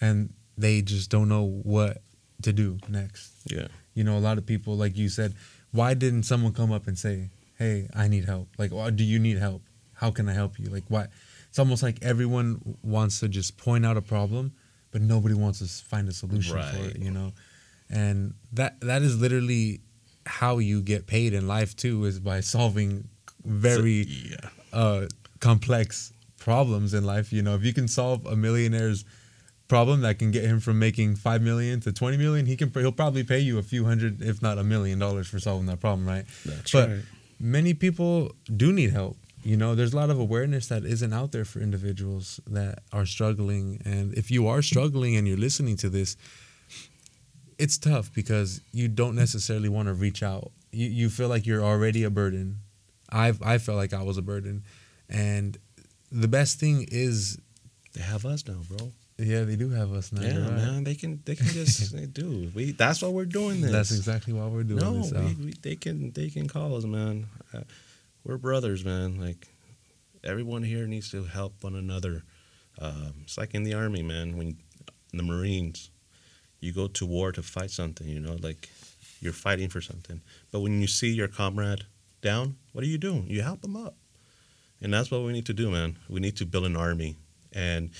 and 0.00 0.32
they 0.58 0.82
just 0.82 1.10
don't 1.10 1.28
know 1.28 1.44
what 1.44 2.02
to 2.42 2.52
do 2.52 2.78
next. 2.88 3.32
Yeah, 3.46 3.68
You 3.94 4.04
know, 4.04 4.16
a 4.16 4.20
lot 4.20 4.38
of 4.38 4.46
people, 4.46 4.76
like 4.76 4.96
you 4.96 5.08
said, 5.08 5.34
why 5.72 5.94
didn't 5.94 6.24
someone 6.24 6.52
come 6.52 6.72
up 6.72 6.86
and 6.86 6.98
say, 6.98 7.30
"Hey, 7.58 7.88
I 7.94 8.08
need 8.08 8.24
help"? 8.24 8.48
Like, 8.58 8.72
"Why 8.72 8.90
do 8.90 9.04
you 9.04 9.18
need 9.18 9.38
help? 9.38 9.62
How 9.94 10.10
can 10.10 10.28
I 10.28 10.32
help 10.34 10.58
you?" 10.58 10.66
Like, 10.66 10.84
why? 10.88 11.06
It's 11.48 11.58
almost 11.58 11.82
like 11.82 12.02
everyone 12.02 12.76
wants 12.82 13.20
to 13.20 13.28
just 13.28 13.56
point 13.56 13.86
out 13.86 13.96
a 13.96 14.02
problem, 14.02 14.52
but 14.90 15.00
nobody 15.00 15.34
wants 15.34 15.58
to 15.60 15.66
find 15.66 16.08
a 16.08 16.12
solution 16.12 16.56
for 16.56 16.84
it. 16.90 16.98
You 16.98 17.10
know, 17.10 17.32
and 17.90 18.34
that 18.52 18.80
that 18.80 19.02
is 19.02 19.18
literally 19.20 19.80
how 20.26 20.58
you 20.58 20.82
get 20.82 21.06
paid 21.06 21.32
in 21.32 21.46
life 21.48 21.74
too, 21.76 22.04
is 22.04 22.18
by 22.18 22.40
solving 22.40 23.08
very 23.44 24.06
yeah, 24.06 24.36
uh, 24.72 25.06
complex 25.40 26.12
problems 26.38 26.94
in 26.94 27.04
life. 27.04 27.32
You 27.32 27.42
know, 27.42 27.54
if 27.54 27.64
you 27.64 27.72
can 27.72 27.88
solve 27.88 28.26
a 28.26 28.36
millionaire's 28.36 29.04
problem 29.68 30.02
that 30.02 30.18
can 30.18 30.30
get 30.30 30.44
him 30.44 30.60
from 30.60 30.78
making 30.78 31.16
five 31.16 31.42
million 31.42 31.80
to 31.80 31.92
twenty 31.92 32.16
million, 32.16 32.46
he 32.46 32.56
can 32.56 32.70
he'll 32.72 32.92
probably 32.92 33.24
pay 33.24 33.40
you 33.40 33.58
a 33.58 33.62
few 33.62 33.84
hundred, 33.84 34.22
if 34.22 34.42
not 34.42 34.58
a 34.58 34.64
million 34.64 34.98
dollars 34.98 35.28
for 35.28 35.38
solving 35.38 35.66
that 35.66 35.80
problem, 35.80 36.06
right? 36.06 36.24
that's 36.44 36.72
but 36.72 36.88
right. 36.88 37.00
many 37.40 37.74
people 37.74 38.32
do 38.56 38.72
need 38.72 38.90
help. 38.90 39.16
You 39.42 39.56
know, 39.56 39.76
there's 39.76 39.92
a 39.92 39.96
lot 39.96 40.10
of 40.10 40.18
awareness 40.18 40.66
that 40.68 40.84
isn't 40.84 41.12
out 41.12 41.30
there 41.30 41.44
for 41.44 41.60
individuals 41.60 42.40
that 42.48 42.80
are 42.92 43.06
struggling. 43.06 43.80
And 43.84 44.12
if 44.14 44.28
you 44.28 44.48
are 44.48 44.60
struggling 44.60 45.14
and 45.14 45.28
you're 45.28 45.36
listening 45.36 45.76
to 45.76 45.88
this, 45.88 46.16
it's 47.58 47.78
tough 47.78 48.12
because 48.14 48.60
you 48.72 48.88
don't 48.88 49.14
necessarily 49.14 49.68
want 49.68 49.88
to 49.88 49.94
reach 49.94 50.22
out. 50.22 50.52
You 50.72 50.88
you 50.88 51.08
feel 51.10 51.28
like 51.28 51.46
you're 51.46 51.62
already 51.64 52.04
a 52.04 52.10
burden. 52.10 52.58
I've 53.10 53.40
I 53.42 53.58
felt 53.58 53.78
like 53.78 53.92
I 53.94 54.02
was 54.02 54.18
a 54.18 54.22
burden, 54.22 54.64
and 55.08 55.56
the 56.10 56.28
best 56.28 56.58
thing 56.60 56.86
is, 56.90 57.38
They 57.94 58.02
have 58.02 58.24
us 58.26 58.46
now, 58.46 58.60
bro. 58.68 58.92
yeah, 59.18 59.44
they 59.44 59.56
do 59.56 59.70
have 59.70 59.92
us 59.92 60.12
now. 60.12 60.22
yeah, 60.22 60.38
right. 60.38 60.52
man. 60.52 60.84
They 60.84 60.94
can 60.94 61.20
they 61.24 61.34
can 61.34 61.46
just 61.46 61.94
do. 62.12 62.50
We 62.54 62.72
that's 62.72 63.00
why 63.02 63.08
we're 63.08 63.24
doing 63.24 63.60
this. 63.60 63.72
That's 63.72 63.90
exactly 63.92 64.32
why 64.32 64.46
we're 64.46 64.64
doing 64.64 64.80
no, 64.80 65.02
this. 65.02 65.12
We, 65.38 65.54
they 65.62 65.76
can 65.76 66.10
they 66.12 66.28
can 66.28 66.48
call 66.48 66.76
us, 66.76 66.84
man. 66.84 67.26
Uh, 67.54 67.60
we're 68.24 68.38
brothers, 68.38 68.84
man. 68.84 69.20
Like 69.20 69.48
everyone 70.24 70.62
here 70.62 70.86
needs 70.86 71.10
to 71.12 71.24
help 71.24 71.62
one 71.62 71.74
another. 71.76 72.24
Um, 72.78 73.14
it's 73.22 73.38
like 73.38 73.54
in 73.54 73.62
the 73.62 73.74
army, 73.74 74.02
man. 74.02 74.36
When 74.36 74.58
the 75.12 75.22
Marines, 75.22 75.90
you 76.60 76.72
go 76.72 76.88
to 76.88 77.06
war 77.06 77.32
to 77.32 77.42
fight 77.42 77.70
something. 77.70 78.08
You 78.08 78.20
know, 78.20 78.36
like 78.40 78.68
you're 79.20 79.32
fighting 79.32 79.68
for 79.68 79.80
something. 79.80 80.20
But 80.50 80.60
when 80.60 80.80
you 80.80 80.86
see 80.86 81.10
your 81.10 81.28
comrade 81.28 81.84
down, 82.22 82.56
what 82.72 82.84
are 82.84 82.88
you 82.88 82.98
doing? 82.98 83.26
You 83.28 83.42
help 83.42 83.62
them 83.62 83.76
up, 83.76 83.94
and 84.80 84.92
that's 84.92 85.10
what 85.10 85.22
we 85.22 85.32
need 85.32 85.46
to 85.46 85.54
do, 85.54 85.70
man. 85.70 85.98
We 86.08 86.20
need 86.20 86.36
to 86.38 86.46
build 86.46 86.66
an 86.66 86.76
army, 86.76 87.16
and 87.52 87.90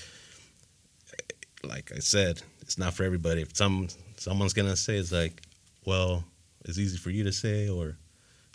like 1.63 1.91
I 1.95 1.99
said, 1.99 2.41
it's 2.61 2.77
not 2.77 2.93
for 2.93 3.03
everybody. 3.03 3.41
If 3.41 3.55
some 3.55 3.87
someone's 4.17 4.53
gonna 4.53 4.75
say 4.75 4.97
it's 4.97 5.11
like, 5.11 5.41
well, 5.85 6.23
it's 6.65 6.77
easy 6.77 6.97
for 6.97 7.09
you 7.09 7.23
to 7.23 7.31
say, 7.31 7.69
or, 7.69 7.97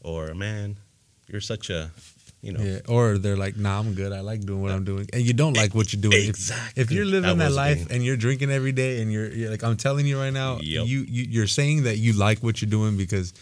or 0.03 0.35
man, 0.35 0.77
you're 1.27 1.41
such 1.41 1.71
a, 1.71 1.91
you 2.43 2.53
know, 2.53 2.61
Yeah, 2.63 2.81
or 2.89 3.19
they're 3.19 3.37
like, 3.37 3.57
"Nah, 3.57 3.79
I'm 3.79 3.95
good. 3.95 4.13
I 4.13 4.21
like 4.21 4.41
doing 4.45 4.61
what 4.63 4.73
I'm 4.73 4.85
doing," 4.85 5.09
and 5.13 5.23
you 5.23 5.33
don't 5.33 5.55
like 5.57 5.75
what 5.75 5.93
you're 5.93 6.03
doing. 6.03 6.29
Exactly. 6.29 6.83
If, 6.83 6.91
you're 6.91 7.05
living 7.05 7.39
That 7.39 7.51
that, 7.51 7.53
life 7.53 7.79
thing. 7.87 7.97
and 7.97 8.05
you're 8.05 8.17
drinking 8.17 8.51
every 8.51 8.73
day, 8.73 9.01
and 9.01 9.13
you're, 9.13 9.31
you're 9.31 9.51
like, 9.51 9.63
I'm 9.63 9.77
telling 9.77 10.07
you 10.07 10.19
right 10.19 10.33
now, 10.33 10.59
Yep. 10.61 10.87
you, 10.87 10.99
you 11.09 11.23
you're 11.31 11.47
saying 11.47 11.85
that 11.85 11.99
you 11.99 12.13
like 12.15 12.41
what 12.43 12.61
you're 12.61 12.71
doing 12.71 12.97
because 12.97 13.33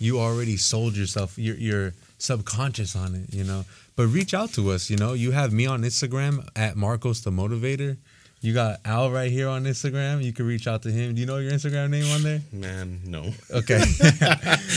you 0.00 0.18
already 0.18 0.56
sold 0.56 0.96
yourself. 0.96 1.38
You're, 1.38 1.56
you're 1.56 1.94
subconscious 2.18 2.96
on 2.96 3.14
it, 3.14 3.32
you 3.32 3.44
know. 3.44 3.64
But 3.94 4.06
reach 4.08 4.34
out 4.34 4.50
to 4.54 4.70
us. 4.72 4.90
You 4.90 4.96
know, 4.96 5.12
you 5.12 5.30
have 5.32 5.52
me 5.52 5.66
on 5.66 5.82
Instagram 5.82 6.46
at 6.56 6.76
Marcos 6.76 7.20
the 7.20 7.30
Motivator. 7.30 7.96
You 8.42 8.52
got 8.52 8.80
Al 8.84 9.10
right 9.12 9.30
here 9.30 9.48
on 9.48 9.64
Instagram. 9.64 10.22
You 10.22 10.32
can 10.32 10.46
reach 10.46 10.66
out 10.66 10.82
to 10.82 10.90
him. 10.90 11.14
Do 11.14 11.20
you 11.20 11.26
know 11.26 11.38
your 11.38 11.52
Instagram 11.52 11.90
name 11.90 12.10
on 12.12 12.22
there? 12.24 12.40
man, 12.52 13.00
no. 13.06 13.30
Okay. 13.50 13.80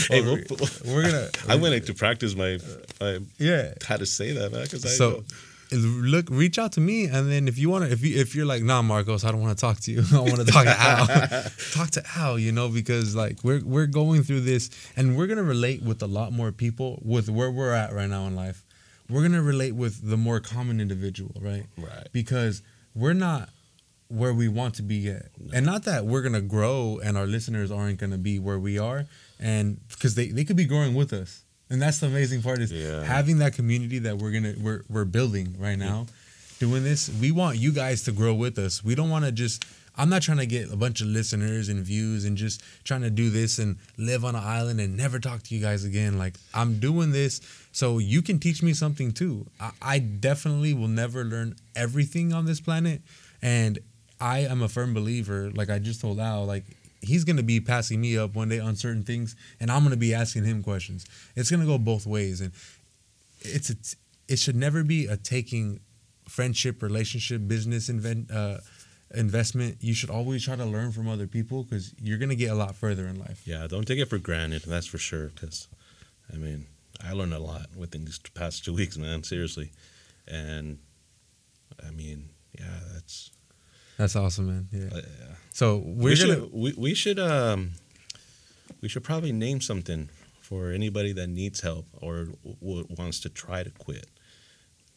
Hey, 0.08 0.20
we'll- 0.26 0.38
we're 0.86 1.02
gonna. 1.02 1.28
I 1.48 1.56
went 1.56 1.84
to 1.86 1.94
practice 1.94 2.34
my, 2.36 2.58
my 3.00 3.18
Yeah. 3.38 3.74
how 3.84 3.96
to 3.96 4.06
say 4.06 4.32
that, 4.32 4.52
man, 4.52 4.62
because 4.62 4.84
I 4.86 4.90
so 4.90 5.24
know. 5.72 5.78
look 5.78 6.28
reach 6.30 6.58
out 6.60 6.70
to 6.72 6.80
me 6.80 7.06
and 7.06 7.28
then 7.30 7.48
if 7.48 7.58
you 7.58 7.68
want 7.68 7.84
to 7.84 7.90
if 7.90 8.04
you 8.04 8.16
if 8.20 8.36
you're 8.36 8.46
like 8.46 8.62
nah 8.62 8.80
marcos 8.82 9.24
i 9.24 9.32
don't 9.32 9.40
want 9.40 9.58
to 9.58 9.60
talk 9.60 9.80
to 9.80 9.90
you 9.90 10.00
i 10.14 10.20
want 10.20 10.36
to 10.36 10.44
talk 10.44 10.64
to 10.64 10.80
al 10.80 11.06
talk 11.72 11.90
to 11.90 12.00
al 12.16 12.38
you 12.38 12.52
know 12.52 12.68
because 12.68 13.16
like 13.16 13.42
we're 13.42 13.60
we're 13.64 13.88
going 13.88 14.22
through 14.22 14.42
this 14.42 14.70
and 14.96 15.16
we're 15.16 15.26
gonna 15.26 15.42
relate 15.42 15.82
with 15.82 16.00
a 16.04 16.06
lot 16.06 16.32
more 16.32 16.52
people 16.52 17.02
with 17.04 17.28
where 17.28 17.50
we're 17.50 17.72
at 17.72 17.92
right 17.92 18.08
now 18.08 18.28
in 18.28 18.36
life 18.36 18.64
we're 19.10 19.22
gonna 19.22 19.42
relate 19.42 19.72
with 19.74 20.08
the 20.08 20.16
more 20.16 20.38
common 20.38 20.80
individual 20.80 21.34
right 21.40 21.66
Right. 21.76 22.06
because 22.12 22.62
we're 22.94 23.12
not 23.28 23.48
where 24.08 24.32
we 24.32 24.46
want 24.48 24.74
to 24.76 24.82
be 24.82 24.96
yet 24.96 25.26
and 25.52 25.66
not 25.66 25.84
that 25.84 26.06
we're 26.06 26.22
gonna 26.22 26.40
grow 26.40 27.00
and 27.02 27.16
our 27.18 27.26
listeners 27.26 27.70
aren't 27.72 27.98
gonna 27.98 28.16
be 28.18 28.38
where 28.38 28.58
we 28.58 28.78
are 28.78 29.04
and 29.40 29.80
because 29.88 30.14
they, 30.14 30.28
they 30.28 30.44
could 30.44 30.56
be 30.56 30.64
growing 30.64 30.94
with 30.94 31.12
us. 31.12 31.42
And 31.68 31.82
that's 31.82 31.98
the 31.98 32.06
amazing 32.06 32.42
part 32.42 32.60
is 32.60 32.70
Yeah. 32.70 33.02
having 33.02 33.38
that 33.38 33.54
community 33.54 33.98
that 34.00 34.18
we're 34.18 34.30
gonna 34.30 34.54
we're, 34.60 34.84
we're 34.88 35.04
building 35.04 35.56
right 35.58 35.76
now 35.78 36.06
doing 36.60 36.84
this 36.84 37.10
we 37.20 37.32
want 37.32 37.58
you 37.58 37.72
guys 37.72 38.04
to 38.04 38.12
grow 38.12 38.32
with 38.32 38.58
us. 38.58 38.82
We 38.84 38.94
don't 38.94 39.10
want 39.10 39.24
to 39.24 39.32
just 39.32 39.64
i'm 39.98 40.08
not 40.10 40.22
trying 40.22 40.38
to 40.38 40.46
get 40.46 40.70
a 40.72 40.76
bunch 40.76 41.00
of 41.00 41.08
listeners 41.08 41.68
and 41.68 41.82
views 41.84 42.24
and 42.26 42.36
just 42.36 42.62
trying 42.84 43.00
to 43.02 43.10
do 43.10 43.30
this 43.30 43.58
and 43.58 43.76
live 43.98 44.24
on 44.24 44.34
an 44.36 44.42
island 44.44 44.78
and 44.78 44.96
never 44.96 45.18
talk 45.18 45.42
to 45.42 45.54
you 45.54 45.60
guys 45.60 45.84
again. 45.84 46.16
Like 46.16 46.36
i'm 46.54 46.78
doing 46.78 47.10
this 47.10 47.40
so 47.72 47.98
you 47.98 48.22
can 48.22 48.38
teach 48.38 48.62
me 48.62 48.72
something 48.72 49.10
too. 49.12 49.46
I, 49.60 49.70
I 49.82 49.98
definitely 49.98 50.72
will 50.74 50.88
never 50.88 51.24
learn 51.24 51.56
everything 51.74 52.32
on 52.32 52.44
this 52.46 52.60
planet 52.60 53.02
and 53.42 53.78
i 54.20 54.40
am 54.40 54.62
a 54.62 54.68
firm 54.68 54.94
believer 54.94 55.50
like 55.54 55.70
i 55.70 55.78
just 55.78 56.00
told 56.00 56.18
al 56.18 56.44
like 56.44 56.64
he's 57.00 57.24
to 57.36 57.42
be 57.42 57.60
passing 57.60 58.00
me 58.00 58.16
up 58.16 58.34
one 58.34 58.48
day 58.48 58.58
on 58.58 58.74
certain 58.76 59.02
things 59.02 59.36
and 59.60 59.70
i'm 59.70 59.80
to 59.90 59.96
be 59.96 60.14
asking 60.14 60.44
him 60.44 60.62
questions 60.62 61.06
it's 61.34 61.50
to 61.60 61.66
go 61.66 61.78
both 61.78 62.06
ways 62.06 62.40
and 62.40 62.52
it's 63.40 63.70
a, 63.70 63.76
it 64.28 64.38
should 64.38 64.56
never 64.56 64.82
be 64.82 65.06
a 65.06 65.16
taking 65.16 65.80
friendship 66.28 66.82
relationship 66.82 67.46
business 67.46 67.88
invent, 67.88 68.30
uh, 68.30 68.58
investment 69.14 69.76
you 69.80 69.94
should 69.94 70.10
always 70.10 70.44
try 70.44 70.56
to 70.56 70.64
learn 70.64 70.90
from 70.90 71.08
other 71.08 71.26
people 71.26 71.62
because 71.62 71.94
you're 72.02 72.18
to 72.28 72.36
get 72.36 72.50
a 72.50 72.54
lot 72.54 72.74
further 72.74 73.06
in 73.06 73.18
life 73.18 73.42
Yeah, 73.46 73.66
don't 73.68 73.86
take 73.86 73.98
it 73.98 74.06
for 74.06 74.18
granted. 74.18 74.62
That's 74.66 74.86
for 74.86 74.98
sure. 74.98 75.28
Because, 75.28 75.68
I 76.32 76.36
mean, 76.36 76.66
I 77.04 77.12
learned 77.12 77.34
a 77.34 77.38
lot 77.38 77.66
within 77.76 78.04
these 78.04 78.18
past 78.34 78.64
two 78.64 78.74
weeks, 78.74 78.96
man. 78.98 79.22
Seriously, 79.22 79.70
and 80.26 80.78
I 81.86 81.90
mean, 81.90 82.30
yeah, 82.58 82.80
that's 82.94 83.30
that's 83.96 84.16
awesome 84.16 84.46
man. 84.46 84.68
Yeah. 84.72 84.88
Uh, 84.92 84.96
yeah. 84.96 85.34
so 85.52 85.78
we 85.78 86.04
we're 86.04 86.16
should 86.16 86.28
gonna 86.38 86.48
we, 86.52 86.72
we 86.76 86.94
should 86.94 87.18
um 87.18 87.72
we 88.80 88.88
should 88.88 89.04
probably 89.04 89.32
name 89.32 89.60
something 89.60 90.08
for 90.40 90.70
anybody 90.70 91.12
that 91.12 91.28
needs 91.28 91.60
help 91.60 91.86
or 92.00 92.28
w- 92.60 92.86
wants 92.96 93.20
to 93.20 93.28
try 93.28 93.62
to 93.62 93.70
quit. 93.70 94.06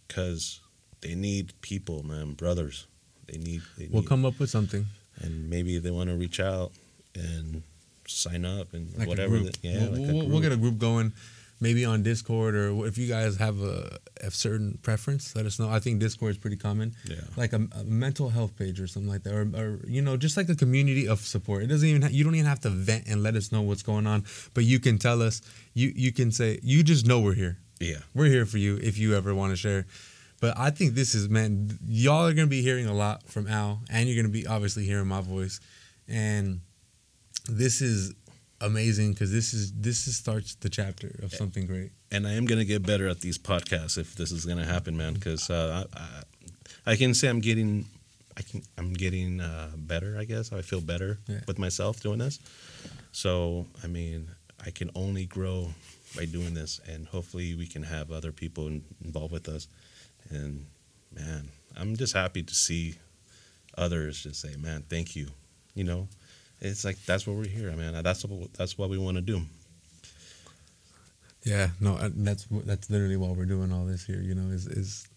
Because 0.07 0.59
they 1.01 1.15
need 1.15 1.53
people 1.61 2.03
man 2.03 2.33
brothers. 2.33 2.87
They 3.27 3.37
need 3.37 3.61
they 3.77 3.87
we'll 3.91 4.01
need- 4.01 4.09
come 4.09 4.25
up 4.25 4.39
with 4.39 4.49
something. 4.49 4.85
And 5.21 5.49
maybe 5.49 5.79
they 5.79 5.91
want 5.91 6.09
to 6.09 6.15
reach 6.15 6.39
out 6.39 6.71
and 7.13 7.63
sign 8.07 8.45
up 8.45 8.73
and 8.73 8.97
like 8.97 9.07
whatever 9.07 9.35
a 9.35 9.39
group. 9.39 9.53
the- 9.61 9.67
yeah 9.67 9.87
we'll, 9.89 10.01
like 10.21 10.27
we'll 10.29 10.39
get 10.41 10.51
a 10.51 10.57
group 10.57 10.77
going 10.77 11.13
maybe 11.59 11.83
on 11.85 12.03
discord 12.03 12.55
or 12.55 12.87
if 12.87 12.97
you 12.97 13.07
guys 13.07 13.37
have 13.37 13.61
a, 13.61 13.97
a 14.21 14.31
certain 14.31 14.77
preference 14.81 15.35
let 15.35 15.45
us 15.45 15.59
know 15.59 15.69
i 15.69 15.79
think 15.79 15.99
discord 15.99 16.31
is 16.31 16.37
pretty 16.37 16.55
common 16.55 16.93
yeah 17.09 17.17
like 17.35 17.53
a, 17.53 17.67
a 17.79 17.83
mental 17.83 18.29
health 18.29 18.55
page 18.57 18.79
or 18.79 18.87
something 18.87 19.09
like 19.11 19.23
that, 19.23 19.33
or, 19.33 19.41
or 19.55 19.79
you 19.87 20.01
know, 20.01 20.17
just 20.17 20.37
like 20.37 20.49
a 20.49 20.55
community 20.55 21.07
of 21.07 21.19
support. 21.19 21.63
It 21.63 21.67
doesn't 21.67 21.87
even 21.87 22.01
ha- 22.01 22.09
you 22.11 22.23
don't 22.23 22.35
even 22.35 22.47
have 22.47 22.59
to 22.61 22.69
vent 22.69 23.07
and 23.07 23.23
let 23.23 23.35
us 23.35 23.51
know 23.51 23.61
what's 23.61 23.83
going 23.83 24.07
on, 24.07 24.23
but 24.53 24.63
you 24.63 24.79
can 24.79 24.97
tell 24.97 25.21
us. 25.21 25.41
You 25.73 25.91
you 25.95 26.11
can 26.11 26.31
say 26.31 26.59
you 26.63 26.83
just 26.83 27.05
know 27.05 27.19
we're 27.19 27.33
here. 27.33 27.57
yeah 27.79 27.99
We're 28.13 28.27
here 28.27 28.45
for 28.45 28.57
you 28.57 28.77
if 28.81 28.97
you 28.97 29.15
ever 29.15 29.33
want 29.33 29.51
to 29.51 29.57
share. 29.57 29.85
But 30.41 30.57
I 30.57 30.69
think 30.71 30.93
this 30.95 31.13
is 31.15 31.29
man, 31.29 31.77
y'all 31.87 32.25
are 32.27 32.33
gonna 32.33 32.47
be 32.47 32.61
hearing 32.61 32.87
a 32.87 32.93
lot 32.93 33.23
from 33.27 33.47
Al, 33.47 33.81
and 33.89 34.07
you're 34.07 34.21
gonna 34.21 34.33
be 34.33 34.47
obviously 34.47 34.85
hearing 34.85 35.07
my 35.07 35.21
voice, 35.21 35.59
and 36.07 36.61
this 37.47 37.81
is 37.81 38.13
amazing 38.61 39.13
because 39.13 39.31
this 39.31 39.53
is 39.53 39.71
this 39.73 40.07
is 40.07 40.17
starts 40.17 40.55
the 40.55 40.69
chapter 40.69 41.15
of 41.23 41.33
something 41.33 41.65
great. 41.65 41.91
and 42.11 42.27
I 42.27 42.33
am 42.33 42.45
gonna 42.45 42.65
get 42.65 42.85
better 42.85 43.07
at 43.07 43.19
these 43.21 43.37
podcasts 43.37 43.97
if 43.97 44.15
this 44.15 44.31
is 44.31 44.45
gonna 44.45 44.65
happen, 44.65 44.97
man. 44.97 45.13
Because 45.13 45.49
uh, 45.49 45.85
I, 45.93 45.99
I, 45.99 46.91
I 46.93 46.95
can 46.95 47.13
say 47.13 47.27
I'm 47.29 47.39
getting, 47.41 47.85
I 48.37 48.41
can, 48.41 48.61
I'm 48.77 48.93
getting 48.93 49.39
uh, 49.41 49.69
better. 49.77 50.17
I 50.19 50.25
guess 50.25 50.51
I 50.51 50.61
feel 50.61 50.81
better 50.81 51.19
Yeah. 51.27 51.41
with 51.47 51.59
myself 51.59 51.99
doing 52.01 52.19
this. 52.19 52.39
So 53.11 53.65
I 53.83 53.87
mean, 53.87 54.27
I 54.65 54.71
can 54.71 54.89
only 54.95 55.25
grow 55.25 55.69
by 56.15 56.25
doing 56.25 56.53
this, 56.53 56.79
and 56.87 57.07
hopefully 57.07 57.55
we 57.55 57.67
can 57.67 57.83
have 57.83 58.11
other 58.11 58.31
people 58.31 58.67
in, 58.67 58.83
involved 59.03 59.31
with 59.31 59.47
us. 59.47 59.67
And 60.31 60.65
man, 61.15 61.49
I'm 61.77 61.95
just 61.95 62.13
happy 62.13 62.43
to 62.43 62.53
see 62.53 62.95
others 63.77 64.23
just 64.23 64.41
say, 64.41 64.55
"Man, 64.57 64.83
thank 64.89 65.15
you." 65.15 65.27
You 65.75 65.83
know, 65.85 66.07
it's 66.61 66.83
like 66.85 66.97
that's 67.05 67.25
what 67.25 67.35
we're 67.35 67.47
here, 67.47 67.71
man. 67.71 68.01
That's 68.03 68.25
what 68.25 68.53
that's 68.53 68.77
what 68.77 68.89
we 68.89 68.97
want 68.97 69.15
to 69.17 69.21
do. 69.21 69.41
Yeah, 71.43 71.69
no, 71.79 71.95
uh, 71.95 72.09
that's 72.13 72.45
that's 72.49 72.89
literally 72.89 73.17
why 73.17 73.29
we're 73.29 73.45
doing 73.45 73.71
all 73.71 73.85
this 73.85 74.05
here. 74.05 74.21
You 74.21 74.35
know, 74.35 74.51
is 74.51 74.67
is 74.67 75.07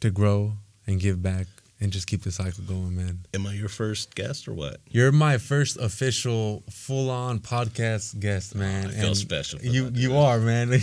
to 0.00 0.10
grow 0.10 0.54
and 0.86 1.00
give 1.00 1.22
back 1.22 1.46
and 1.78 1.92
just 1.92 2.06
keep 2.06 2.22
the 2.22 2.32
cycle 2.32 2.64
going, 2.64 2.96
man. 2.96 3.26
Am 3.34 3.46
I 3.46 3.52
your 3.52 3.68
first 3.68 4.14
guest 4.14 4.48
or 4.48 4.54
what? 4.54 4.80
You're 4.88 5.12
my 5.12 5.36
first 5.36 5.76
official 5.76 6.62
full-on 6.70 7.40
podcast 7.40 8.18
guest, 8.18 8.54
man. 8.54 8.86
I 8.86 8.90
feel 8.92 9.06
and 9.08 9.16
special 9.16 9.60
You 9.60 9.90
that, 9.90 9.96
you 9.96 10.16
are, 10.16 10.38
man. 10.38 10.72
and 10.72 10.80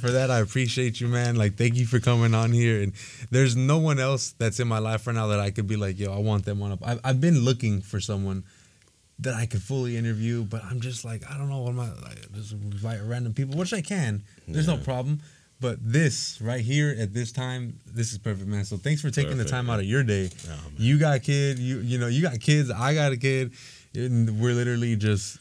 for 0.00 0.10
that, 0.10 0.28
I 0.30 0.40
appreciate 0.40 1.00
you, 1.00 1.06
man. 1.06 1.36
Like, 1.36 1.54
thank 1.56 1.76
you 1.76 1.86
for 1.86 2.00
coming 2.00 2.34
on 2.34 2.50
here. 2.50 2.82
And 2.82 2.94
there's 3.30 3.54
no 3.54 3.78
one 3.78 4.00
else 4.00 4.32
that's 4.38 4.58
in 4.58 4.66
my 4.66 4.80
life 4.80 5.06
right 5.06 5.14
now 5.14 5.28
that 5.28 5.38
I 5.38 5.52
could 5.52 5.68
be 5.68 5.76
like, 5.76 6.00
yo, 6.00 6.12
I 6.12 6.18
want 6.18 6.44
them 6.46 6.62
on 6.62 6.72
up. 6.72 6.80
I've, 6.84 7.00
I've 7.04 7.20
been 7.20 7.44
looking 7.44 7.80
for 7.80 8.00
someone 8.00 8.42
that 9.18 9.34
I 9.34 9.46
could 9.46 9.62
fully 9.62 9.96
interview, 9.96 10.44
but 10.44 10.64
I'm 10.64 10.80
just 10.80 11.04
like, 11.04 11.22
I 11.30 11.36
don't 11.38 11.48
know. 11.48 11.60
What 11.60 11.70
am 11.70 11.80
I 11.80 11.90
like? 12.02 12.32
Just 12.32 12.52
invite 12.52 13.00
random 13.04 13.32
people, 13.34 13.56
which 13.56 13.72
I 13.72 13.80
can. 13.80 14.22
There's 14.48 14.66
no 14.66 14.76
problem. 14.78 15.20
But 15.60 15.78
this 15.80 16.40
right 16.40 16.60
here 16.60 16.96
at 16.98 17.14
this 17.14 17.30
time, 17.30 17.78
this 17.86 18.10
is 18.12 18.18
perfect, 18.18 18.48
man. 18.48 18.64
So 18.64 18.76
thanks 18.76 19.00
for 19.00 19.10
taking 19.10 19.38
the 19.38 19.44
time 19.44 19.70
out 19.70 19.78
of 19.78 19.84
your 19.86 20.02
day. 20.02 20.28
Oh. 20.50 20.54
You 20.76 20.98
got 20.98 21.16
a 21.16 21.20
kid. 21.20 21.60
You 21.60 21.78
you 21.78 21.98
know 21.98 22.08
you 22.08 22.20
got 22.20 22.40
kids. 22.40 22.68
I 22.68 22.94
got 22.94 23.12
a 23.12 23.16
kid. 23.16 23.52
And 23.94 24.40
we're 24.40 24.54
literally 24.54 24.96
just 24.96 25.38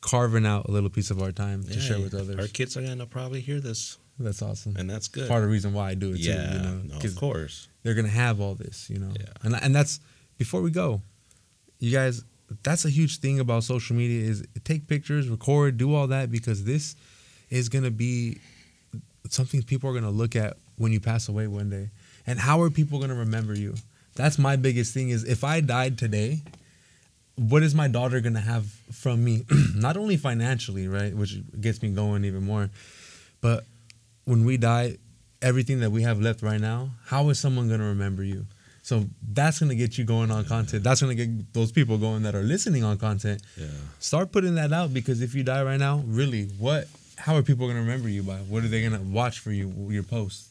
carving 0.00 0.46
out 0.46 0.66
a 0.66 0.70
little 0.70 0.88
piece 0.88 1.10
of 1.10 1.20
our 1.20 1.32
time 1.32 1.62
to 1.64 1.78
share 1.78 2.00
with 2.00 2.14
others. 2.14 2.38
Our 2.38 2.46
kids 2.46 2.76
are 2.76 2.82
gonna 2.82 3.04
probably 3.04 3.40
hear 3.42 3.60
this, 3.60 3.98
That's 4.18 4.40
awesome. 4.40 4.76
and 4.78 4.88
that's 4.88 5.08
good. 5.08 5.28
Part 5.28 5.42
of 5.42 5.48
the 5.48 5.52
reason 5.52 5.74
why 5.74 5.90
I 5.90 5.94
do 5.94 6.12
it 6.12 6.18
yeah, 6.20 6.34
too. 6.34 6.56
You 6.56 6.62
know, 6.62 6.80
no, 6.84 6.96
of 6.96 7.16
course. 7.16 7.68
they're 7.82 7.94
gonna 7.94 8.08
have 8.08 8.40
all 8.40 8.54
this. 8.54 8.88
You 8.88 8.98
know, 8.98 9.12
Yeah. 9.18 9.26
and 9.42 9.54
and 9.56 9.74
that's 9.74 10.00
before 10.38 10.62
we 10.62 10.70
go. 10.70 11.02
You 11.80 11.90
guys, 11.92 12.24
that's 12.62 12.84
a 12.84 12.90
huge 12.90 13.18
thing 13.18 13.40
about 13.40 13.64
social 13.64 13.96
media 13.96 14.28
is 14.28 14.44
take 14.64 14.86
pictures, 14.86 15.28
record, 15.28 15.76
do 15.76 15.94
all 15.94 16.08
that 16.08 16.30
because 16.30 16.64
this 16.64 16.96
is 17.48 17.68
gonna 17.68 17.90
be 17.90 18.38
something 19.28 19.62
people 19.62 19.90
are 19.90 19.94
gonna 19.94 20.10
look 20.10 20.36
at 20.36 20.56
when 20.76 20.92
you 20.92 21.00
pass 21.00 21.28
away 21.28 21.46
one 21.46 21.70
day. 21.70 21.90
And 22.26 22.38
how 22.38 22.60
are 22.62 22.70
people 22.70 22.98
gonna 22.98 23.14
remember 23.14 23.54
you? 23.54 23.74
That's 24.14 24.38
my 24.38 24.56
biggest 24.56 24.92
thing. 24.92 25.10
Is 25.10 25.24
if 25.24 25.44
I 25.44 25.60
died 25.60 25.98
today, 25.98 26.40
what 27.36 27.62
is 27.62 27.74
my 27.74 27.88
daughter 27.88 28.20
gonna 28.20 28.40
have 28.40 28.66
from 28.92 29.24
me? 29.24 29.44
Not 29.74 29.96
only 29.96 30.16
financially, 30.16 30.88
right, 30.88 31.14
which 31.14 31.38
gets 31.60 31.82
me 31.82 31.90
going 31.90 32.24
even 32.24 32.44
more, 32.44 32.70
but 33.40 33.64
when 34.24 34.44
we 34.44 34.56
die, 34.56 34.98
everything 35.40 35.80
that 35.80 35.90
we 35.90 36.02
have 36.02 36.20
left 36.20 36.42
right 36.42 36.60
now, 36.60 36.90
how 37.06 37.28
is 37.30 37.38
someone 37.38 37.68
gonna 37.68 37.88
remember 37.88 38.22
you? 38.22 38.46
So 38.90 39.04
that's 39.22 39.60
gonna 39.60 39.76
get 39.76 39.98
you 39.98 40.04
going 40.04 40.32
on 40.32 40.44
content. 40.46 40.82
That's 40.82 41.00
gonna 41.00 41.14
get 41.14 41.54
those 41.54 41.70
people 41.70 41.96
going 41.96 42.24
that 42.24 42.34
are 42.34 42.42
listening 42.42 42.82
on 42.82 42.98
content. 42.98 43.40
Yeah. 43.56 43.68
Start 44.00 44.32
putting 44.32 44.56
that 44.56 44.72
out 44.72 44.92
because 44.92 45.22
if 45.22 45.32
you 45.32 45.44
die 45.44 45.62
right 45.62 45.78
now, 45.78 46.02
really, 46.06 46.46
what? 46.58 46.88
How 47.16 47.36
are 47.36 47.42
people 47.44 47.68
gonna 47.68 47.82
remember 47.82 48.08
you 48.08 48.24
by? 48.24 48.38
What 48.38 48.64
are 48.64 48.68
they 48.68 48.82
gonna 48.82 48.98
watch 48.98 49.38
for 49.38 49.52
you? 49.52 49.72
Your 49.90 50.02
posts. 50.02 50.48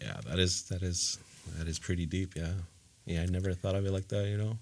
Yeah, 0.00 0.16
that 0.26 0.38
is 0.38 0.62
that 0.70 0.80
is 0.80 1.18
that 1.58 1.68
is 1.68 1.78
pretty 1.78 2.06
deep. 2.06 2.36
Yeah, 2.36 2.54
yeah. 3.04 3.20
I 3.20 3.26
never 3.26 3.52
thought 3.52 3.74
of 3.74 3.84
it 3.84 3.92
like 3.92 4.08
that. 4.08 4.26
You 4.28 4.38
know. 4.38 4.56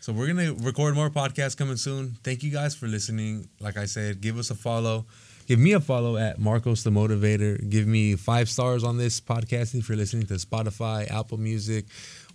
So 0.00 0.12
we're 0.12 0.26
gonna 0.26 0.52
record 0.54 0.96
more 0.96 1.10
podcasts 1.10 1.56
coming 1.56 1.76
soon. 1.76 2.16
Thank 2.24 2.42
you 2.42 2.50
guys 2.50 2.74
for 2.74 2.88
listening. 2.88 3.48
Like 3.60 3.76
I 3.76 3.84
said, 3.84 4.20
give 4.20 4.36
us 4.36 4.50
a 4.50 4.56
follow. 4.56 5.06
Give 5.48 5.58
me 5.58 5.72
a 5.72 5.80
follow 5.80 6.18
at 6.18 6.38
Marcos 6.38 6.82
the 6.82 6.90
Motivator. 6.90 7.56
Give 7.70 7.86
me 7.86 8.16
five 8.16 8.50
stars 8.50 8.84
on 8.84 8.98
this 8.98 9.18
podcast 9.18 9.74
if 9.74 9.88
you're 9.88 9.96
listening 9.96 10.26
to 10.26 10.34
Spotify, 10.34 11.10
Apple 11.10 11.38
Music, 11.38 11.86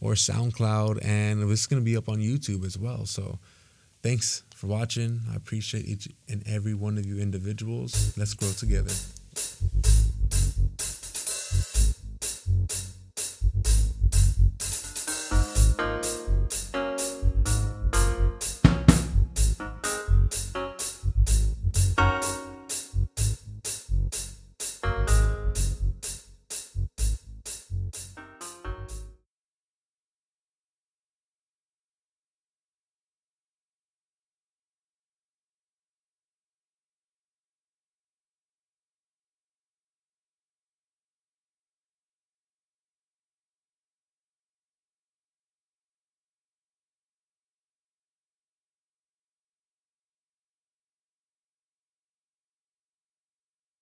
or 0.04 0.14
SoundCloud. 0.14 1.04
And 1.04 1.50
it's 1.50 1.66
gonna 1.66 1.82
be 1.82 1.98
up 1.98 2.10
on 2.10 2.18
YouTube 2.18 2.66
as 2.66 2.78
well. 2.78 3.06
So 3.06 3.40
thanks 4.04 4.44
for 4.56 4.68
watching. 4.68 5.22
I 5.32 5.36
appreciate 5.36 5.86
each 5.86 6.10
and 6.30 6.44
every 6.46 6.74
one 6.74 6.98
of 6.98 7.06
you 7.06 7.20
individuals. 7.20 8.16
Let's 8.18 8.34
grow 8.34 8.52
together. 8.52 8.94